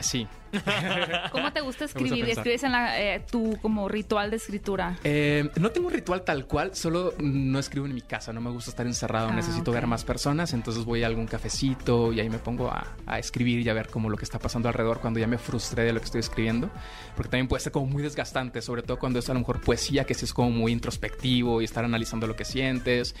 Sí. 0.00 0.26
¿Cómo 1.32 1.52
te 1.52 1.60
gusta 1.60 1.84
escribir? 1.84 2.28
¿Escribes 2.28 2.62
en 2.64 2.72
la, 2.72 3.00
eh, 3.00 3.24
tu 3.30 3.56
como 3.60 3.88
ritual 3.88 4.30
de 4.30 4.36
escritura? 4.36 4.98
Eh, 5.04 5.48
no 5.60 5.70
tengo 5.70 5.88
un 5.88 5.92
ritual 5.94 6.22
tal 6.22 6.46
cual, 6.46 6.74
solo 6.74 7.14
no 7.18 7.58
escribo 7.58 7.86
en 7.86 7.94
mi 7.94 8.00
casa, 8.02 8.32
no 8.32 8.40
me 8.40 8.50
gusta 8.50 8.70
estar 8.70 8.86
encerrado, 8.86 9.28
Ah, 9.30 9.34
necesito 9.34 9.70
ok. 9.70 9.74
ver 9.74 9.86
más 9.86 10.04
personas, 10.04 10.52
entonces 10.52 10.84
voy 10.84 11.02
a 11.02 11.06
algún 11.06 11.26
cafecito 11.26 12.12
y 12.12 12.20
ahí 12.20 12.28
me 12.30 12.38
pongo 12.38 12.68
a, 12.70 12.86
a 13.06 13.18
escribir 13.18 13.60
y 13.60 13.68
a 13.68 13.74
ver 13.74 13.88
como 13.88 14.10
lo 14.10 14.16
que 14.16 14.24
está 14.24 14.38
pasando 14.38 14.68
alrededor 14.68 15.00
cuando 15.00 15.20
ya 15.20 15.26
me 15.26 15.38
frustré 15.38 15.84
de 15.84 15.92
lo 15.92 16.00
que 16.00 16.06
estoy 16.06 16.20
escribiendo, 16.20 16.70
porque 17.16 17.30
también 17.30 17.48
puede 17.48 17.62
ser 17.62 17.72
como 17.72 17.86
muy 17.86 18.02
desgastante, 18.02 18.62
sobre 18.62 18.82
todo 18.82 18.98
cuando 18.98 19.18
es 19.18 19.28
a 19.30 19.34
lo 19.34 19.40
mejor 19.40 19.60
poesía, 19.60 20.04
que 20.04 20.14
sí 20.14 20.24
es 20.24 20.32
como 20.32 20.50
muy 20.50 20.72
introspectivo 20.72 21.60
y 21.60 21.64
estar 21.64 21.84
analizando 21.84 22.26
lo 22.26 22.36
que 22.36 22.44
sientes, 22.44 23.14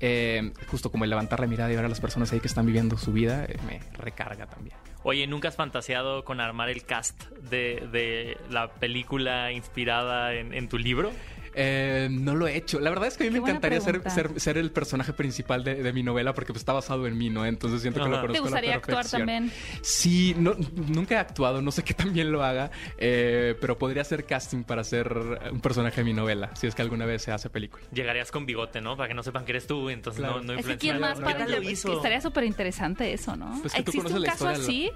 Eh, 0.00 0.52
justo 0.70 0.90
como 0.90 1.04
el 1.04 1.10
levantar 1.10 1.40
la 1.40 1.46
mirada 1.46 1.72
y 1.72 1.76
ver 1.76 1.84
a 1.84 1.88
las 1.88 2.00
personas 2.00 2.30
ahí 2.32 2.40
que 2.40 2.48
están 2.48 2.66
viviendo 2.66 2.98
su 2.98 3.12
vida, 3.12 3.44
eh, 3.46 3.56
me 3.66 3.80
recarga 3.98 4.46
también. 4.46 4.76
Oye, 5.02 5.26
¿nunca 5.26 5.48
has 5.48 5.56
fantaseado 5.56 6.24
con 6.24 6.40
armar 6.40 6.68
el 6.68 6.75
cast 6.84 7.20
de, 7.50 7.86
de 7.92 8.36
la 8.50 8.68
película 8.72 9.52
inspirada 9.52 10.34
en, 10.34 10.52
en 10.54 10.68
tu 10.68 10.78
libro? 10.78 11.12
Eh, 11.58 12.08
no 12.10 12.34
lo 12.34 12.46
he 12.46 12.54
hecho. 12.54 12.80
La 12.80 12.90
verdad 12.90 13.08
es 13.08 13.16
que 13.16 13.24
a 13.24 13.26
mí 13.28 13.32
Qué 13.32 13.40
me 13.40 13.48
encantaría 13.48 13.80
ser, 13.80 14.02
ser, 14.10 14.38
ser 14.38 14.58
el 14.58 14.70
personaje 14.70 15.14
principal 15.14 15.64
de, 15.64 15.76
de 15.82 15.92
mi 15.94 16.02
novela 16.02 16.34
porque 16.34 16.52
pues, 16.52 16.60
está 16.60 16.74
basado 16.74 17.06
en 17.06 17.16
mí, 17.16 17.30
¿no? 17.30 17.46
Entonces 17.46 17.80
siento 17.80 18.02
que 18.02 18.10
lo 18.10 18.16
Ajá. 18.16 18.26
conozco 18.26 18.42
¿Te 18.42 18.48
a 18.48 18.50
la 18.50 18.56
gustaría 18.56 18.74
actuar 18.74 19.08
también? 19.08 19.50
Sí, 19.80 20.34
no, 20.36 20.54
nunca 20.88 21.14
he 21.14 21.18
actuado, 21.18 21.62
no 21.62 21.72
sé 21.72 21.82
qué 21.82 21.94
tan 21.94 22.12
bien 22.12 22.30
lo 22.30 22.44
haga, 22.44 22.70
eh, 22.98 23.54
pero 23.58 23.78
podría 23.78 24.02
hacer 24.02 24.26
casting 24.26 24.64
para 24.64 24.84
ser 24.84 25.10
un 25.50 25.60
personaje 25.62 25.96
de 26.02 26.04
mi 26.04 26.12
novela, 26.12 26.50
si 26.56 26.66
es 26.66 26.74
que 26.74 26.82
alguna 26.82 27.06
vez 27.06 27.22
se 27.22 27.32
hace 27.32 27.48
película. 27.48 27.82
Llegarías 27.90 28.30
con 28.30 28.44
bigote, 28.44 28.82
¿no? 28.82 28.94
Para 28.98 29.08
que 29.08 29.14
no 29.14 29.22
sepan 29.22 29.46
que 29.46 29.52
eres 29.52 29.66
tú, 29.66 29.88
entonces 29.88 30.20
Claro. 30.20 30.42
no, 30.42 30.52
no 30.52 30.60
Es 30.60 30.66
que 30.66 30.76
quién 30.76 31.00
más 31.00 31.18
no, 31.20 31.24
para 31.24 31.38
¿Qué 31.38 31.42
tal 31.44 31.52
lo 31.52 31.56
es 31.56 31.62
que 31.64 31.72
hizo? 31.72 31.92
estaría 31.96 32.20
súper 32.20 32.44
interesante 32.44 33.10
eso, 33.14 33.34
¿no? 33.34 33.58
Pues 33.62 33.72
que 33.72 33.82
tú 33.82 33.92
¿Existe 33.92 33.96
conoces 33.98 34.16
un 34.18 34.22
la 34.24 34.28
caso 34.28 34.52
historia 34.52 34.58
de 34.58 34.64
así 34.64 34.90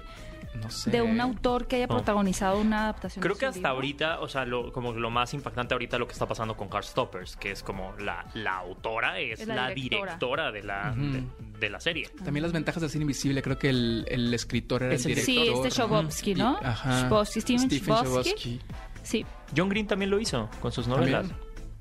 No 0.61 0.69
sé. 0.69 0.91
de 0.91 1.01
un 1.01 1.19
autor 1.21 1.67
que 1.67 1.77
haya 1.77 1.87
No. 1.87 1.95
protagonizado 1.95 2.59
una 2.59 2.83
adaptación? 2.83 3.21
Creo 3.21 3.35
de 3.35 3.39
que 3.39 3.45
su 3.45 3.49
hasta 3.49 3.59
libro? 3.59 3.73
ahorita, 3.75 4.19
o 4.21 4.27
sea, 4.27 4.45
lo, 4.45 4.71
como 4.71 4.93
lo 4.93 5.09
más 5.09 5.33
impactante 5.33 5.73
ahorita 5.73 5.97
lo 5.97 6.07
que 6.07 6.13
está 6.13 6.27
pasando 6.27 6.55
con 6.55 6.69
Heartstoppers, 6.69 7.35
que 7.37 7.51
es 7.51 7.63
como 7.63 7.93
la, 7.99 8.25
la 8.33 8.57
autora 8.57 9.19
es, 9.19 9.41
Es 9.41 9.47
la, 9.47 9.55
la 9.55 9.69
directora. 9.69 10.11
directora. 10.13 10.51
de, 10.51 10.63
la, 10.63 10.93
de, 10.95 11.23
de 11.59 11.69
la 11.69 11.79
serie. 11.79 12.09
También 12.23 12.43
las 12.43 12.51
ventajas 12.51 12.81
del 12.81 12.89
cine 12.89 13.03
invisible, 13.03 13.41
creo 13.41 13.57
que 13.57 13.69
el, 13.69 14.05
el 14.09 14.33
escritor 14.33 14.83
era 14.83 14.93
Es 14.95 15.05
el 15.05 15.11
el 15.17 15.25
director. 15.25 15.45
Sí, 15.55 15.67
este 15.67 15.81
Chbosky, 15.81 16.35
¿no? 16.35 16.59
Y- 16.61 16.65
Ajá. 16.65 17.07
Chbosky, 17.07 17.41
Steven. 17.41 17.69
Chbosky. 17.69 18.59
Sí. 19.03 19.25
John 19.55 19.67
Green 19.69 19.87
también 19.87 20.11
lo 20.11 20.19
hizo 20.19 20.49
con 20.61 20.71
sus 20.71 20.87
¿También? 20.87 21.31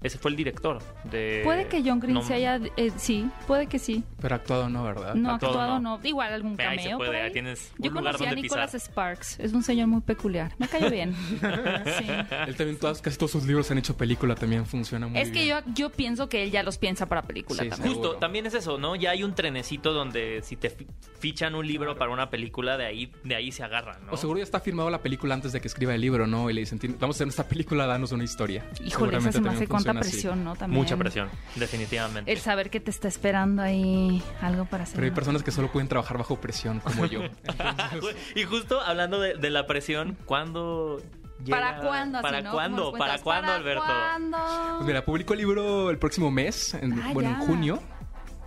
Ese 0.02 0.16
fue 0.18 0.30
el 0.30 0.36
director 0.36 0.78
de... 1.04 1.42
Puede 1.44 1.66
que 1.68 1.82
John 1.84 2.00
Green 2.00 2.14
no- 2.14 2.22
se 2.22 2.32
haya... 2.34 2.58
eh, 2.76 2.90
sí, 2.96 3.28
puede 3.46 3.66
que 3.66 3.78
sí. 3.78 4.02
Pero 4.20 4.34
actuado 4.34 4.68
no, 4.70 4.82
¿verdad? 4.82 5.14
No, 5.14 5.32
Actuado 5.32 5.60
actuado 5.60 5.80
no. 5.80 5.98
no. 5.98 6.00
Igual 6.08 6.32
algún 6.32 6.52
ahí 6.52 6.76
cameo 6.78 6.82
se 6.90 6.96
puede, 6.96 7.08
por 7.10 7.16
ahí. 7.16 7.22
ahí 7.26 7.32
tienes 7.32 7.72
un 7.78 7.84
Yo 7.84 7.90
lugar 7.90 8.04
conocí 8.16 8.24
a 8.24 8.34
Nicholas 8.34 8.72
pisar. 8.72 8.80
Sparks. 8.90 9.38
Es 9.40 9.52
un 9.52 9.62
señor 9.62 9.88
muy 9.88 10.00
peculiar. 10.00 10.52
Me 10.58 10.68
cayó 10.68 10.90
bien. 10.90 11.14
Sí. 11.98 12.06
Él 12.48 12.56
también, 12.56 12.78
todas, 12.78 13.00
casi 13.02 13.16
todos 13.18 13.32
sus 13.32 13.44
libros 13.46 13.70
han 13.70 13.78
hecho 13.78 13.96
película, 13.96 14.34
también 14.34 14.64
funciona 14.66 15.06
muy 15.06 15.18
Es 15.20 15.28
que 15.30 15.44
bien. 15.44 15.48
yo, 15.66 15.72
yo 15.74 15.90
pienso 15.90 16.28
que 16.28 16.44
él 16.44 16.50
ya 16.50 16.62
los 16.62 16.78
piensa 16.78 17.06
para 17.06 17.22
película 17.22 17.62
Sí, 17.62 17.68
también. 17.68 17.94
Justo, 17.94 18.16
también 18.16 18.46
es 18.46 18.54
eso, 18.54 18.78
¿no? 18.78 18.96
Ya 18.96 19.10
hay 19.10 19.22
un 19.22 19.34
trenecito 19.34 19.92
donde 19.92 20.40
si 20.42 20.56
te 20.56 20.70
fi- 20.70 20.86
fichan 21.18 21.54
un 21.54 21.66
libro 21.66 21.96
para 21.98 22.10
una 22.10 22.30
película, 22.30 22.76
de 22.76 22.86
ahí, 22.86 23.12
de 23.24 23.34
ahí 23.34 23.52
se 23.52 23.62
agarran, 23.64 24.06
¿no? 24.06 24.12
O 24.12 24.16
seguro 24.16 24.38
ya 24.38 24.44
está 24.44 24.60
firmado 24.60 24.88
la 24.90 25.02
película 25.02 25.34
antes 25.34 25.52
de 25.52 25.60
que 25.60 25.68
escriba 25.68 25.94
el 25.94 26.00
libro, 26.00 26.26
¿no? 26.26 26.48
Y 26.50 26.54
le 26.54 26.60
dicen, 26.60 26.78
"Tien- 26.78 26.96
vamos 26.98 27.16
a 27.16 27.18
hacer 27.18 27.28
esta 27.28 27.44
película, 27.48 27.86
danos 27.86 28.12
una 28.12 28.24
historia. 28.24 28.64
Híjole, 28.74 28.90
Seguramente 28.90 29.32
se 29.32 29.40
me 29.40 29.44
también 29.46 29.54
hace 29.56 29.66
así. 29.98 30.10
presión, 30.10 30.44
¿no? 30.44 30.54
También. 30.56 30.80
Mucha 30.82 30.96
presión, 30.96 31.28
definitivamente. 31.56 32.30
El 32.32 32.38
saber 32.38 32.70
que 32.70 32.80
te 32.80 32.90
está 32.90 33.08
esperando 33.08 33.62
ahí 33.62 34.22
algo 34.40 34.64
para 34.66 34.84
hacer. 34.84 34.94
Pero 34.96 35.04
hay 35.06 35.10
personas 35.12 35.42
que 35.42 35.50
solo 35.50 35.70
pueden 35.72 35.88
trabajar 35.88 36.18
bajo 36.18 36.40
presión, 36.40 36.80
como 36.80 37.06
yo. 37.06 37.22
y 38.34 38.44
justo 38.44 38.80
hablando 38.80 39.20
de, 39.20 39.34
de 39.34 39.50
la 39.50 39.66
presión, 39.66 40.16
¿cuándo 40.24 41.02
¿Para 41.48 41.76
llega- 41.76 41.86
cuándo? 41.88 42.20
¿Para 42.22 42.38
así, 42.38 42.44
no? 42.44 42.52
cuándo? 42.52 42.82
¿Cómo 42.84 42.98
nos 42.98 43.06
¿Para 43.08 43.18
cuándo, 43.22 43.52
Alberto? 43.52 43.82
cuándo? 43.84 44.38
Pues 44.76 44.86
mira, 44.86 45.04
publico 45.04 45.32
el 45.32 45.38
libro 45.40 45.90
el 45.90 45.98
próximo 45.98 46.30
mes, 46.30 46.74
en- 46.74 47.00
Ah, 47.00 47.10
bueno, 47.12 47.30
ya. 47.30 47.36
en 47.36 47.46
junio. 47.46 47.82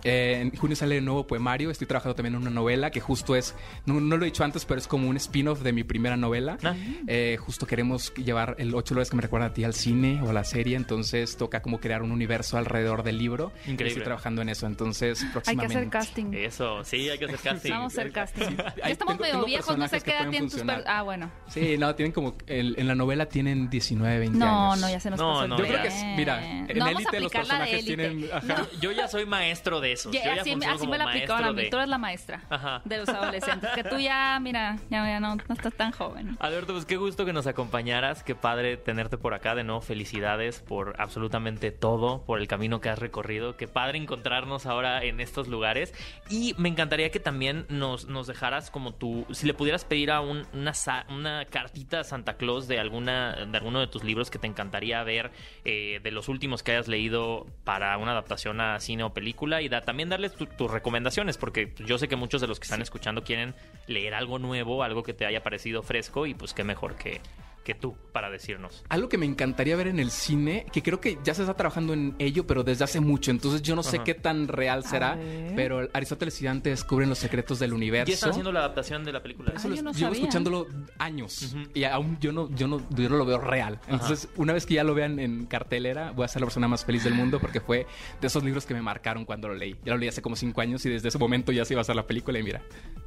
Eh, 0.04 0.38
en 0.40 0.54
junio 0.54 0.76
sale 0.76 0.98
el 0.98 1.04
nuevo 1.04 1.26
poemario. 1.26 1.70
Estoy 1.70 1.86
trabajando 1.86 2.14
también 2.14 2.34
en 2.34 2.42
una 2.42 2.50
novela 2.50 2.90
que 2.90 3.00
justo 3.00 3.34
es, 3.36 3.54
no, 3.86 4.00
no 4.00 4.16
lo 4.16 4.24
he 4.24 4.26
dicho 4.26 4.44
antes, 4.44 4.64
pero 4.64 4.78
es 4.78 4.86
como 4.86 5.08
un 5.08 5.16
spin-off 5.16 5.62
de 5.62 5.72
mi 5.72 5.82
primera 5.84 6.16
novela. 6.16 6.58
Ah. 6.62 6.74
Eh, 7.06 7.36
justo 7.40 7.66
queremos 7.66 8.12
llevar 8.14 8.56
el 8.58 8.74
ocho 8.74 8.94
lugares 8.94 9.10
que 9.10 9.16
me 9.16 9.22
recuerdan 9.22 9.50
a 9.50 9.54
ti 9.54 9.64
al 9.64 9.74
cine 9.74 10.20
o 10.22 10.30
a 10.30 10.32
la 10.32 10.44
serie. 10.44 10.76
Entonces 10.76 11.36
toca 11.36 11.62
como 11.62 11.80
crear 11.80 12.02
un 12.02 12.12
universo 12.12 12.58
alrededor 12.58 13.02
del 13.02 13.18
libro. 13.18 13.50
Increíble. 13.62 13.88
Estoy 13.88 14.04
trabajando 14.04 14.42
en 14.42 14.50
eso. 14.50 14.66
Entonces 14.66 15.20
Hay 15.22 15.26
que 15.28 15.32
próximamente. 15.32 15.76
hacer 15.78 15.88
casting. 15.90 16.32
Eso, 16.34 16.84
sí, 16.84 17.08
hay 17.08 17.18
que 17.18 17.24
hacer 17.24 17.38
casting. 17.42 17.70
Vamos 17.70 17.96
a 17.96 18.00
hacer 18.02 18.12
casting. 18.12 18.56
Ya 18.56 18.74
Hay- 18.82 18.92
estamos 18.92 19.14
tengo- 19.14 19.22
medio 19.22 19.34
tengo 19.34 19.46
viejos, 19.46 19.78
no 19.78 19.88
sé 19.88 20.00
qué 20.02 20.10
edad 20.10 20.28
tienen 20.30 20.50
tus... 20.50 20.62
Ah, 20.86 21.02
bueno. 21.02 21.30
Sí, 21.48 21.76
no, 21.78 21.94
tienen 21.94 22.12
como. 22.12 22.36
En, 22.46 22.78
en 22.78 22.86
la 22.88 22.94
novela 22.94 23.26
tienen 23.26 23.70
19, 23.70 24.18
20 24.18 24.38
No, 24.38 24.72
años. 24.72 24.80
no, 24.82 24.90
ya 24.90 25.00
se 25.00 25.10
nos 25.10 25.18
No, 25.18 25.32
pasó 25.32 25.44
el 25.44 25.50
no, 25.50 25.58
Yo 25.58 25.64
creo 25.64 25.76
ya. 25.76 25.82
que 25.82 25.88
es. 25.88 26.04
Mira, 26.16 26.44
en 26.68 26.78
no 26.78 26.88
Élite 26.88 27.20
los 27.20 27.32
personajes 27.32 27.74
élite. 27.86 27.96
tienen. 27.96 28.28
ajá. 28.32 28.66
Yo 28.80 28.92
ya 28.92 29.08
soy 29.08 29.24
maestro 29.26 29.80
de 29.80 29.93
eso. 29.94 30.10
Yo 30.12 30.20
ya 30.22 30.34
así, 30.40 30.54
me 30.86 30.98
la 30.98 31.04
aplicaban 31.04 31.44
a 31.44 31.52
mí. 31.52 31.62
de- 31.62 31.70
Tú 31.70 31.76
eres 31.76 31.88
la 31.88 31.98
maestra 31.98 32.42
Ajá. 32.50 32.82
de 32.84 32.98
los 32.98 33.08
adolescentes. 33.08 33.70
Que 33.74 33.82
tú 33.84 33.98
ya, 33.98 34.38
mira, 34.40 34.76
ya, 34.90 35.04
ya 35.06 35.20
no, 35.20 35.36
no 35.36 35.54
estás 35.54 35.74
tan 35.74 35.90
joven. 35.92 36.36
Alberto, 36.40 36.72
pues 36.74 36.84
qué 36.84 36.96
gusto 36.96 37.24
que 37.24 37.32
nos 37.32 37.46
acompañaras, 37.46 38.22
qué 38.22 38.34
padre 38.34 38.76
tenerte 38.76 39.16
por 39.18 39.34
acá 39.34 39.54
de 39.54 39.64
nuevo, 39.64 39.80
felicidades 39.80 40.60
por 40.60 40.94
absolutamente 40.98 41.70
todo, 41.72 42.22
por 42.24 42.40
el 42.40 42.46
camino 42.48 42.80
que 42.80 42.88
has 42.90 42.98
recorrido, 42.98 43.56
qué 43.56 43.68
padre 43.68 43.98
encontrarnos 43.98 44.66
ahora 44.66 45.02
en 45.04 45.20
estos 45.20 45.48
lugares 45.48 45.94
y 46.28 46.54
me 46.58 46.68
encantaría 46.68 47.10
que 47.10 47.20
también 47.20 47.66
nos, 47.68 48.06
nos 48.06 48.26
dejaras 48.26 48.70
como 48.70 48.92
tú, 48.94 49.26
si 49.32 49.46
le 49.46 49.54
pudieras 49.54 49.84
pedir 49.84 50.10
a 50.10 50.20
un- 50.20 50.46
una, 50.52 50.72
una 51.08 51.44
cartita 51.46 52.00
a 52.00 52.04
Santa 52.04 52.36
Claus 52.36 52.68
de, 52.68 52.78
alguna, 52.80 53.46
de 53.46 53.56
alguno 53.58 53.80
de 53.80 53.86
tus 53.86 54.04
libros 54.04 54.30
que 54.30 54.38
te 54.38 54.46
encantaría 54.46 55.02
ver, 55.04 55.30
eh, 55.64 56.00
de 56.02 56.10
los 56.10 56.28
últimos 56.28 56.62
que 56.62 56.72
hayas 56.72 56.88
leído 56.88 57.46
para 57.64 57.96
una 57.98 58.12
adaptación 58.12 58.60
a 58.60 58.80
cine 58.80 59.02
o 59.04 59.12
película 59.14 59.62
y 59.62 59.68
da- 59.68 59.82
también 59.84 60.08
darles 60.08 60.34
tu- 60.34 60.46
tus 60.46 60.70
recomendaciones, 60.70 61.36
porque 61.38 61.72
yo 61.86 61.98
sé 61.98 62.08
que 62.08 62.16
muchos 62.16 62.40
de 62.40 62.46
los 62.46 62.58
que 62.58 62.64
están 62.64 62.82
escuchando 62.82 63.22
quieren 63.24 63.54
leer 63.86 64.14
algo 64.14 64.38
nuevo, 64.38 64.82
algo 64.82 65.02
que 65.02 65.14
te 65.14 65.26
haya 65.26 65.42
parecido 65.42 65.82
fresco 65.82 66.26
y 66.26 66.34
pues 66.34 66.54
qué 66.54 66.64
mejor 66.64 66.96
que, 66.96 67.20
que 67.64 67.74
tú 67.74 67.96
para 68.12 68.30
decirnos. 68.30 68.84
Algo 68.90 69.08
que 69.08 69.18
me 69.18 69.26
encantaría 69.26 69.74
ver 69.74 69.88
en 69.88 69.98
el 69.98 70.10
cine, 70.10 70.66
que 70.72 70.82
creo 70.82 71.00
que 71.00 71.18
ya 71.24 71.34
se 71.34 71.42
está 71.42 71.54
trabajando 71.54 71.92
en 71.94 72.14
ello, 72.18 72.46
pero 72.46 72.62
desde 72.62 72.84
hace 72.84 73.00
mucho. 73.00 73.30
Entonces 73.30 73.62
yo 73.62 73.74
no 73.74 73.82
sé 73.82 73.96
Ajá. 73.96 74.04
qué 74.04 74.14
tan 74.14 74.46
real 74.48 74.84
será. 74.84 75.18
Pero 75.56 75.88
Aristóteles 75.92 76.40
y 76.42 76.44
Dante 76.44 76.70
descubren 76.70 77.08
los 77.08 77.18
secretos 77.18 77.58
del 77.58 77.72
universo. 77.72 78.08
Ya 78.08 78.14
están 78.14 78.30
haciendo 78.30 78.52
la 78.52 78.60
adaptación 78.60 79.02
de 79.04 79.12
la 79.12 79.22
película. 79.22 79.52
Eso 79.56 79.66
Ah, 79.66 79.70
lo- 79.70 79.76
yo 79.76 79.82
no 79.82 79.92
llevo 79.92 80.06
sabía. 80.10 80.20
escuchándolo 80.20 80.66
años 80.98 81.42
Ujú. 81.54 81.62
y 81.74 81.84
aún 81.84 82.18
yo 82.20 82.32
no, 82.32 82.50
yo 82.54 82.68
no, 82.68 82.80
yo 82.90 83.08
no 83.08 83.16
lo 83.16 83.24
veo 83.24 83.38
real. 83.38 83.80
Entonces, 83.88 84.28
una 84.36 84.52
vez 84.52 84.66
que 84.66 84.74
ya 84.74 84.84
lo 84.84 84.94
vean 84.94 85.18
en 85.18 85.46
cartelera, 85.46 86.12
voy 86.12 86.24
a 86.26 86.28
ser 86.28 86.42
la 86.42 86.46
persona 86.46 86.68
más 86.68 86.84
feliz 86.84 87.02
del 87.04 87.14
mundo 87.14 87.40
porque 87.40 87.60
fue 87.60 87.86
de 88.20 88.26
esos 88.26 88.44
libros 88.44 88.66
que 88.66 88.74
me 88.74 88.82
marcaron 88.82 89.24
cuando 89.24 89.48
lo 89.48 89.54
leí. 89.54 89.74
Ya 89.84 89.92
lo 89.92 89.98
leí 89.98 90.08
hace 90.08 90.20
como 90.22 90.36
cinco 90.36 90.60
años 90.60 90.84
y 90.86 90.90
desde 90.90 91.08
ese 91.08 91.18
momento 91.18 91.50
ya 91.50 91.64
se 91.64 91.72
iba 91.74 91.80
a 91.80 91.82
hacer 91.82 91.96
la 91.96 92.06
película 92.06 92.38
y 92.38 92.42
mira, 92.42 92.60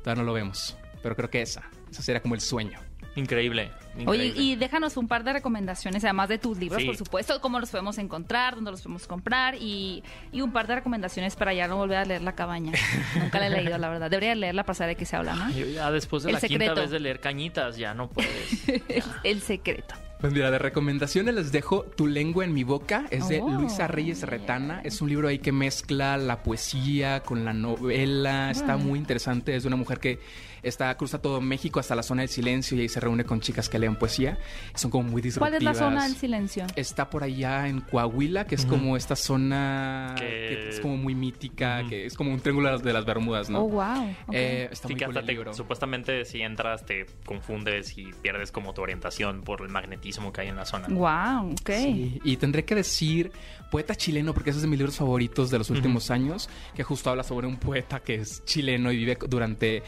todavía 0.04 0.24
no 0.24 0.26
lo 0.26 0.34
vemos. 0.34 0.76
Pero 1.04 1.16
creo 1.16 1.30
que 1.30 1.42
esa, 1.44 1.70
esa 1.92 2.02
sería 2.02 2.22
como 2.22 2.34
el 2.34 2.42
sueño. 2.42 2.80
Increíble. 3.18 3.72
Oye, 4.06 4.32
y 4.36 4.56
déjanos 4.56 4.96
un 4.96 5.08
par 5.08 5.24
de 5.24 5.34
recomendaciones, 5.34 6.04
además 6.04 6.30
de 6.30 6.38
tus 6.38 6.58
libros, 6.58 6.80
Sí. 6.82 6.86
por 6.86 6.96
supuesto, 6.96 7.42
cómo 7.42 7.60
los 7.60 7.70
podemos 7.72 7.98
encontrar, 7.98 8.54
dónde 8.56 8.70
los 8.72 8.82
podemos 8.84 9.08
comprar 9.08 9.56
y, 9.56 10.04
y 10.32 10.42
un 10.42 10.52
par 10.54 10.68
de 10.68 10.76
recomendaciones 10.76 11.36
para 11.36 11.52
ya 11.54 11.68
no 11.68 11.78
volver 11.78 11.98
a 11.98 12.06
leer 12.06 12.22
La 12.22 12.34
Cabaña. 12.36 12.74
Nunca 13.20 13.40
la 13.40 13.48
he 13.48 13.50
leído, 13.50 13.78
la 13.80 13.90
verdad. 13.90 14.10
Debería 14.12 14.36
leerla 14.36 14.64
para 14.64 14.76
saber 14.76 14.96
de 14.96 15.00
qué 15.00 15.06
se 15.06 15.16
habla, 15.16 15.34
¿no? 15.36 15.50
Yo 15.52 15.66
ya 15.66 15.90
después 15.92 16.22
de 16.24 16.30
El 16.30 16.34
la 16.36 16.42
quinta 16.42 16.54
secreto. 16.66 16.82
vez 16.82 16.92
de 16.92 17.00
leer 17.00 17.20
cañitas 17.20 17.76
ya 17.78 17.96
no 17.96 18.08
puedes. 18.08 18.70
El, 18.88 19.04
el 19.24 19.42
secreto. 19.42 19.96
Pues 20.20 20.34
mira, 20.34 20.50
de 20.50 20.58
recomendaciones 20.60 21.34
les 21.36 21.52
dejo 21.52 21.84
Tu 21.84 22.08
lengua 22.08 22.44
en 22.46 22.52
mi 22.54 22.64
boca. 22.64 23.06
Es 23.12 23.28
de 23.30 23.40
Oh, 23.40 23.50
Luisa 23.50 23.88
Reyes 23.88 24.22
Retana. 24.24 24.82
Es 24.84 25.02
un 25.02 25.10
libro 25.10 25.28
ahí 25.28 25.38
que 25.40 25.52
mezcla 25.52 26.18
la 26.18 26.42
poesía 26.44 27.22
con 27.22 27.46
la 27.46 27.54
novela. 27.54 28.50
Está 28.52 28.78
muy 28.78 28.98
interesante. 29.00 29.56
Es 29.56 29.64
de 29.64 29.68
una 29.68 29.76
mujer 29.76 30.00
que 30.00 30.20
está 30.68 30.96
cruza 30.98 31.20
todo 31.22 31.42
México 31.42 31.80
hasta 31.80 31.96
la 31.96 32.04
zona 32.04 32.22
del 32.22 32.30
silencio 32.30 32.78
y 32.78 32.82
ahí 32.82 32.90
se 32.90 33.00
reúne 33.00 33.24
con 33.24 33.40
chicas 33.42 33.70
que 33.70 33.80
leen 33.80 33.96
poesía. 33.96 34.38
Son 34.76 34.92
como 34.92 35.10
muy 35.10 35.22
¿Cuál 35.22 35.54
es 35.56 35.64
la 35.64 35.72
disruptivas. 35.72 35.78
zona 35.78 36.04
del 36.04 36.16
silencio? 36.16 36.66
Está 36.76 37.10
por 37.10 37.24
allá 37.24 37.68
en 37.68 37.82
Coahuila, 37.82 38.46
que 38.46 38.56
es 38.56 38.66
como 38.66 38.96
esta 38.98 39.16
zona 39.16 40.16
Que- 40.18 40.26
que 40.26 40.70
es 40.70 40.80
como 40.80 40.98
muy 40.98 41.16
mítica, 41.16 41.80
Ujú. 41.82 41.90
que 41.90 42.06
es 42.06 42.16
como 42.16 42.32
un 42.34 42.40
triángulo 42.40 42.78
de 42.78 42.94
las- 42.94 43.06
Bermudas, 43.08 43.50
¿no? 43.50 43.60
Oh, 43.64 43.70
wow. 43.70 44.10
ok. 44.28 44.34
Eh, 44.34 44.68
está 44.72 44.88
Sí, 44.88 44.94
muy 44.94 45.00
que 45.00 45.06
cool 45.06 45.18
hasta 45.18 45.32
el 45.32 45.44
te- 45.46 45.54
supuestamente 45.54 46.26
si 46.26 46.42
entras 46.42 46.86
te 46.86 47.06
confundes 47.26 47.98
y 47.98 48.12
pierdes 48.22 48.52
como 48.52 48.74
tu 48.74 48.82
orientación 48.82 49.44
por 49.44 49.62
el 49.62 49.70
magnetismo 49.70 50.34
que 50.34 50.42
hay 50.42 50.48
en 50.50 50.58
la 50.58 50.66
zona. 50.66 50.88
Wow, 50.90 51.52
ok. 51.54 51.70
Sí, 51.74 52.20
y 52.24 52.36
tendré 52.38 52.66
que 52.66 52.76
decir 52.76 53.32
poeta 53.72 53.96
chileno, 53.96 54.34
porque 54.34 54.50
ese 54.50 54.58
es 54.58 54.64
de 54.64 54.68
mis 54.70 54.78
libros 54.80 54.98
favoritos 54.98 55.50
de 55.50 55.58
los 55.58 55.70
últimos 55.70 56.10
años, 56.12 56.50
que 56.76 56.84
justo 56.84 57.10
habla 57.10 57.24
sobre 57.24 57.48
un 57.48 57.58
poeta 57.58 58.00
que 58.02 58.16
es 58.16 58.44
chileno 58.46 58.92
y 58.92 58.98
vive 58.98 59.18
durante... 59.30 59.84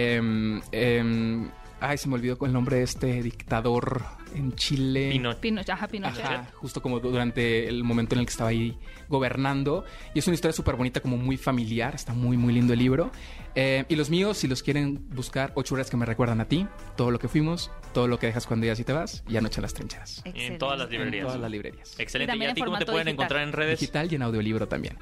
em, 0.00 0.60
em, 0.72 1.48
ay, 1.80 1.98
se 1.98 2.08
me 2.08 2.14
olvidó 2.14 2.38
el 2.46 2.52
nombre 2.52 2.76
de 2.76 2.82
este 2.84 3.22
dictador 3.22 4.02
en 4.34 4.52
Chile. 4.54 5.10
Pino- 5.12 5.36
Pinochet, 5.40 5.70
ajá, 5.70 5.88
Pinochet. 5.88 6.24
Ajá, 6.24 6.48
justo 6.54 6.80
como 6.82 7.00
durante 7.00 7.68
el 7.68 7.82
momento 7.84 8.14
en 8.14 8.20
el 8.20 8.26
que 8.26 8.30
estaba 8.30 8.50
ahí 8.50 8.78
gobernando. 9.08 9.84
Y 10.14 10.20
es 10.20 10.26
una 10.26 10.34
historia 10.34 10.52
súper 10.52 10.76
bonita, 10.76 11.00
como 11.00 11.16
muy 11.16 11.36
familiar. 11.36 11.94
Está 11.94 12.12
muy, 12.14 12.36
muy 12.36 12.52
lindo 12.52 12.72
el 12.72 12.78
libro. 12.78 13.10
Eh, 13.56 13.84
y 13.88 13.96
los 13.96 14.10
míos, 14.10 14.38
si 14.38 14.46
los 14.46 14.62
quieren 14.62 15.08
buscar, 15.10 15.50
ocho 15.56 15.74
horas 15.74 15.90
que 15.90 15.96
me 15.96 16.06
recuerdan 16.06 16.40
a 16.40 16.46
ti, 16.46 16.66
todo 16.96 17.10
lo 17.10 17.18
que 17.18 17.26
fuimos, 17.28 17.70
todo 17.92 18.06
lo 18.06 18.18
que 18.18 18.26
dejas 18.28 18.46
cuando 18.46 18.66
ya 18.66 18.74
y 18.78 18.84
te 18.84 18.92
vas, 18.92 19.24
y 19.28 19.36
anoche 19.36 19.58
en 19.58 19.62
las 19.62 19.74
trincheras. 19.74 20.22
en 20.24 20.56
todas 20.58 20.78
las 20.78 20.86
Excelente. 20.86 20.94
En 20.94 21.00
librerías. 21.02 21.26
todas 21.26 21.40
las 21.40 21.50
librerías. 21.50 21.98
Excelente. 21.98 22.32
Y 22.32 22.36
¿Y, 22.36 22.38
también 22.38 22.48
a 22.48 22.50
en 22.50 22.54
ti 22.54 22.60
cómo 22.62 22.78
te 22.78 22.84
formato 22.84 22.92
pueden 22.92 23.06
digital. 23.06 23.24
encontrar 23.24 23.42
en 23.42 23.52
redes? 23.52 23.80
Digital 23.80 24.12
y 24.12 24.14
en 24.14 24.22
audiolibro 24.22 24.68
también. 24.68 24.98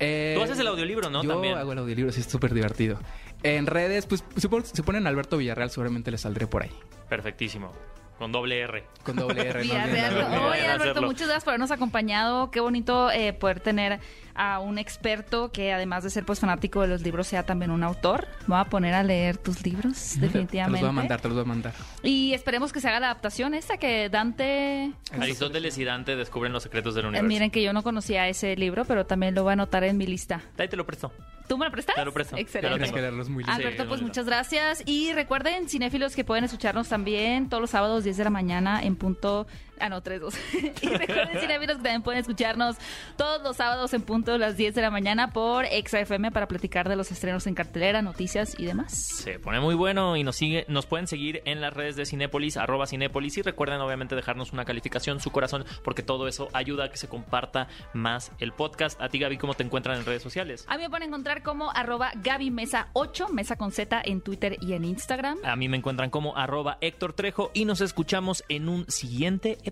Eh, 0.00 0.34
Tú 0.36 0.42
haces 0.42 0.58
el 0.58 0.66
audiolibro, 0.66 1.10
¿no? 1.10 1.22
Yo 1.22 1.28
También. 1.30 1.56
hago 1.56 1.72
el 1.72 1.78
audiolibro, 1.78 2.10
sí, 2.12 2.20
es 2.20 2.26
súper 2.26 2.52
divertido. 2.54 2.98
En 3.44 3.66
redes, 3.66 4.06
pues 4.06 4.24
si 4.36 4.48
pon- 4.48 4.64
si 4.64 4.82
ponen 4.82 5.06
Alberto 5.06 5.36
Villarreal, 5.36 5.70
seguramente 5.70 6.10
le 6.10 6.18
saldré 6.18 6.46
por 6.48 6.62
ahí. 6.64 6.70
Perfectísimo. 7.08 7.70
Con 8.18 8.30
doble 8.30 8.60
R. 8.60 8.84
Con 9.04 9.16
doble 9.16 9.48
R. 9.48 9.64
no 9.64 10.48
Oye. 10.50 10.66
Alberto, 10.68 11.02
muchas 11.02 11.26
gracias 11.26 11.42
por 11.44 11.50
habernos 11.52 11.72
acompañado. 11.72 12.50
Qué 12.52 12.60
bonito 12.60 13.10
eh, 13.10 13.32
poder 13.32 13.58
tener 13.60 13.98
a 14.34 14.60
un 14.60 14.78
experto 14.78 15.50
que 15.50 15.72
además 15.72 16.04
de 16.04 16.10
ser 16.10 16.24
pues 16.24 16.38
fanático 16.38 16.80
de 16.82 16.86
los 16.88 17.02
libros 17.02 17.26
sea 17.26 17.44
también 17.44 17.70
un 17.72 17.82
autor. 17.82 18.28
Me 18.42 18.54
voy 18.54 18.60
a 18.60 18.64
poner 18.64 18.94
a 18.94 19.02
leer 19.02 19.38
tus 19.38 19.64
libros, 19.64 20.12
Te 20.14 20.20
definitivamente. 20.20 20.80
los 20.80 20.80
voy 20.82 20.88
a 20.90 20.92
mandar, 20.92 21.20
te 21.20 21.28
los 21.28 21.34
voy 21.36 21.44
a 21.44 21.48
mandar. 21.48 21.74
Y 22.04 22.32
esperemos 22.32 22.72
que 22.72 22.80
se 22.80 22.88
haga 22.88 23.00
la 23.00 23.06
adaptación 23.10 23.54
esta 23.54 23.76
que 23.76 24.08
Dante... 24.08 24.92
Aristóteles 25.18 25.76
y 25.78 25.84
Dante 25.84 26.14
descubren 26.14 26.52
los 26.52 26.62
secretos 26.62 26.94
del 26.94 27.06
Eh, 27.06 27.08
universo. 27.08 27.28
miren 27.28 27.50
que 27.50 27.62
yo 27.62 27.72
no 27.72 27.82
conocía 27.82 28.28
ese 28.28 28.54
libro, 28.56 28.84
pero 28.84 29.04
también 29.04 29.34
lo 29.34 29.42
voy 29.42 29.50
a 29.50 29.52
anotar 29.54 29.82
en 29.84 29.96
mi 29.96 30.06
lista. 30.06 30.42
Ahí 30.58 30.68
te 30.68 30.76
lo 30.76 30.86
presto. 30.86 31.12
¿Tú 31.48 31.58
me 31.58 31.66
lo 31.66 31.72
prestas? 31.72 31.94
Te 31.94 32.04
lo 32.04 32.12
presto. 32.12 32.36
Excelente. 32.36 32.90
Te 32.90 33.10
lo 33.10 33.24
muy. 33.28 33.44
Alberto, 33.46 33.82
Sí, 33.82 33.88
pues 33.88 34.02
muchas 34.02 34.26
gracias. 34.26 34.82
Y 34.86 35.12
recuerden, 35.12 35.68
cinéfilos, 35.68 36.14
que 36.14 36.24
pueden 36.24 36.44
escucharnos 36.44 36.88
también 36.88 37.48
todos 37.48 37.60
los 37.60 37.70
sábados 37.70 38.04
10 38.04 38.16
de 38.16 38.24
la 38.24 38.30
mañana 38.30 38.82
en 38.82 38.96
punto... 38.96 39.46
Ah, 39.82 39.88
no, 39.88 40.00
3, 40.00 40.20
2. 40.20 40.34
y 40.82 40.88
recuerden, 40.90 41.40
cinéfilos, 41.40 41.76
que 41.78 41.82
también 41.82 42.02
pueden 42.02 42.20
escucharnos 42.20 42.76
todos 43.16 43.42
los 43.42 43.56
sábados 43.56 43.92
en 43.94 44.02
punto 44.02 44.30
de 44.30 44.38
las 44.38 44.56
10 44.56 44.76
de 44.76 44.80
la 44.80 44.92
mañana 44.92 45.32
por 45.32 45.66
XFM 45.66 46.30
para 46.30 46.46
platicar 46.46 46.88
de 46.88 46.94
los 46.94 47.10
estrenos 47.10 47.48
en 47.48 47.56
cartelera, 47.56 48.00
noticias 48.00 48.54
y 48.60 48.64
demás. 48.64 48.92
Se 48.92 49.40
pone 49.40 49.58
muy 49.58 49.74
bueno 49.74 50.16
y 50.16 50.22
nos 50.22 50.36
sigue, 50.36 50.64
nos 50.68 50.86
pueden 50.86 51.08
seguir 51.08 51.42
en 51.46 51.60
las 51.60 51.74
redes 51.74 51.96
de 51.96 52.06
Cinépolis, 52.06 52.56
arroba 52.56 52.86
Cinépolis, 52.86 53.38
y 53.38 53.42
recuerden 53.42 53.80
obviamente 53.80 54.14
dejarnos 54.14 54.52
una 54.52 54.64
calificación, 54.64 55.18
su 55.18 55.32
corazón, 55.32 55.64
porque 55.82 56.04
todo 56.04 56.28
eso 56.28 56.48
ayuda 56.52 56.84
a 56.84 56.88
que 56.88 56.96
se 56.96 57.08
comparta 57.08 57.66
más 57.92 58.30
el 58.38 58.52
podcast. 58.52 59.02
A 59.02 59.08
ti, 59.08 59.18
Gaby, 59.18 59.36
¿cómo 59.36 59.54
te 59.54 59.64
encuentran 59.64 59.98
en 59.98 60.06
redes 60.06 60.22
sociales? 60.22 60.64
A 60.68 60.76
mí 60.76 60.84
me 60.84 60.90
pueden 60.90 61.08
encontrar 61.08 61.42
como 61.42 61.72
arroba 61.72 62.12
Gaby 62.22 62.52
Mesa 62.52 62.86
8, 62.92 63.30
Mesa 63.30 63.56
con 63.56 63.72
Z 63.72 64.00
en 64.04 64.20
Twitter 64.20 64.58
y 64.60 64.74
en 64.74 64.84
Instagram. 64.84 65.38
A 65.42 65.56
mí 65.56 65.68
me 65.68 65.76
encuentran 65.76 66.10
como 66.10 66.36
arroba 66.36 66.78
Héctor 66.80 67.14
Trejo 67.14 67.50
y 67.52 67.64
nos 67.64 67.80
escuchamos 67.80 68.44
en 68.48 68.68
un 68.68 68.88
siguiente 68.88 69.58
episodio. 69.64 69.71